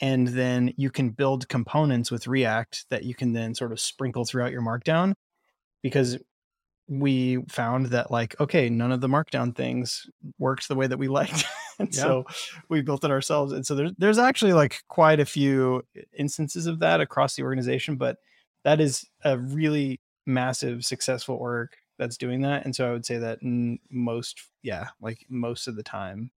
and 0.00 0.28
then 0.28 0.72
you 0.76 0.90
can 0.90 1.10
build 1.10 1.48
components 1.48 2.10
with 2.10 2.26
react 2.26 2.86
that 2.88 3.04
you 3.04 3.14
can 3.14 3.32
then 3.32 3.54
sort 3.54 3.70
of 3.70 3.78
sprinkle 3.78 4.24
throughout 4.24 4.52
your 4.52 4.62
markdown 4.62 5.12
because 5.82 6.18
we 6.88 7.38
found 7.48 7.86
that 7.86 8.10
like 8.10 8.38
okay 8.40 8.68
none 8.68 8.90
of 8.90 9.00
the 9.00 9.08
markdown 9.08 9.54
things 9.54 10.06
worked 10.38 10.66
the 10.66 10.74
way 10.74 10.86
that 10.86 10.98
we 10.98 11.06
liked 11.06 11.44
and 11.78 11.94
yeah. 11.94 12.00
so 12.00 12.24
we 12.68 12.82
built 12.82 13.04
it 13.04 13.10
ourselves 13.10 13.52
and 13.52 13.64
so 13.64 13.74
there's 13.74 13.92
there's 13.98 14.18
actually 14.18 14.52
like 14.52 14.82
quite 14.88 15.20
a 15.20 15.24
few 15.24 15.82
instances 16.18 16.66
of 16.66 16.80
that 16.80 17.00
across 17.00 17.36
the 17.36 17.42
organization 17.44 17.96
but 17.96 18.16
that 18.64 18.80
is 18.80 19.06
a 19.24 19.38
really 19.38 20.00
massive 20.26 20.84
successful 20.84 21.36
org 21.36 21.68
that's 22.00 22.16
doing 22.16 22.40
that 22.40 22.64
and 22.64 22.74
so 22.74 22.88
i 22.88 22.90
would 22.90 23.06
say 23.06 23.18
that 23.18 23.38
most 23.90 24.40
yeah 24.62 24.88
like 25.00 25.24
most 25.28 25.68
of 25.68 25.76
the 25.76 25.82
time 25.84 26.30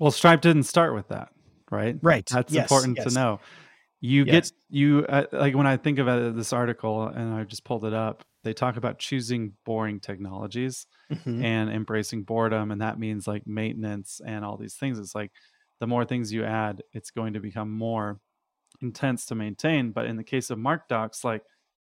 well 0.00 0.10
stripe 0.10 0.42
didn't 0.42 0.64
start 0.64 0.94
with 0.94 1.08
that 1.08 1.30
right 1.70 1.96
right 2.02 2.26
that's 2.26 2.52
yes, 2.52 2.64
important 2.64 2.96
yes. 2.98 3.06
to 3.06 3.14
know 3.14 3.40
you 4.00 4.24
Yes. 4.24 4.50
get 4.50 4.52
you 4.68 5.06
uh, 5.08 5.24
like 5.32 5.54
when 5.54 5.66
i 5.66 5.76
think 5.76 5.98
of 5.98 6.06
uh, 6.08 6.30
this 6.30 6.52
article 6.52 7.06
and 7.06 7.32
i 7.34 7.44
just 7.44 7.64
pulled 7.64 7.84
it 7.84 7.94
up 7.94 8.24
they 8.44 8.52
talk 8.52 8.76
about 8.76 8.98
choosing 8.98 9.52
boring 9.64 10.00
technologies 10.00 10.86
Mhm. 11.10 11.42
and 11.42 11.70
embracing 11.70 12.24
boredom 12.24 12.70
and 12.70 12.80
that 12.82 12.98
means 12.98 13.26
like 13.26 13.46
maintenance 13.46 14.20
and 14.24 14.44
all 14.44 14.56
these 14.56 14.74
things 14.74 14.98
it's 14.98 15.14
like 15.14 15.32
the 15.80 15.86
more 15.86 16.04
things 16.04 16.32
you 16.32 16.44
add 16.44 16.82
it's 16.92 17.10
going 17.10 17.32
to 17.32 17.40
become 17.40 17.70
more 17.70 18.20
intense 18.82 19.24
to 19.26 19.34
maintain 19.34 19.90
but 19.92 20.04
in 20.06 20.16
the 20.16 20.24
case 20.24 20.50
of 20.50 20.58
mark 20.58 20.86
docs 20.88 21.24
like 21.24 21.42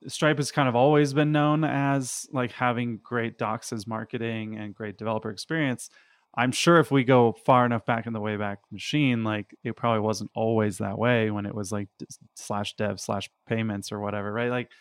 stripe 0.07 0.37
has 0.37 0.51
kind 0.51 0.67
of 0.67 0.75
always 0.75 1.13
been 1.13 1.31
known 1.31 1.63
as 1.63 2.27
like 2.31 2.51
having 2.51 2.99
great 3.03 3.37
docs 3.37 3.71
as 3.73 3.87
marketing 3.87 4.57
and 4.57 4.75
great 4.75 4.97
developer 4.97 5.29
experience. 5.29 5.89
I'm 6.35 6.51
sure 6.51 6.79
if 6.79 6.91
we 6.91 7.03
go 7.03 7.33
far 7.45 7.65
enough 7.65 7.85
back 7.85 8.07
in 8.07 8.13
the 8.13 8.19
wayback 8.19 8.57
machine 8.71 9.23
like 9.23 9.55
it 9.63 9.75
probably 9.75 9.99
wasn't 9.99 10.31
always 10.33 10.79
that 10.79 10.97
way 10.97 11.29
when 11.29 11.45
it 11.45 11.53
was 11.53 11.71
like 11.71 11.89
slash 12.35 12.75
dev 12.75 12.99
slash 12.99 13.29
payments 13.47 13.91
or 13.91 13.99
whatever 13.99 14.33
right? 14.33 14.49
Like 14.49 14.71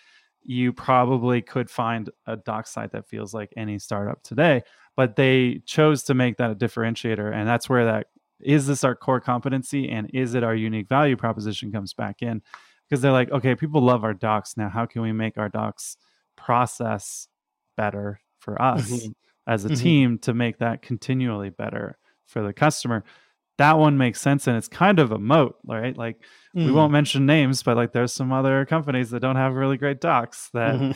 you 0.45 0.73
probably 0.73 1.43
could 1.43 1.71
find 1.71 2.11
a 2.27 2.37
doc 2.37 2.67
site 2.67 2.93
that 2.93 3.09
feels 3.09 3.33
like 3.35 3.53
any 3.57 3.79
startup 3.79 4.23
today 4.23 4.63
but 4.97 5.17
they 5.17 5.63
chose 5.67 6.03
to 6.05 6.15
make 6.15 6.37
that 6.37 6.51
a 6.51 6.55
differentiator 6.55 7.33
and 7.33 7.49
that's 7.49 7.69
where 7.69 7.85
that 7.85 8.07
is 8.41 8.67
this 8.67 8.83
our 8.85 8.95
core 8.95 9.21
competency 9.21 9.89
and 9.89 10.11
is 10.13 10.35
it 10.35 10.43
our 10.43 10.55
unique 10.55 10.89
value 10.89 11.17
proposition 11.17 11.71
comes 11.71 11.95
back 11.95 12.23
in 12.23 12.43
because 12.93 13.01
they're 13.01 13.11
like 13.11 13.31
okay 13.31 13.55
people 13.55 13.81
love 13.81 14.05
our 14.05 14.13
docs 14.13 14.55
now 14.59 14.69
how 14.69 14.85
can 14.85 15.01
we 15.01 15.13
make 15.13 15.39
our 15.39 15.49
docs 15.49 15.97
process 16.37 17.27
better 17.75 18.21
for 18.39 18.61
us 18.61 18.85
Mhm. 18.91 19.15
as 19.47 19.65
a 19.65 19.71
Mhm. 19.71 19.77
team 19.79 20.19
to 20.19 20.35
make 20.35 20.59
that 20.59 20.83
continually 20.83 21.49
better 21.49 21.97
for 22.27 22.43
the 22.43 22.53
customer 22.53 23.03
that 23.57 23.79
one 23.79 23.97
makes 23.97 24.21
sense 24.21 24.47
and 24.47 24.59
it's 24.59 24.69
kind 24.69 24.99
of 24.99 25.11
a 25.11 25.19
moat 25.19 25.57
right 25.67 25.97
like 25.97 26.19
we 26.55 26.65
Mm. 26.71 26.75
won't 26.75 26.93
mention 26.93 27.25
names 27.25 27.63
but 27.63 27.79
like 27.79 27.93
there's 27.93 28.13
some 28.13 28.31
other 28.31 28.67
companies 28.67 29.09
that 29.09 29.21
don't 29.21 29.37
have 29.37 29.55
really 29.55 29.79
great 29.79 30.01
docs 30.03 30.51
that 30.53 30.75
Mhm. 30.75 30.95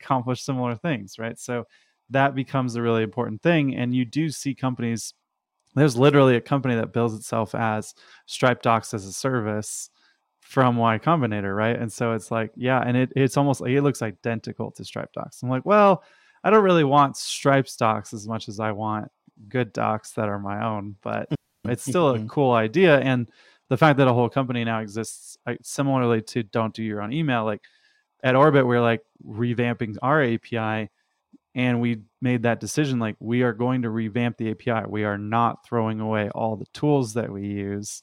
accomplish 0.00 0.42
similar 0.42 0.76
things, 0.76 1.18
right? 1.18 1.38
So 1.38 1.64
that 2.10 2.34
becomes 2.36 2.76
a 2.76 2.82
really 2.82 3.02
important 3.02 3.42
thing. 3.42 3.74
And 3.74 3.94
you 3.94 4.04
do 4.04 4.28
see 4.30 4.54
companies, 4.54 5.14
there's 5.74 5.96
literally 5.96 6.36
a 6.36 6.40
company 6.40 6.74
that 6.74 6.92
bills 6.92 7.14
itself 7.14 7.54
as 7.54 7.94
Stripe 8.26 8.62
Docs 8.62 8.92
as 8.94 9.06
a 9.06 9.12
service 9.12 9.88
from 10.52 10.76
Y 10.76 10.98
Combinator, 10.98 11.56
right? 11.56 11.78
And 11.78 11.90
so 11.90 12.12
it's 12.12 12.30
like, 12.30 12.52
yeah, 12.56 12.82
and 12.84 12.94
it, 12.94 13.10
it's 13.16 13.38
almost 13.38 13.62
like 13.62 13.70
it 13.70 13.80
looks 13.80 14.02
identical 14.02 14.70
to 14.72 14.84
Stripe 14.84 15.10
Docs. 15.14 15.42
I'm 15.42 15.48
like, 15.48 15.64
well, 15.64 16.04
I 16.44 16.50
don't 16.50 16.62
really 16.62 16.84
want 16.84 17.16
Stripe 17.16 17.66
docs 17.78 18.12
as 18.12 18.28
much 18.28 18.48
as 18.48 18.60
I 18.60 18.72
want 18.72 19.10
good 19.48 19.72
docs 19.72 20.10
that 20.12 20.28
are 20.28 20.38
my 20.38 20.62
own, 20.62 20.96
but 21.02 21.28
it's 21.64 21.84
still 21.84 22.10
a 22.10 22.24
cool 22.26 22.52
idea. 22.52 22.98
And 22.98 23.28
the 23.70 23.78
fact 23.78 23.96
that 23.96 24.08
a 24.08 24.12
whole 24.12 24.28
company 24.28 24.62
now 24.62 24.80
exists, 24.80 25.38
like, 25.46 25.58
similarly 25.62 26.20
to 26.20 26.42
don't 26.42 26.74
do 26.74 26.82
your 26.82 27.00
own 27.00 27.14
email, 27.14 27.46
like 27.46 27.62
at 28.22 28.36
Orbit, 28.36 28.66
we're 28.66 28.82
like 28.82 29.00
revamping 29.26 29.96
our 30.02 30.22
API 30.22 30.90
and 31.54 31.80
we 31.80 32.02
made 32.20 32.42
that 32.42 32.60
decision 32.60 32.98
like 32.98 33.16
we 33.20 33.40
are 33.42 33.54
going 33.54 33.82
to 33.82 33.90
revamp 33.90 34.36
the 34.36 34.50
API. 34.50 34.86
We 34.86 35.04
are 35.04 35.18
not 35.18 35.64
throwing 35.64 36.00
away 36.00 36.28
all 36.28 36.56
the 36.56 36.66
tools 36.74 37.14
that 37.14 37.30
we 37.30 37.46
use 37.46 38.02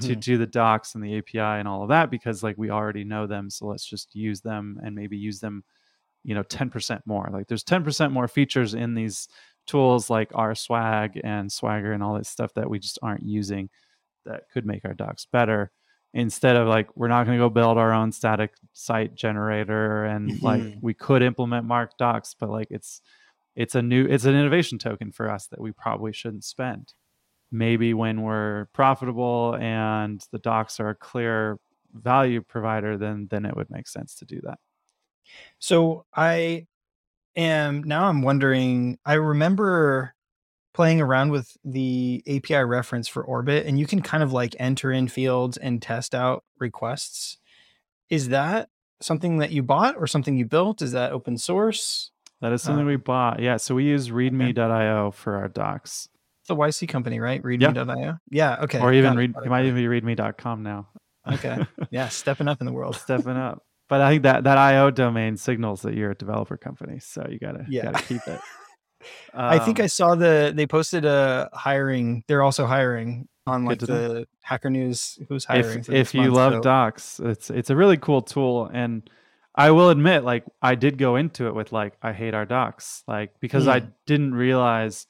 to 0.00 0.16
Mhm. 0.16 0.20
do 0.20 0.38
the 0.38 0.46
docs 0.46 0.94
and 0.94 1.04
the 1.04 1.14
API 1.18 1.58
and 1.58 1.68
all 1.68 1.82
of 1.82 1.88
that 1.90 2.10
because 2.10 2.42
like 2.42 2.56
we 2.58 2.70
already 2.70 3.04
know 3.04 3.26
them. 3.26 3.50
So 3.50 3.66
let's 3.66 3.84
just 3.86 4.14
use 4.14 4.40
them 4.40 4.78
and 4.84 4.94
maybe 4.94 5.16
use 5.16 5.40
them, 5.40 5.64
you 6.24 6.34
know, 6.34 6.42
10% 6.44 7.02
more. 7.06 7.28
Like 7.32 7.48
there's 7.48 7.64
10% 7.64 8.12
more 8.12 8.28
features 8.28 8.74
in 8.74 8.94
these 8.94 9.28
tools 9.66 10.10
like 10.10 10.30
rswag 10.32 11.20
and 11.24 11.50
swagger 11.52 11.92
and 11.92 12.02
all 12.02 12.16
this 12.18 12.28
stuff 12.28 12.54
that 12.54 12.70
we 12.70 12.78
just 12.78 12.98
aren't 13.02 13.22
using 13.24 13.70
that 14.26 14.44
could 14.52 14.66
make 14.66 14.84
our 14.84 14.94
docs 14.94 15.26
better 15.26 15.70
instead 16.14 16.56
of 16.56 16.68
like 16.68 16.88
we're 16.96 17.08
not 17.08 17.24
going 17.26 17.36
to 17.38 17.42
go 17.44 17.50
build 17.50 17.78
our 17.78 17.92
own 17.92 18.12
static 18.12 18.54
site 18.72 19.14
generator 19.14 20.04
and 20.04 20.36
like 20.40 20.62
Mhm. 20.62 20.78
we 20.80 20.94
could 20.94 21.22
implement 21.22 21.66
mark 21.66 21.96
docs 21.98 22.34
but 22.38 22.50
like 22.50 22.68
it's 22.70 23.02
it's 23.56 23.74
a 23.74 23.82
new 23.82 24.06
it's 24.06 24.24
an 24.26 24.34
innovation 24.34 24.78
token 24.78 25.12
for 25.12 25.30
us 25.30 25.46
that 25.48 25.60
we 25.60 25.72
probably 25.72 26.12
shouldn't 26.12 26.44
spend 26.44 26.94
maybe 27.54 27.94
when 27.94 28.22
we're 28.22 28.66
profitable 28.72 29.56
and 29.60 30.24
the 30.32 30.38
docs 30.38 30.80
are 30.80 30.90
a 30.90 30.94
clear 30.94 31.58
value 31.92 32.42
provider 32.42 32.98
then 32.98 33.28
then 33.30 33.46
it 33.46 33.54
would 33.56 33.70
make 33.70 33.86
sense 33.86 34.16
to 34.16 34.24
do 34.24 34.40
that 34.42 34.58
So 35.60 36.04
I 36.14 36.66
am 37.36 37.82
now 37.84 38.06
I'm 38.06 38.22
wondering 38.22 38.98
I 39.06 39.14
remember 39.14 40.14
playing 40.72 41.00
around 41.00 41.30
with 41.30 41.56
the 41.64 42.22
API 42.26 42.64
reference 42.64 43.06
for 43.06 43.22
Orbit 43.22 43.64
and 43.66 43.78
you 43.78 43.86
can 43.86 44.02
kind 44.02 44.24
of 44.24 44.32
like 44.32 44.56
enter 44.58 44.90
in 44.90 45.06
fields 45.06 45.56
and 45.56 45.80
test 45.80 46.16
out 46.16 46.42
requests. 46.58 47.38
Is 48.10 48.30
that 48.30 48.68
something 49.00 49.38
that 49.38 49.52
you 49.52 49.62
bought 49.62 49.94
or 49.96 50.08
something 50.08 50.36
you 50.36 50.46
built? 50.46 50.82
Is 50.82 50.90
that 50.90 51.12
open 51.12 51.38
source? 51.38 52.10
that 52.40 52.52
is 52.52 52.62
uh, 52.62 52.66
something 52.66 52.86
we 52.86 52.96
bought 52.96 53.40
yeah 53.40 53.56
so 53.56 53.74
we 53.74 53.84
use 53.84 54.10
readme.io 54.10 55.10
for 55.10 55.36
our 55.36 55.48
docs 55.48 56.08
A 56.50 56.54
YC 56.54 56.88
company, 56.88 57.20
right? 57.20 57.42
Readme.io. 57.42 58.18
Yeah. 58.30 58.56
Okay. 58.62 58.80
or 58.80 58.92
even 58.92 59.12
got 59.12 59.18
read 59.18 59.34
it 59.44 59.48
might 59.48 59.64
even 59.66 59.76
be 59.76 59.84
readme.com 59.86 60.62
now. 60.62 60.88
Okay. 61.30 61.64
Yeah. 61.90 62.08
Stepping 62.08 62.48
up 62.48 62.60
in 62.60 62.66
the 62.66 62.72
world. 62.72 62.96
stepping 62.96 63.36
up. 63.36 63.62
But 63.88 64.00
I 64.00 64.10
think 64.10 64.22
that 64.24 64.44
that 64.44 64.58
IO 64.58 64.90
domain 64.90 65.36
signals 65.36 65.82
that 65.82 65.94
you're 65.94 66.10
a 66.12 66.14
developer 66.14 66.56
company, 66.56 66.98
so 67.00 67.26
you 67.30 67.38
gotta 67.38 67.64
Yeah. 67.68 67.84
gotta 67.90 68.02
keep 68.04 68.20
it. 68.26 68.40
I 69.34 69.58
think 69.58 69.78
Um, 69.80 69.84
I 69.84 69.86
saw 69.86 70.14
the 70.14 70.52
they 70.54 70.66
posted 70.66 71.04
a 71.04 71.48
hiring. 71.52 72.24
They're 72.28 72.42
also 72.42 72.66
hiring 72.66 73.28
on 73.46 73.64
like 73.66 73.80
Good 73.80 73.86
to 73.86 73.92
know. 73.92 74.08
the 74.14 74.26
Hacker 74.42 74.70
News. 74.70 75.18
Who's 75.28 75.44
hiring? 75.44 75.80
if 75.80 75.90
if 75.90 76.14
you 76.14 76.22
month, 76.22 76.34
love 76.34 76.52
so- 76.54 76.60
docs, 76.62 77.20
it's 77.20 77.50
it's 77.50 77.70
a 77.70 77.76
really 77.76 77.96
cool 77.98 78.22
tool, 78.22 78.70
and 78.72 79.08
I 79.54 79.70
will 79.72 79.90
admit, 79.90 80.24
like 80.24 80.44
I 80.62 80.74
did 80.74 80.96
go 80.98 81.16
into 81.16 81.46
it 81.46 81.54
with 81.54 81.70
like 81.72 81.94
I 82.02 82.12
hate 82.12 82.32
our 82.34 82.46
docs, 82.46 83.02
like 83.06 83.32
because 83.40 83.68
I 83.68 83.80
Mm. 83.80 83.92
didn't 84.06 84.34
realize 84.34 85.06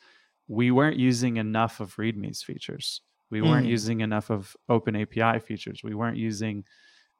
we 0.49 0.71
weren't 0.71 0.97
using 0.99 1.37
enough 1.39 1.81
of 1.81 1.95
README's 1.97 2.43
features. 2.43 3.01
We 3.31 3.41
weren't 3.43 3.67
Mm. 3.67 3.71
using 3.71 4.01
enough 4.01 4.31
of 4.31 4.55
Open 4.69 4.95
API 4.95 5.41
features. 5.41 5.83
We 5.83 5.95
weren't 5.95 6.17
using, 6.19 6.65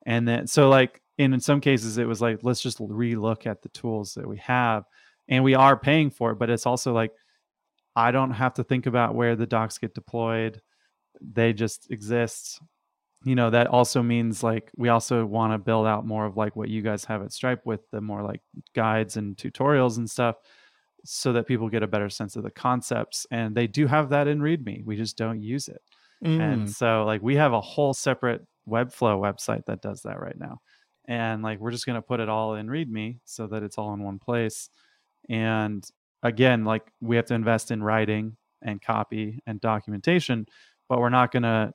and 0.07 0.29
then 0.29 0.47
so 0.47 0.69
like 0.69 1.01
in, 1.19 1.33
in 1.33 1.41
some 1.41 1.61
cases 1.61 1.97
it 1.99 2.07
was 2.07 2.21
like 2.21 2.41
let's 2.43 2.61
just 2.61 2.79
relook 2.79 3.47
at 3.47 3.63
the 3.63 3.69
tools 3.71 4.15
that 4.15 4.29
we 4.29 4.37
have, 4.39 4.85
and 5.29 5.43
we 5.43 5.55
are 5.55 5.77
paying 5.79 6.11
for 6.11 6.33
it, 6.33 6.39
but 6.39 6.51
it's 6.51 6.67
also 6.67 6.93
like 6.93 7.13
I 7.97 8.11
don't 8.11 8.33
have 8.33 8.55
to 8.55 8.65
think 8.65 8.87
about 8.87 9.15
where 9.15 9.37
the 9.37 9.47
docs 9.47 9.79
get 9.79 9.95
deployed. 9.95 10.61
They 11.21 11.53
just 11.53 11.91
exist. 11.91 12.61
You 13.25 13.35
know, 13.35 13.49
that 13.51 13.69
also 13.69 14.03
means 14.03 14.43
like 14.43 14.71
we 14.77 14.91
also 14.91 15.25
want 15.25 15.55
to 15.55 15.59
build 15.59 15.87
out 15.87 16.07
more 16.07 16.27
of 16.27 16.37
like 16.37 16.57
what 16.57 16.69
you 16.69 16.83
guys 16.83 17.05
have 17.07 17.23
at 17.23 17.33
Stripe 17.33 17.65
with 17.65 17.81
the 17.91 18.01
more 18.03 18.23
like 18.23 18.43
guides 18.75 19.17
and 19.17 19.35
tutorials 19.37 19.97
and 19.97 20.11
stuff 20.11 20.37
so 21.05 21.33
that 21.35 21.47
people 21.47 21.69
get 21.69 21.83
a 21.83 21.87
better 21.87 22.09
sense 22.09 22.35
of 22.37 22.43
the 22.43 22.51
concepts. 22.51 23.27
And 23.31 23.55
they 23.55 23.67
do 23.67 23.87
have 23.87 24.09
that 24.11 24.27
in 24.29 24.41
README. 24.41 24.85
We 24.85 24.97
just 24.97 25.17
don't 25.17 25.43
use 25.43 25.69
it. 25.69 25.83
And 26.23 26.63
Mm. 26.67 26.69
so 26.71 27.05
like 27.05 27.23
we 27.23 27.37
have 27.37 27.53
a 27.53 27.61
whole 27.61 27.93
separate 27.93 28.47
Webflow 28.67 29.21
website 29.21 29.67
that 29.67 29.83
does 29.83 30.01
that 30.03 30.19
right 30.19 30.39
now. 30.39 30.61
And 31.07 31.43
like 31.43 31.59
we're 31.59 31.71
just 31.71 31.85
going 31.85 31.97
to 31.97 32.03
put 32.03 32.21
it 32.21 32.31
all 32.31 32.55
in 32.55 32.69
README 32.69 33.19
so 33.27 33.47
that 33.49 33.63
it's 33.63 33.77
all 33.77 33.93
in 33.93 34.03
one 34.03 34.19
place. 34.19 34.71
And 35.29 35.85
again, 36.23 36.65
like 36.65 36.91
we 37.01 37.17
have 37.17 37.27
to 37.27 37.35
invest 37.35 37.71
in 37.71 37.83
writing 37.83 38.37
and 38.63 38.81
copy 38.81 39.41
and 39.47 39.61
documentation, 39.61 40.47
but 40.89 40.99
we're 40.99 41.11
not 41.11 41.31
going 41.31 41.43
to 41.43 41.75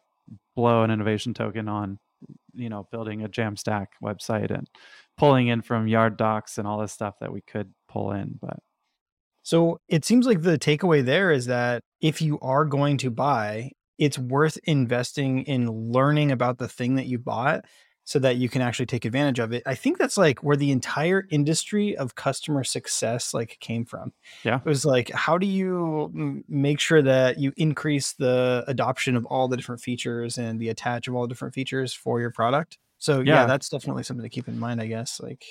blow 0.55 0.83
an 0.83 0.89
innovation 0.91 1.33
token 1.33 1.67
on 1.67 1.99
you 2.53 2.69
know 2.69 2.87
building 2.91 3.23
a 3.23 3.29
Jamstack 3.29 3.87
website 4.03 4.51
and 4.51 4.67
pulling 5.17 5.47
in 5.47 5.61
from 5.61 5.87
Yard 5.87 6.17
Docs 6.17 6.57
and 6.57 6.67
all 6.67 6.79
this 6.79 6.91
stuff 6.91 7.19
that 7.19 7.31
we 7.31 7.41
could 7.41 7.71
pull 7.87 8.11
in. 8.11 8.37
But 8.41 8.57
So 9.49 9.79
it 9.88 10.05
seems 10.05 10.27
like 10.27 10.43
the 10.43 10.59
takeaway 10.59 11.03
there 11.03 11.31
is 11.31 11.47
that 11.47 11.81
if 12.01 12.21
you 12.21 12.38
are 12.39 12.65
going 12.65 12.97
to 12.97 13.09
buy, 13.09 13.71
it's 13.97 14.19
worth 14.19 14.59
investing 14.65 15.41
in 15.45 15.91
learning 15.91 16.31
about 16.31 16.59
the 16.59 16.67
thing 16.67 16.93
that 16.97 17.07
you 17.07 17.17
bought 17.17 17.65
so 18.03 18.19
that 18.19 18.35
you 18.35 18.47
can 18.47 18.62
actually 18.62 18.85
take 18.85 19.05
advantage 19.05 19.39
of 19.39 19.51
it. 19.51 19.63
I 19.65 19.73
think 19.73 19.97
that's 19.97 20.19
like 20.19 20.43
where 20.43 20.55
the 20.55 20.69
entire 20.69 21.25
industry 21.31 21.97
of 21.97 22.13
customer 22.13 22.63
success 22.63 23.33
like 23.33 23.57
came 23.59 23.85
from. 23.85 24.13
Yeah. 24.43 24.57
It 24.57 24.65
was 24.65 24.85
like 24.85 25.09
how 25.15 25.39
do 25.39 25.47
you 25.47 26.43
make 26.47 26.79
sure 26.79 27.01
that 27.01 27.39
you 27.39 27.51
increase 27.57 28.13
the 28.13 28.63
adoption 28.67 29.15
of 29.15 29.25
all 29.25 29.47
the 29.47 29.57
different 29.57 29.81
features 29.81 30.38
and 30.38 30.61
the 30.61 30.69
attach 30.69 31.07
of 31.07 31.15
all 31.15 31.24
the 31.24 31.28
different 31.28 31.55
features 31.55 31.91
for 31.91 32.21
your 32.21 32.30
product? 32.30 32.78
So 32.99 33.21
yeah, 33.21 33.34
Yeah. 33.41 33.45
that's 33.47 33.67
definitely 33.69 34.03
something 34.03 34.21
to 34.24 34.30
keep 34.30 34.47
in 34.47 34.59
mind, 34.59 34.80
I 34.80 34.86
guess. 34.86 35.19
Like 35.19 35.43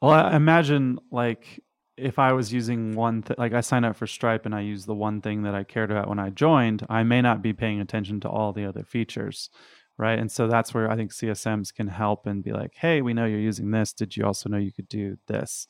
Well, 0.00 0.12
I 0.12 0.34
imagine 0.34 0.98
like 1.10 1.60
if 1.96 2.18
I 2.18 2.32
was 2.32 2.52
using 2.52 2.94
one, 2.94 3.22
th- 3.22 3.38
like 3.38 3.52
I 3.52 3.60
sign 3.60 3.84
up 3.84 3.96
for 3.96 4.06
Stripe 4.06 4.46
and 4.46 4.54
I 4.54 4.60
use 4.60 4.84
the 4.86 4.94
one 4.94 5.20
thing 5.20 5.42
that 5.42 5.54
I 5.54 5.64
cared 5.64 5.90
about 5.90 6.08
when 6.08 6.18
I 6.18 6.30
joined, 6.30 6.84
I 6.88 7.02
may 7.04 7.20
not 7.22 7.42
be 7.42 7.52
paying 7.52 7.80
attention 7.80 8.20
to 8.20 8.28
all 8.28 8.52
the 8.52 8.64
other 8.66 8.84
features, 8.84 9.50
right? 9.96 10.18
And 10.18 10.30
so 10.30 10.48
that's 10.48 10.74
where 10.74 10.90
I 10.90 10.96
think 10.96 11.12
CSMs 11.12 11.72
can 11.72 11.88
help 11.88 12.26
and 12.26 12.42
be 12.42 12.52
like, 12.52 12.74
hey, 12.74 13.00
we 13.02 13.14
know 13.14 13.26
you're 13.26 13.38
using 13.38 13.70
this. 13.70 13.92
Did 13.92 14.16
you 14.16 14.24
also 14.24 14.48
know 14.48 14.58
you 14.58 14.72
could 14.72 14.88
do 14.88 15.16
this? 15.28 15.66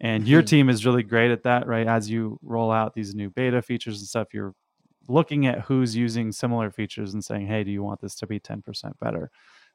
And 0.00 0.28
your 0.28 0.42
Mhm. 0.42 0.48
team 0.48 0.68
is 0.68 0.84
really 0.86 1.02
great 1.04 1.30
at 1.30 1.44
that, 1.44 1.66
right? 1.66 1.86
As 1.86 2.10
you 2.10 2.38
roll 2.42 2.72
out 2.72 2.94
these 2.94 3.14
new 3.14 3.30
beta 3.30 3.62
features 3.62 4.00
and 4.00 4.08
stuff, 4.08 4.34
you're 4.34 4.54
looking 5.08 5.46
at 5.46 5.62
who's 5.62 5.96
using 5.96 6.32
similar 6.32 6.70
features 6.70 7.14
and 7.14 7.24
saying, 7.24 7.46
hey, 7.46 7.64
do 7.64 7.70
you 7.70 7.82
want 7.82 8.00
this 8.00 8.14
to 8.16 8.26
be 8.26 8.40
10% 8.40 8.98
better? 9.00 9.30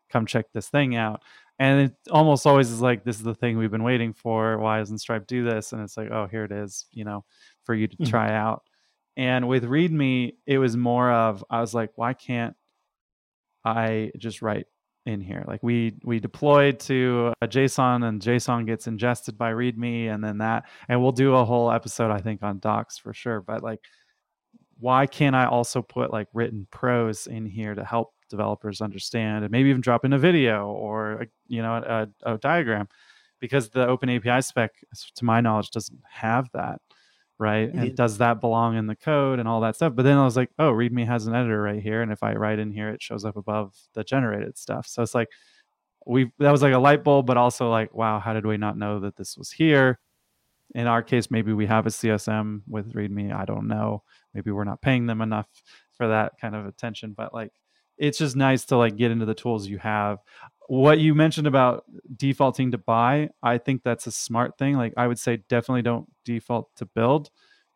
come 0.10 0.26
check 0.26 0.45
this 0.54 0.70
thing 0.70 0.95
out 0.95 1.22
and 1.60 1.82
it 1.89 1.95
almost 2.12 2.45
always 2.45 2.70
is 2.72 2.82
like 2.82 3.03
this 3.03 3.18
is 3.18 3.24
the 3.24 3.34
thing 3.36 3.58
we've 3.58 3.72
been 3.72 3.84
waiting 3.84 4.14
for. 4.14 4.58
Why 4.58 4.80
doesn't 4.80 4.99
stripe 4.99 5.28
do 5.28 5.43
this? 5.43 5.74
And 5.74 5.82
it's 5.82 5.97
like 5.97 6.12
oh 6.12 6.28
here 6.28 6.43
it 6.43 6.51
is 6.51 6.86
you 6.91 7.03
know 7.05 7.24
for 7.64 7.74
you 7.76 7.88
to 7.88 7.97
Mhm. 7.97 8.10
try 8.10 8.32
out. 8.34 8.64
And 9.18 9.47
with 9.47 9.64
readme 9.64 10.34
it 10.45 10.58
was 10.60 10.78
more 10.78 11.12
of 11.12 11.43
i 11.49 11.60
was 11.62 11.74
like 11.74 11.91
why 11.95 12.14
can't 12.14 12.55
i 13.66 14.12
just 14.18 14.41
write 14.41 14.68
in 15.05 15.22
here? 15.22 15.43
Like 15.47 15.64
we 15.64 15.95
we 16.03 16.20
deployed 16.20 16.80
to 16.82 17.34
a 17.41 17.47
json 17.47 18.05
and 18.08 18.22
json 18.22 18.66
gets 18.66 18.88
ingested 18.88 19.38
by 19.38 19.53
readme 19.53 20.14
and 20.14 20.22
then 20.24 20.39
that 20.39 20.66
and 20.89 21.01
we'll 21.01 21.14
do 21.14 21.34
a 21.36 21.45
whole 21.45 21.72
episode 21.72 22.12
i 22.12 22.20
think 22.20 22.43
on 22.43 22.60
docs 22.60 22.97
for 22.97 23.14
sure. 23.14 23.41
But 23.41 23.64
like 23.64 23.80
why 24.80 25.08
can't 25.08 25.36
i 25.36 25.45
also 25.45 25.82
put 25.82 26.12
like 26.12 26.28
written 26.34 26.68
prose 26.72 27.26
in 27.26 27.45
here 27.45 27.74
to 27.74 27.84
help 27.84 28.14
developers 28.30 28.82
understand 28.82 29.43
and 29.43 29.51
maybe 29.51 29.69
even 29.69 29.82
drop 29.82 30.05
in 30.05 30.13
a 30.13 30.19
video 30.19 30.67
or 30.67 31.13
a, 31.13 31.28
you 31.47 31.61
know 31.61 31.75
a, 31.75 32.07
a 32.23 32.38
diagram 32.38 32.88
because 33.39 33.69
the 33.69 33.88
open 33.88 34.09
api 34.09 34.41
spec 34.41 34.71
to 35.15 35.25
my 35.25 35.41
knowledge 35.41 35.71
doesn't 35.71 36.01
have 36.09 36.49
that 36.53 36.82
right? 37.39 37.71
And 37.71 37.95
does 37.95 38.17
that 38.17 38.41
belong 38.41 38.78
in 38.78 38.88
the 38.88 38.95
code 38.95 39.39
and 39.39 39.47
all 39.47 39.61
that 39.61 39.75
stuff? 39.75 39.93
But 39.95 40.03
then 40.03 40.17
i 40.17 40.23
was 40.23 40.36
like 40.36 40.49
oh 40.59 40.71
readme 40.71 41.05
has 41.05 41.28
an 41.28 41.36
editor 41.36 41.61
right 41.61 41.82
here 41.82 42.01
and 42.01 42.11
if 42.11 42.23
i 42.23 42.34
write 42.34 42.59
in 42.59 42.71
here 42.71 42.89
it 42.89 43.01
shows 43.01 43.25
up 43.25 43.38
above 43.38 43.75
the 43.93 44.03
generated 44.03 44.57
stuff. 44.57 44.88
So 44.88 45.01
it's 45.01 45.15
like 45.15 45.30
we 46.05 46.32
that 46.39 46.51
was 46.51 46.61
like 46.61 46.73
a 46.73 46.80
light 46.80 47.03
bulb 47.03 47.25
but 47.25 47.38
also 47.38 47.69
like 47.69 47.93
wow 47.93 48.19
how 48.19 48.34
did 48.34 48.45
we 48.45 48.57
not 48.57 48.78
know 48.78 48.99
that 49.01 49.15
this 49.15 49.38
was 49.38 49.51
here? 49.51 49.99
In 50.75 50.88
our 50.88 51.01
case 51.03 51.30
maybe 51.32 51.53
we 51.53 51.65
have 51.67 51.86
a 51.86 51.89
csm 51.89 52.61
with 52.67 52.93
readme 52.93 53.34
i 53.34 53.45
don't 53.45 53.67
know. 53.67 54.03
Maybe 54.34 54.51
we're 54.51 54.63
not 54.63 54.82
paying 54.82 55.05
them 55.05 55.21
enough 55.21 55.47
for 55.93 56.07
that 56.07 56.34
kind 56.39 56.55
of 56.55 56.65
attention 56.65 57.13
but 57.15 57.34
like 57.34 57.51
it's 57.98 58.18
just 58.18 58.36
nice 58.36 58.66
to 58.66 58.78
like 58.78 58.95
get 58.98 59.12
into 59.12 59.26
the 59.26 59.34
tools 59.34 59.68
you 59.68 59.78
have. 59.80 60.20
What 60.70 61.00
you 61.00 61.16
mentioned 61.16 61.48
about 61.48 61.86
defaulting 62.18 62.72
to 62.72 62.78
buy 62.78 63.30
i 63.41 63.58
think 63.58 63.84
that's 63.84 64.06
a 64.08 64.12
smart 64.12 64.58
thing 64.58 64.76
like 64.76 64.93
i 64.98 65.08
would 65.08 65.18
say 65.20 65.38
definitely 65.50 65.82
don't 65.82 66.08
default 66.26 66.70
to 66.78 66.86
build. 66.86 67.30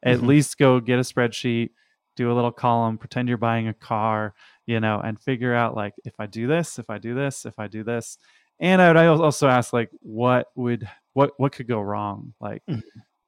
At 0.04 0.20
Mhm. 0.20 0.28
least 0.28 0.58
go 0.58 0.80
get 0.80 1.00
a 1.00 1.04
spreadsheet 1.04 1.70
do 2.18 2.30
a 2.32 2.36
little 2.36 2.52
column 2.52 2.98
pretend 2.98 3.30
you're 3.30 3.38
buying 3.38 3.70
a 3.70 3.74
car 3.74 4.34
you 4.66 4.80
know 4.82 5.00
and 5.00 5.18
figure 5.22 5.56
out 5.56 5.76
like 5.78 5.94
if 6.04 6.14
i 6.20 6.26
do 6.26 6.46
this 6.46 6.78
if 6.78 6.90
i 6.90 6.98
do 6.98 7.14
this 7.16 7.46
if 7.46 7.58
i 7.58 7.68
do 7.68 7.84
this. 7.84 8.18
And 8.60 8.82
i 8.82 8.88
would 9.10 9.22
also 9.22 9.48
ask 9.48 9.72
like 9.74 9.90
what 10.02 10.48
would 10.56 10.88
what 11.14 11.32
what 11.38 11.54
could 11.54 11.68
go 11.68 11.80
wrong? 11.82 12.34
Like 12.42 12.64
Mhm. 12.70 12.84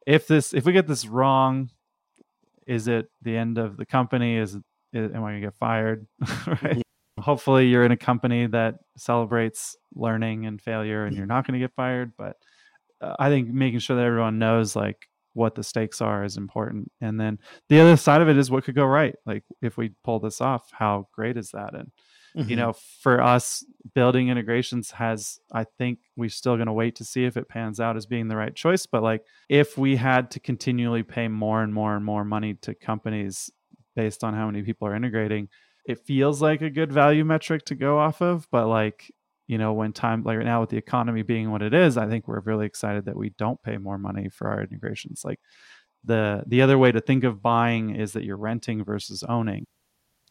if 0.06 0.28
this 0.28 0.54
if 0.54 0.66
we 0.66 0.74
get 0.74 0.88
this 0.88 1.06
wrong 1.08 1.70
is 2.68 2.88
it 2.88 3.10
the 3.22 3.36
end 3.38 3.58
of 3.58 3.78
the 3.78 3.86
company? 3.86 4.38
Is, 4.38 4.56
it, 4.56 4.64
am 4.94 5.24
i 5.24 5.32
going 5.32 5.42
to 5.42 5.48
get 5.48 5.56
fired? 5.56 6.06
Right 6.64 6.83
hopefully 7.24 7.68
you're 7.68 7.86
in 7.86 7.92
a 7.92 7.98
company 7.98 8.48
that 8.48 8.76
celebrates 8.98 9.76
learning 9.96 10.46
and 10.46 10.62
failure 10.62 11.06
and 11.06 11.16
you're 11.18 11.26
not 11.26 11.46
going 11.48 11.54
to 11.60 11.66
get 11.66 11.74
fired 11.76 12.12
but 12.18 12.36
uh, 13.02 13.16
i 13.20 13.30
think 13.30 13.48
making 13.50 13.80
sure 13.80 13.96
that 13.96 14.06
everyone 14.06 14.38
knows 14.40 14.76
like 14.76 15.08
what 15.34 15.56
the 15.56 15.64
stakes 15.64 16.00
are 16.02 16.24
is 16.24 16.38
important 16.38 16.92
and 17.02 17.20
then 17.20 17.40
the 17.70 17.80
other 17.80 17.98
side 17.98 18.22
of 18.22 18.30
it 18.30 18.38
is 18.38 18.52
what 18.52 18.64
could 18.64 18.76
go 18.76 18.86
right 18.86 19.16
like 19.26 19.44
if 19.62 19.78
we 19.78 19.92
pull 20.04 20.20
this 20.20 20.42
off 20.42 20.70
how 20.72 21.08
great 21.14 21.38
is 21.38 21.50
that 21.52 21.74
and 21.74 21.92
you 22.36 22.56
Mhm. 22.56 22.58
know 22.58 22.74
for 23.04 23.22
us 23.22 23.64
building 23.94 24.30
integrations 24.30 24.90
has 24.92 25.40
i 25.52 25.64
think 25.78 26.00
we're 26.16 26.30
still 26.30 26.56
going 26.56 26.66
to 26.68 26.74
wait 26.74 26.96
to 26.96 27.06
see 27.06 27.26
if 27.26 27.38
it 27.38 27.48
pans 27.48 27.80
out 27.80 27.96
as 27.96 28.06
being 28.08 28.28
the 28.28 28.36
right 28.36 28.56
choice 28.56 28.86
but 28.88 29.04
like 29.04 29.24
if 29.50 29.78
we 29.78 29.96
had 29.96 30.32
to 30.32 30.40
continually 30.40 31.04
pay 31.04 31.28
more 31.28 31.62
and 31.64 31.74
more 31.74 31.96
and 31.96 32.04
more 32.06 32.26
money 32.26 32.54
to 32.56 32.74
companies 32.74 33.52
based 33.96 34.24
on 34.24 34.34
how 34.34 34.48
many 34.48 34.64
people 34.64 34.88
are 34.88 34.96
integrating 34.96 35.48
it 35.86 36.00
feels 36.06 36.42
like 36.42 36.62
a 36.62 36.70
good 36.70 36.92
value 36.92 37.26
metric 37.26 37.66
to 37.66 37.76
go 37.76 38.00
off 38.00 38.22
of 38.22 38.48
but 38.52 38.68
like 38.68 39.12
you 39.48 39.58
know 39.58 39.74
when 39.74 39.92
time 39.94 40.24
like 40.24 40.38
right 40.38 40.46
now 40.46 40.62
with 40.62 40.70
the 40.70 40.78
economy 40.78 41.22
being 41.22 41.52
what 41.52 41.62
it 41.62 41.74
is 41.74 41.98
i 41.98 42.08
think 42.08 42.28
we're 42.28 42.40
really 42.42 42.66
excited 42.66 43.06
that 43.06 43.18
we 43.18 43.30
don't 43.38 43.62
pay 43.64 43.78
more 43.78 43.98
money 43.98 44.30
for 44.30 44.48
our 44.48 44.62
integrations. 44.62 45.24
Like 45.26 45.40
the 46.06 46.44
the 46.48 46.62
other 46.62 46.78
way 46.78 46.92
to 46.92 47.00
think 47.02 47.24
of 47.24 47.42
buying 47.42 47.96
is 47.96 48.14
that 48.14 48.24
you're 48.24 48.38
renting 48.38 48.84
versus 48.84 49.24
owning. 49.24 49.66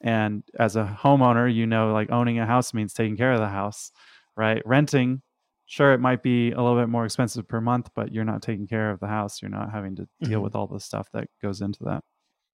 And 0.02 0.42
as 0.58 0.76
a 0.76 0.98
homeowner 1.02 1.52
you 1.52 1.66
know 1.66 1.92
like 1.92 2.10
owning 2.10 2.38
a 2.38 2.46
house 2.46 2.74
means 2.74 2.92
taking 2.92 3.16
care 3.16 3.32
of 3.32 3.40
the 3.40 3.48
house 3.48 3.90
right? 4.36 4.62
Renting 4.66 5.22
sure 5.66 5.92
it 5.92 6.00
might 6.00 6.22
be 6.22 6.50
a 6.52 6.60
little 6.60 6.78
bit 6.78 6.88
more 6.88 7.04
expensive 7.04 7.46
per 7.48 7.60
month 7.60 7.88
but 7.94 8.12
you're 8.12 8.24
not 8.24 8.42
taking 8.42 8.66
care 8.66 8.90
of 8.90 9.00
the 9.00 9.06
house. 9.08 9.40
You're 9.42 9.50
not 9.50 9.70
having 9.70 9.96
to 9.96 10.08
deal 10.22 10.40
Mhm. 10.40 10.44
with 10.44 10.54
all 10.54 10.66
the 10.66 10.80
stuff 10.80 11.08
that 11.12 11.28
goes 11.42 11.60
into 11.60 11.84
that. 11.84 12.02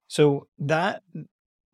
So 0.09 0.47
that 0.59 1.03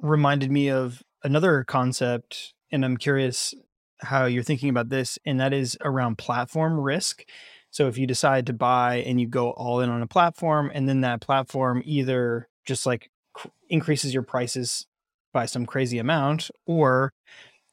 reminded 0.00 0.50
me 0.50 0.70
of 0.70 1.02
another 1.24 1.64
concept, 1.64 2.54
and 2.70 2.84
I'm 2.84 2.96
curious 2.96 3.54
how 4.00 4.26
you're 4.26 4.42
thinking 4.42 4.68
about 4.68 4.90
this, 4.90 5.18
and 5.24 5.40
that 5.40 5.52
is 5.52 5.76
around 5.82 6.18
platform 6.18 6.78
risk. 6.78 7.24
So 7.70 7.88
if 7.88 7.98
you 7.98 8.06
decide 8.06 8.46
to 8.46 8.52
buy 8.52 8.96
and 8.96 9.20
you 9.20 9.26
go 9.26 9.50
all 9.50 9.80
in 9.80 9.90
on 9.90 10.02
a 10.02 10.06
platform, 10.06 10.70
and 10.72 10.88
then 10.88 11.00
that 11.00 11.20
platform 11.20 11.82
either 11.84 12.48
just 12.64 12.86
like 12.86 13.10
cr- 13.32 13.48
increases 13.68 14.14
your 14.14 14.22
prices 14.22 14.86
by 15.32 15.46
some 15.46 15.66
crazy 15.66 15.98
amount, 15.98 16.50
or 16.66 17.12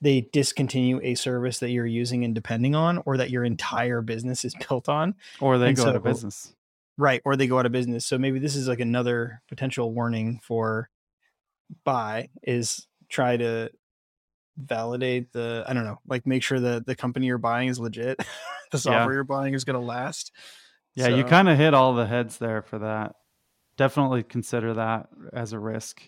they 0.01 0.21
discontinue 0.33 0.99
a 1.03 1.13
service 1.13 1.59
that 1.59 1.69
you're 1.69 1.85
using 1.85 2.23
and 2.23 2.33
depending 2.33 2.73
on, 2.73 3.03
or 3.05 3.17
that 3.17 3.29
your 3.29 3.43
entire 3.43 4.01
business 4.01 4.43
is 4.43 4.55
built 4.67 4.89
on. 4.89 5.13
or 5.39 5.59
they 5.59 5.67
And 5.67 5.77
go 5.77 5.85
out 5.85 5.95
of 5.95 6.03
business 6.03 6.55
Right. 6.97 7.21
Or 7.25 7.35
they 7.35 7.47
go 7.47 7.57
out 7.57 7.65
of 7.65 7.71
business. 7.71 8.05
So 8.05 8.17
maybe 8.17 8.37
this 8.37 8.55
is 8.55 8.67
like 8.67 8.79
another 8.79 9.41
potential 9.49 9.91
warning 9.91 10.39
for 10.43 10.89
buy 11.83 12.29
is 12.43 12.85
try 13.11 13.37
to 13.37 13.69
validate 14.57 15.31
the 15.33 15.63
I 15.67 15.73
don't 15.73 15.85
know, 15.85 15.99
like 16.07 16.25
make 16.25 16.43
sure 16.43 16.59
that 16.59 16.85
the 16.85 16.95
company 16.95 17.27
you're 17.27 17.37
buying 17.37 17.67
is 17.69 17.79
legit. 17.79 18.19
the 18.71 18.77
software 18.77 19.13
you're 19.15 19.23
buying 19.23 19.53
is 19.53 19.63
gonna 19.65 19.79
last. 19.81 20.31
yeah 20.95 21.07
you 21.07 21.23
kind 21.23 21.47
of 21.49 21.57
hit 21.57 21.73
all 21.73 21.93
the 21.93 22.05
heads 22.07 22.37
there 22.37 22.61
for 22.61 22.79
that 22.79 23.15
definitely 23.77 24.23
consider 24.23 24.73
that 24.75 25.07
as 25.33 25.53
a 25.53 25.59
risk 25.59 26.01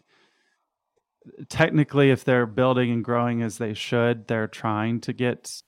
technically 1.50 2.12
if 2.12 2.24
they're 2.24 2.46
building 2.46 2.92
and 2.92 3.04
growing 3.04 3.42
as 3.42 3.58
they 3.58 3.74
should 3.74 4.28
they're 4.28 4.48
trying 4.48 5.00
to 5.00 5.14
get 5.14 5.62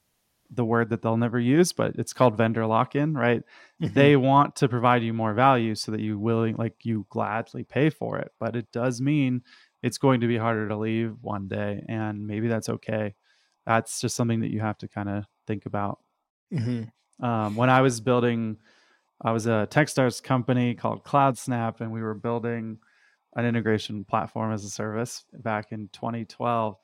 the 0.51 0.65
word 0.65 0.89
that 0.89 1.01
they'll 1.01 1.17
never 1.17 1.39
use 1.39 1.71
but 1.73 1.95
it's 1.95 2.13
called 2.13 2.37
vendor 2.37 2.65
lock-in 2.65 3.13
right 3.13 3.41
Mhm. 3.81 3.93
they 3.93 4.15
want 4.15 4.55
to 4.57 4.67
provide 4.69 5.01
you 5.03 5.13
more 5.13 5.33
value 5.33 5.75
so 5.75 5.91
that 5.91 6.01
you 6.01 6.19
willing 6.19 6.55
like 6.57 6.75
you 6.83 7.05
gladly 7.09 7.63
pay 7.63 7.89
for 7.89 8.19
it 8.19 8.31
but 8.39 8.55
it 8.55 8.71
does 8.71 9.01
mean 9.01 9.41
it's 9.85 9.99
going 9.99 10.21
to 10.21 10.27
be 10.27 10.37
harder 10.37 10.69
to 10.69 10.77
leave 10.77 11.17
one 11.21 11.47
day 11.49 11.83
and 11.89 12.27
maybe 12.27 12.49
that's 12.49 12.69
okay 12.69 13.15
that's 13.67 14.01
just 14.01 14.15
something 14.17 14.41
that 14.41 14.51
you 14.51 14.61
have 14.61 14.79
to 14.79 14.89
kind 14.89 15.09
of 15.09 15.25
think 15.47 15.67
about 15.67 15.99
Mhm. 16.51 16.89
um, 17.21 17.55
when 17.55 17.69
i 17.69 17.81
was 17.81 18.01
building 18.01 18.57
i 19.23 19.31
was 19.31 19.47
a 19.47 19.67
techstars 19.71 20.21
company 20.23 20.75
called 20.75 21.03
cloudsnap 21.05 21.81
and 21.81 21.91
we 21.91 22.01
were 22.01 22.15
building 22.15 22.79
an 23.35 23.45
integration 23.45 24.05
platform 24.05 24.53
as 24.53 24.65
a 24.65 24.69
service 24.69 25.25
back 25.39 25.71
in 25.71 25.89
2012 25.89 26.77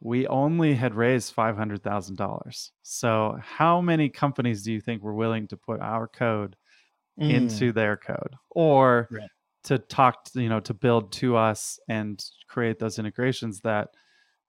we 0.00 0.26
only 0.28 0.74
had 0.74 0.94
raised 0.94 1.34
$500000 1.34 2.72
so 2.82 3.38
how 3.42 3.80
many 3.80 4.08
companies 4.10 4.62
do 4.64 4.72
you 4.72 4.80
think 4.80 5.02
were 5.02 5.14
willing 5.14 5.48
to 5.48 5.56
put 5.56 5.80
our 5.80 6.08
code 6.08 6.56
Mm. 7.18 7.68
into 7.68 7.72
their 7.72 7.96
code 7.96 8.36
or 8.50 9.10
Right. 9.10 9.30
To 9.64 9.78
talk 9.78 10.24
to, 10.24 10.42
you 10.42 10.48
know 10.48 10.60
to 10.60 10.74
build 10.74 11.12
to 11.12 11.36
us 11.36 11.78
and 11.88 12.24
create 12.48 12.78
those 12.78 12.98
integrations 12.98 13.60
that 13.60 13.88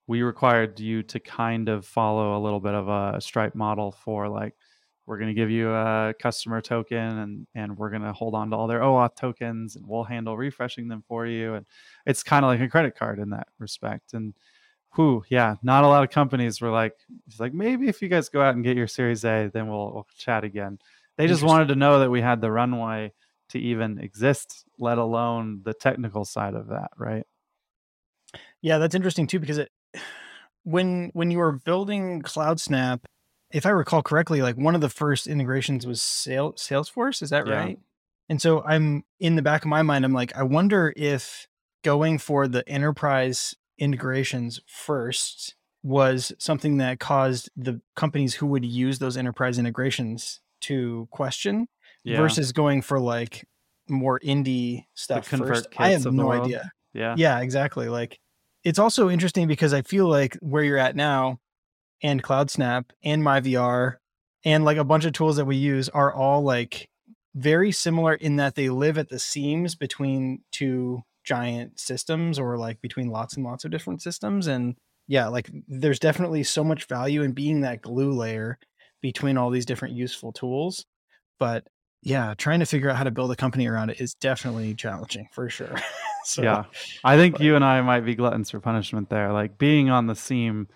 we 0.07 0.21
required 0.21 0.79
you 0.79 1.03
to 1.03 1.19
kind 1.19 1.69
of 1.69 1.85
follow 1.85 2.37
a 2.37 2.41
little 2.41 2.59
bit 2.59 2.73
of 2.73 2.87
a 2.89 3.21
stripe 3.21 3.55
model 3.55 3.91
for 3.91 4.27
like 4.27 4.53
we're 5.05 5.17
going 5.17 5.29
to 5.29 5.33
give 5.33 5.51
you 5.51 5.69
a 5.71 6.13
customer 6.19 6.61
token 6.61 6.97
and 6.97 7.47
and 7.55 7.77
we're 7.77 7.89
going 7.89 8.01
to 8.01 8.13
hold 8.13 8.35
on 8.35 8.49
to 8.49 8.55
all 8.55 8.67
their 8.67 8.79
OAuth 8.79 9.15
tokens 9.15 9.75
and 9.75 9.85
we'll 9.85 10.03
handle 10.03 10.37
refreshing 10.37 10.87
them 10.87 11.03
for 11.07 11.25
you. 11.25 11.55
And 11.55 11.65
it's 12.05 12.23
kind 12.23 12.45
of 12.45 12.49
like 12.49 12.61
a 12.61 12.69
credit 12.69 12.97
card 12.97 13.19
in 13.19 13.31
that 13.31 13.47
respect. 13.59 14.13
And 14.13 14.33
whew 14.95 15.23
yeah 15.29 15.55
not 15.63 15.83
a 15.83 15.87
lot 15.87 16.03
of 16.03 16.11
companies 16.11 16.61
were 16.61 16.69
like 16.69 16.93
it's 17.27 17.39
like 17.39 17.51
maybe 17.51 17.87
if 17.87 17.99
you 17.99 18.07
guys 18.07 18.29
go 18.29 18.41
out 18.41 18.53
and 18.53 18.63
get 18.63 18.77
your 18.77 18.85
series 18.85 19.25
A 19.25 19.49
then 19.51 19.67
we'll, 19.67 19.91
we'll 19.91 20.07
chat 20.17 20.43
again. 20.43 20.77
They 21.17 21.27
just 21.27 21.43
wanted 21.43 21.69
to 21.69 21.75
know 21.75 21.99
that 21.99 22.11
we 22.11 22.21
had 22.21 22.41
the 22.41 22.51
runway 22.51 23.13
to 23.53 23.59
even 23.59 23.99
exist 23.99 24.65
let 24.77 24.97
alone 24.97 25.61
the 25.63 25.73
technical 25.73 26.25
side 26.25 26.55
of 26.55 26.67
that 26.67 26.91
right 26.97 27.25
Yeah, 28.61 28.77
that's 28.77 28.95
interesting 28.95 29.27
too 29.27 29.39
because 29.39 29.57
it 29.57 29.71
when 30.63 31.09
when 31.13 31.31
you 31.31 31.37
were 31.39 31.51
building 31.51 32.21
CloudSnap, 32.21 33.01
if 33.51 33.65
I 33.65 33.69
recall 33.69 34.01
correctly, 34.01 34.41
like 34.41 34.55
one 34.57 34.75
of 34.75 34.81
the 34.81 34.89
first 34.89 35.27
integrations 35.27 35.85
was 35.85 36.01
Sale, 36.01 36.53
Salesforce. 36.53 37.21
Is 37.21 37.29
that 37.29 37.45
Yeah. 37.45 37.55
right? 37.55 37.79
And 38.29 38.41
so 38.41 38.63
I'm 38.63 39.03
in 39.19 39.35
the 39.35 39.41
back 39.41 39.63
of 39.63 39.67
my 39.69 39.81
mind, 39.81 40.05
I'm 40.05 40.13
like, 40.13 40.35
I 40.35 40.43
wonder 40.43 40.93
if 40.95 41.47
going 41.83 42.17
for 42.17 42.47
the 42.47 42.67
enterprise 42.69 43.55
integrations 43.77 44.61
first 44.65 45.55
was 45.83 46.31
something 46.39 46.77
that 46.77 46.99
caused 46.99 47.49
the 47.57 47.81
companies 47.95 48.35
who 48.35 48.45
would 48.47 48.63
use 48.63 48.99
those 48.99 49.17
enterprise 49.17 49.59
integrations 49.59 50.39
to 50.61 51.07
question 51.11 51.67
yeah. 52.03 52.17
versus 52.17 52.51
going 52.51 52.81
for 52.81 52.99
like 52.99 53.45
more 53.89 54.19
indie 54.19 54.85
stuff 54.93 55.27
first. 55.27 55.67
I 55.77 55.91
have 55.91 56.05
no 56.05 56.27
world. 56.27 56.45
idea. 56.45 56.71
Yeah. 56.93 57.15
Yeah 57.17 57.39
exactly 57.39 57.89
like 57.89 58.19
it's 58.63 58.79
also 58.79 59.09
interesting 59.09 59.47
because 59.47 59.73
i 59.73 59.81
feel 59.81 60.07
like 60.07 60.37
where 60.39 60.63
you're 60.63 60.77
at 60.77 60.95
now 60.95 61.39
and 62.03 62.21
CloudSnap 62.21 62.91
and 63.03 63.23
MyVR 63.23 63.95
and 64.43 64.65
like 64.65 64.77
a 64.77 64.83
bunch 64.83 65.05
of 65.05 65.13
tools 65.13 65.37
that 65.37 65.45
we 65.45 65.55
use 65.55 65.89
are 65.89 66.13
all 66.13 66.43
like 66.43 66.89
very 67.33 67.71
similar 67.71 68.13
in 68.13 68.35
that 68.35 68.55
they 68.55 68.69
live 68.69 68.97
at 68.97 69.09
the 69.09 69.17
seams 69.17 69.73
between 69.73 70.41
two 70.51 71.01
giant 71.23 71.79
systems 71.79 72.37
or 72.37 72.57
like 72.57 72.81
between 72.81 73.07
lots 73.07 73.35
and 73.35 73.45
lots 73.45 73.63
of 73.63 73.71
different 73.71 74.01
systems. 74.01 74.47
And 74.47 74.75
yeah 75.07 75.27
like 75.27 75.49
there's 75.67 75.99
definitely 75.99 76.43
so 76.43 76.63
much 76.63 76.85
value 76.85 77.23
in 77.23 77.31
being 77.31 77.61
that 77.61 77.81
glue 77.81 78.11
layer 78.11 78.57
between 79.01 79.37
all 79.37 79.49
these 79.49 79.65
different 79.65 79.95
useful 79.95 80.33
tools. 80.33 80.85
But 81.39 81.65
yeah 82.03 82.33
trying 82.37 82.59
to 82.59 82.65
figure 82.65 82.89
out 82.89 82.97
how 82.97 83.03
to 83.03 83.11
build 83.11 83.31
a 83.31 83.35
company 83.35 83.67
around 83.67 83.89
it 83.89 83.99
is 83.99 84.13
definitely 84.13 84.73
challenging 84.75 85.27
for 85.31 85.49
sure. 85.49 85.75
So, 86.25 86.41
yeah. 86.41 86.63
I 87.03 87.17
think 87.17 87.33
but, 87.33 87.41
you 87.41 87.57
and 87.57 87.65
i 87.65 87.81
might 87.81 88.05
be 88.05 88.15
gluttons 88.15 88.49
for 88.49 88.61
punishment 88.61 89.09
there. 89.09 89.33
Like 89.33 89.57
being 89.57 89.89
on 89.89 90.07
the 90.07 90.15
seam 90.15 90.69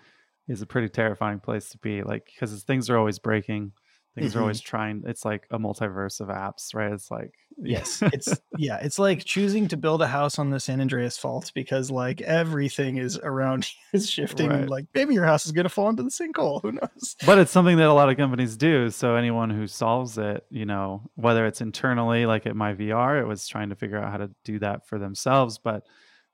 is 0.46 0.60
a 0.60 0.66
pretty 0.66 0.90
terrifying 0.90 1.40
place 1.40 1.70
to 1.70 1.78
be 1.78 2.02
like 2.02 2.26
because 2.26 2.62
things 2.64 2.90
are 2.90 2.98
always 2.98 3.18
breaking 3.18 3.72
things 4.14 4.30
mm-hmm. 4.30 4.38
are 4.38 4.42
always 4.42 4.60
trying 4.60 5.02
it's 5.06 5.24
like 5.24 5.46
a 5.50 5.58
multiverse 5.58 6.20
of 6.20 6.28
apps 6.28 6.74
right 6.74 6.92
it's 6.92 7.10
like 7.10 7.32
yes 7.58 8.02
it's 8.02 8.40
yeah 8.58 8.78
it's 8.78 8.98
like 8.98 9.24
choosing 9.24 9.68
to 9.68 9.76
build 9.76 10.00
a 10.02 10.06
house 10.06 10.38
on 10.38 10.50
the 10.50 10.60
san 10.60 10.80
andreas 10.80 11.18
fault 11.18 11.50
because 11.54 11.90
like 11.90 12.20
everything 12.22 12.96
is 12.96 13.18
around 13.18 13.68
is 13.92 14.10
shifting 14.10 14.50
right. 14.50 14.68
like 14.68 14.86
maybe 14.94 15.14
your 15.14 15.24
house 15.24 15.46
is 15.46 15.52
going 15.52 15.64
to 15.64 15.70
fall 15.70 15.88
into 15.88 16.02
the 16.02 16.10
sinkhole 16.10 16.60
who 16.62 16.72
knows 16.72 17.16
but 17.26 17.38
it's 17.38 17.52
something 17.52 17.76
that 17.76 17.88
a 17.88 17.92
lot 17.92 18.08
of 18.08 18.16
companies 18.16 18.56
do 18.56 18.90
so 18.90 19.14
anyone 19.14 19.50
who 19.50 19.66
solves 19.66 20.18
it 20.18 20.44
you 20.50 20.64
know 20.64 21.02
whether 21.14 21.46
it's 21.46 21.60
internally 21.60 22.26
like 22.26 22.46
at 22.46 22.54
MyVR 22.54 23.20
it 23.20 23.26
was 23.26 23.46
trying 23.46 23.68
to 23.70 23.76
figure 23.76 23.98
out 23.98 24.10
how 24.10 24.18
to 24.18 24.30
do 24.44 24.58
that 24.58 24.86
for 24.86 24.98
themselves 24.98 25.58
but 25.58 25.84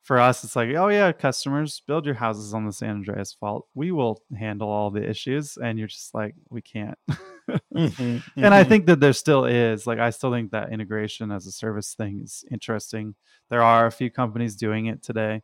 for 0.04 0.20
us, 0.20 0.44
it's 0.44 0.54
like, 0.54 0.68
oh 0.76 0.88
yeah, 0.88 1.10
customers, 1.12 1.82
build 1.86 2.04
your 2.04 2.14
houses 2.14 2.52
on 2.52 2.66
the 2.66 2.72
San 2.72 2.90
Andreas 2.90 3.32
fault. 3.32 3.66
We 3.74 3.90
will 3.90 4.20
handle 4.38 4.68
all 4.68 4.90
the 4.90 5.08
issues. 5.08 5.56
And 5.56 5.78
you're 5.78 5.88
just 5.88 6.14
like, 6.14 6.34
we 6.50 6.60
can't. 6.60 6.98
mm-hmm, 7.50 7.78
mm-hmm. 7.78 8.18
And 8.44 8.54
I 8.54 8.60
mm-hmm. 8.60 8.68
think 8.68 8.86
that 8.86 9.00
there 9.00 9.12
still 9.12 9.44
is. 9.44 9.86
Like, 9.86 9.98
I 9.98 10.10
still 10.10 10.32
think 10.32 10.52
that 10.52 10.72
integration 10.72 11.30
as 11.30 11.46
a 11.46 11.52
service 11.52 11.94
thing 11.94 12.20
is 12.22 12.44
interesting. 12.50 13.14
There 13.50 13.62
are 13.62 13.86
a 13.86 13.92
few 13.92 14.10
companies 14.10 14.56
doing 14.56 14.86
it 14.86 15.02
today. 15.02 15.42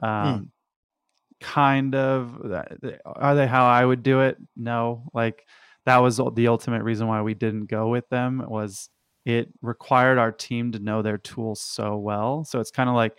Hmm. 0.00 0.06
Um, 0.06 0.40
mm. 0.40 0.48
Kind 1.40 1.94
of. 1.94 2.38
Are 3.06 3.34
they 3.34 3.46
how 3.46 3.66
I 3.66 3.84
would 3.84 4.02
do 4.02 4.20
it? 4.20 4.36
No. 4.56 5.04
Like, 5.14 5.44
that 5.86 5.98
was 5.98 6.20
the 6.34 6.48
ultimate 6.48 6.82
reason 6.82 7.06
why 7.06 7.22
we 7.22 7.34
didn't 7.34 7.66
go 7.66 7.88
with 7.88 8.08
them 8.10 8.44
was 8.46 8.90
it 9.24 9.48
required 9.62 10.18
our 10.18 10.32
team 10.32 10.72
to 10.72 10.78
know 10.78 11.02
their 11.02 11.18
tools 11.18 11.60
so 11.60 11.96
well. 11.96 12.44
So 12.44 12.60
it's 12.60 12.70
kind 12.70 12.88
of 12.88 12.94
like, 12.94 13.18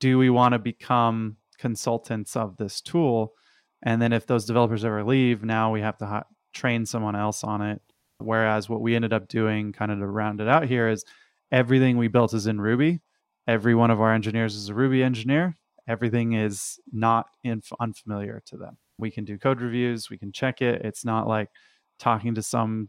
do 0.00 0.18
we 0.18 0.30
want 0.30 0.52
to 0.52 0.58
become 0.58 1.36
consultants 1.58 2.36
of 2.36 2.56
this 2.56 2.80
tool? 2.80 3.34
And 3.82 4.00
then 4.00 4.12
if 4.12 4.26
those 4.26 4.46
developers 4.46 4.84
ever 4.84 5.04
leave, 5.04 5.44
now 5.44 5.72
we 5.72 5.80
have 5.80 5.98
to 5.98 6.24
train 6.52 6.86
someone 6.86 7.16
else 7.16 7.44
on 7.44 7.62
it. 7.62 7.80
Whereas 8.18 8.68
what 8.68 8.80
we 8.80 8.94
ended 8.94 9.12
up 9.12 9.28
doing, 9.28 9.72
kind 9.72 9.90
of 9.90 9.98
to 9.98 10.06
round 10.06 10.40
it 10.40 10.48
out 10.48 10.66
here, 10.66 10.88
is 10.88 11.04
everything 11.50 11.96
we 11.96 12.08
built 12.08 12.34
is 12.34 12.46
in 12.46 12.60
Ruby. 12.60 13.00
Every 13.46 13.74
one 13.74 13.90
of 13.90 14.00
our 14.00 14.12
engineers 14.12 14.54
is 14.54 14.68
a 14.68 14.74
Ruby 14.74 15.02
engineer. 15.02 15.56
Everything 15.88 16.34
is 16.34 16.78
not 16.92 17.26
inf- 17.42 17.72
unfamiliar 17.80 18.42
to 18.46 18.56
them. 18.56 18.78
We 18.98 19.10
can 19.10 19.24
do 19.24 19.38
code 19.38 19.60
reviews, 19.60 20.10
we 20.10 20.18
can 20.18 20.32
check 20.32 20.62
it. 20.62 20.82
It's 20.84 21.04
not 21.04 21.26
like 21.26 21.50
talking 21.98 22.34
to 22.36 22.42
some 22.42 22.88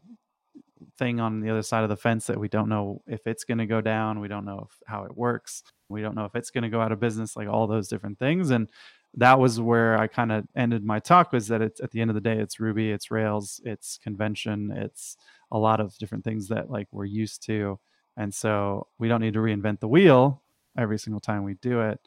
thing 0.97 1.19
on 1.19 1.39
the 1.39 1.49
other 1.49 1.61
side 1.63 1.83
of 1.83 1.89
the 1.89 1.95
fence 1.95 2.27
that 2.27 2.39
we 2.39 2.47
don't 2.47 2.69
know 2.69 3.01
if 3.07 3.25
it's 3.25 3.43
going 3.43 3.57
to 3.57 3.65
go 3.65 3.81
down. 3.81 4.19
We 4.19 4.27
don't 4.27 4.45
know 4.45 4.67
if, 4.69 4.77
how 4.85 5.05
it 5.05 5.15
works. 5.15 5.63
We 5.89 6.01
don't 6.01 6.15
know 6.15 6.25
if 6.25 6.35
it's 6.35 6.51
going 6.51 6.63
to 6.63 6.69
go 6.69 6.81
out 6.81 6.91
of 6.91 6.99
business, 6.99 7.35
like 7.35 7.47
all 7.47 7.67
those 7.67 7.87
different 7.87 8.19
things. 8.19 8.51
And 8.51 8.69
that 9.15 9.39
was 9.39 9.59
where 9.59 9.97
I 9.97 10.07
kind 10.07 10.31
of 10.31 10.45
ended 10.55 10.83
my 10.83 10.99
talk 10.99 11.31
was 11.31 11.47
that 11.47 11.61
it's 11.61 11.79
at 11.81 11.91
the 11.91 12.01
end 12.01 12.09
of 12.09 12.15
the 12.15 12.21
day, 12.21 12.39
it's 12.39 12.59
Ruby, 12.59 12.91
it's 12.91 13.11
Rails, 13.11 13.61
it's 13.63 13.97
convention, 13.97 14.71
it's 14.71 15.17
a 15.51 15.57
lot 15.57 15.79
of 15.79 15.95
different 15.97 16.23
things 16.23 16.47
that 16.47 16.69
like 16.69 16.87
we're 16.91 17.05
used 17.05 17.43
to. 17.45 17.79
And 18.17 18.33
so 18.33 18.87
we 18.97 19.07
don't 19.07 19.21
need 19.21 19.33
to 19.33 19.39
reinvent 19.39 19.79
the 19.79 19.87
wheel 19.87 20.41
every 20.77 20.97
single 20.97 21.19
time 21.19 21.43
we 21.43 21.55
do 21.55 21.81
it. 21.81 21.99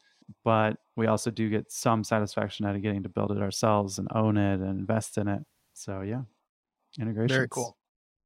But 0.45 0.79
we 0.97 1.07
also 1.07 1.31
do 1.31 1.49
get 1.49 1.71
some 1.71 2.03
satisfaction 2.03 2.67
out 2.67 2.75
of 2.75 2.83
getting 2.83 3.05
to 3.05 3.09
build 3.09 3.31
it 3.31 3.39
ourselves 3.39 3.99
and 3.99 4.09
own 4.13 4.37
it 4.37 4.55
and 4.55 4.81
invest 4.81 5.19
in 5.19 5.29
it. 5.29 5.43
So 5.75 6.01
yeah, 6.01 6.23
integration. 6.99 7.37
Very 7.37 7.49
cool. 7.49 7.77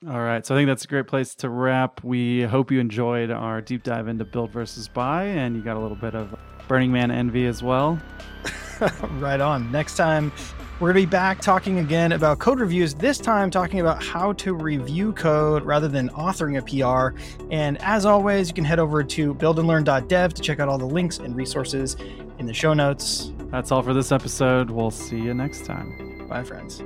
All 0.09 0.21
right. 0.21 0.47
So 0.47 0.55
I 0.55 0.59
think 0.59 0.69
that's 0.69 0.85
a 0.85 0.89
great 0.89 1.07
place 1.07 1.35
to 1.37 1.51
wrap. 1.51 2.03
We 2.03 2.43
hope 2.43 2.71
you 2.71 2.81
enjoyed 2.81 3.31
our 3.31 3.61
deep 3.61 3.83
dive 3.83 4.09
into 4.09 4.25
build 4.25 4.51
versus 4.51 4.89
buy, 4.89 5.25
and 5.25 5.55
you 5.55 5.61
got 5.61 5.77
a 5.77 5.81
little 5.81 5.97
bit 5.97 6.15
of 6.15 6.35
Burning 6.69 6.91
Man 6.91 7.11
envy 7.11 7.47
as 7.47 7.63
well. 7.63 8.01
right 9.19 9.41
on. 9.41 9.71
Next 9.71 9.97
time, 9.97 10.33
we're 10.81 10.93
going 10.93 11.03
to 11.03 11.07
be 11.07 11.11
back 11.11 11.41
talking 11.41 11.79
again 11.79 12.13
about 12.13 12.39
code 12.39 12.59
reviews, 12.59 12.95
this 12.95 13.19
time 13.19 13.51
talking 13.51 13.81
about 13.81 14.03
how 14.03 14.33
to 14.35 14.55
review 14.55 15.13
code 15.13 15.63
rather 15.63 15.89
than 15.89 16.09
authoring 16.11 16.59
a 16.59 16.63
PR. 16.63 17.19
And 17.51 17.77
as 17.83 18.07
always, 18.07 18.49
you 18.49 18.55
can 18.55 18.65
head 18.65 18.79
over 18.79 19.05
to 19.05 19.35
buildandlearn.dev 19.35 20.35
to 20.35 20.43
check 20.43 20.59
out 20.59 20.69
all 20.69 20.79
the 20.79 20.87
links 20.87 21.19
and 21.19 21.37
resources 21.37 21.97
in 22.39 22.47
the 22.47 22.55
show 22.55 22.73
notes. 22.73 23.33
That's 23.51 23.71
all 23.71 23.83
for 23.83 23.93
this 23.93 24.11
episode. 24.11 24.71
We'll 24.71 24.91
see 24.91 25.21
you 25.21 25.35
next 25.35 25.67
time. 25.67 26.27
Bye, 26.29 26.45
friends. 26.45 26.83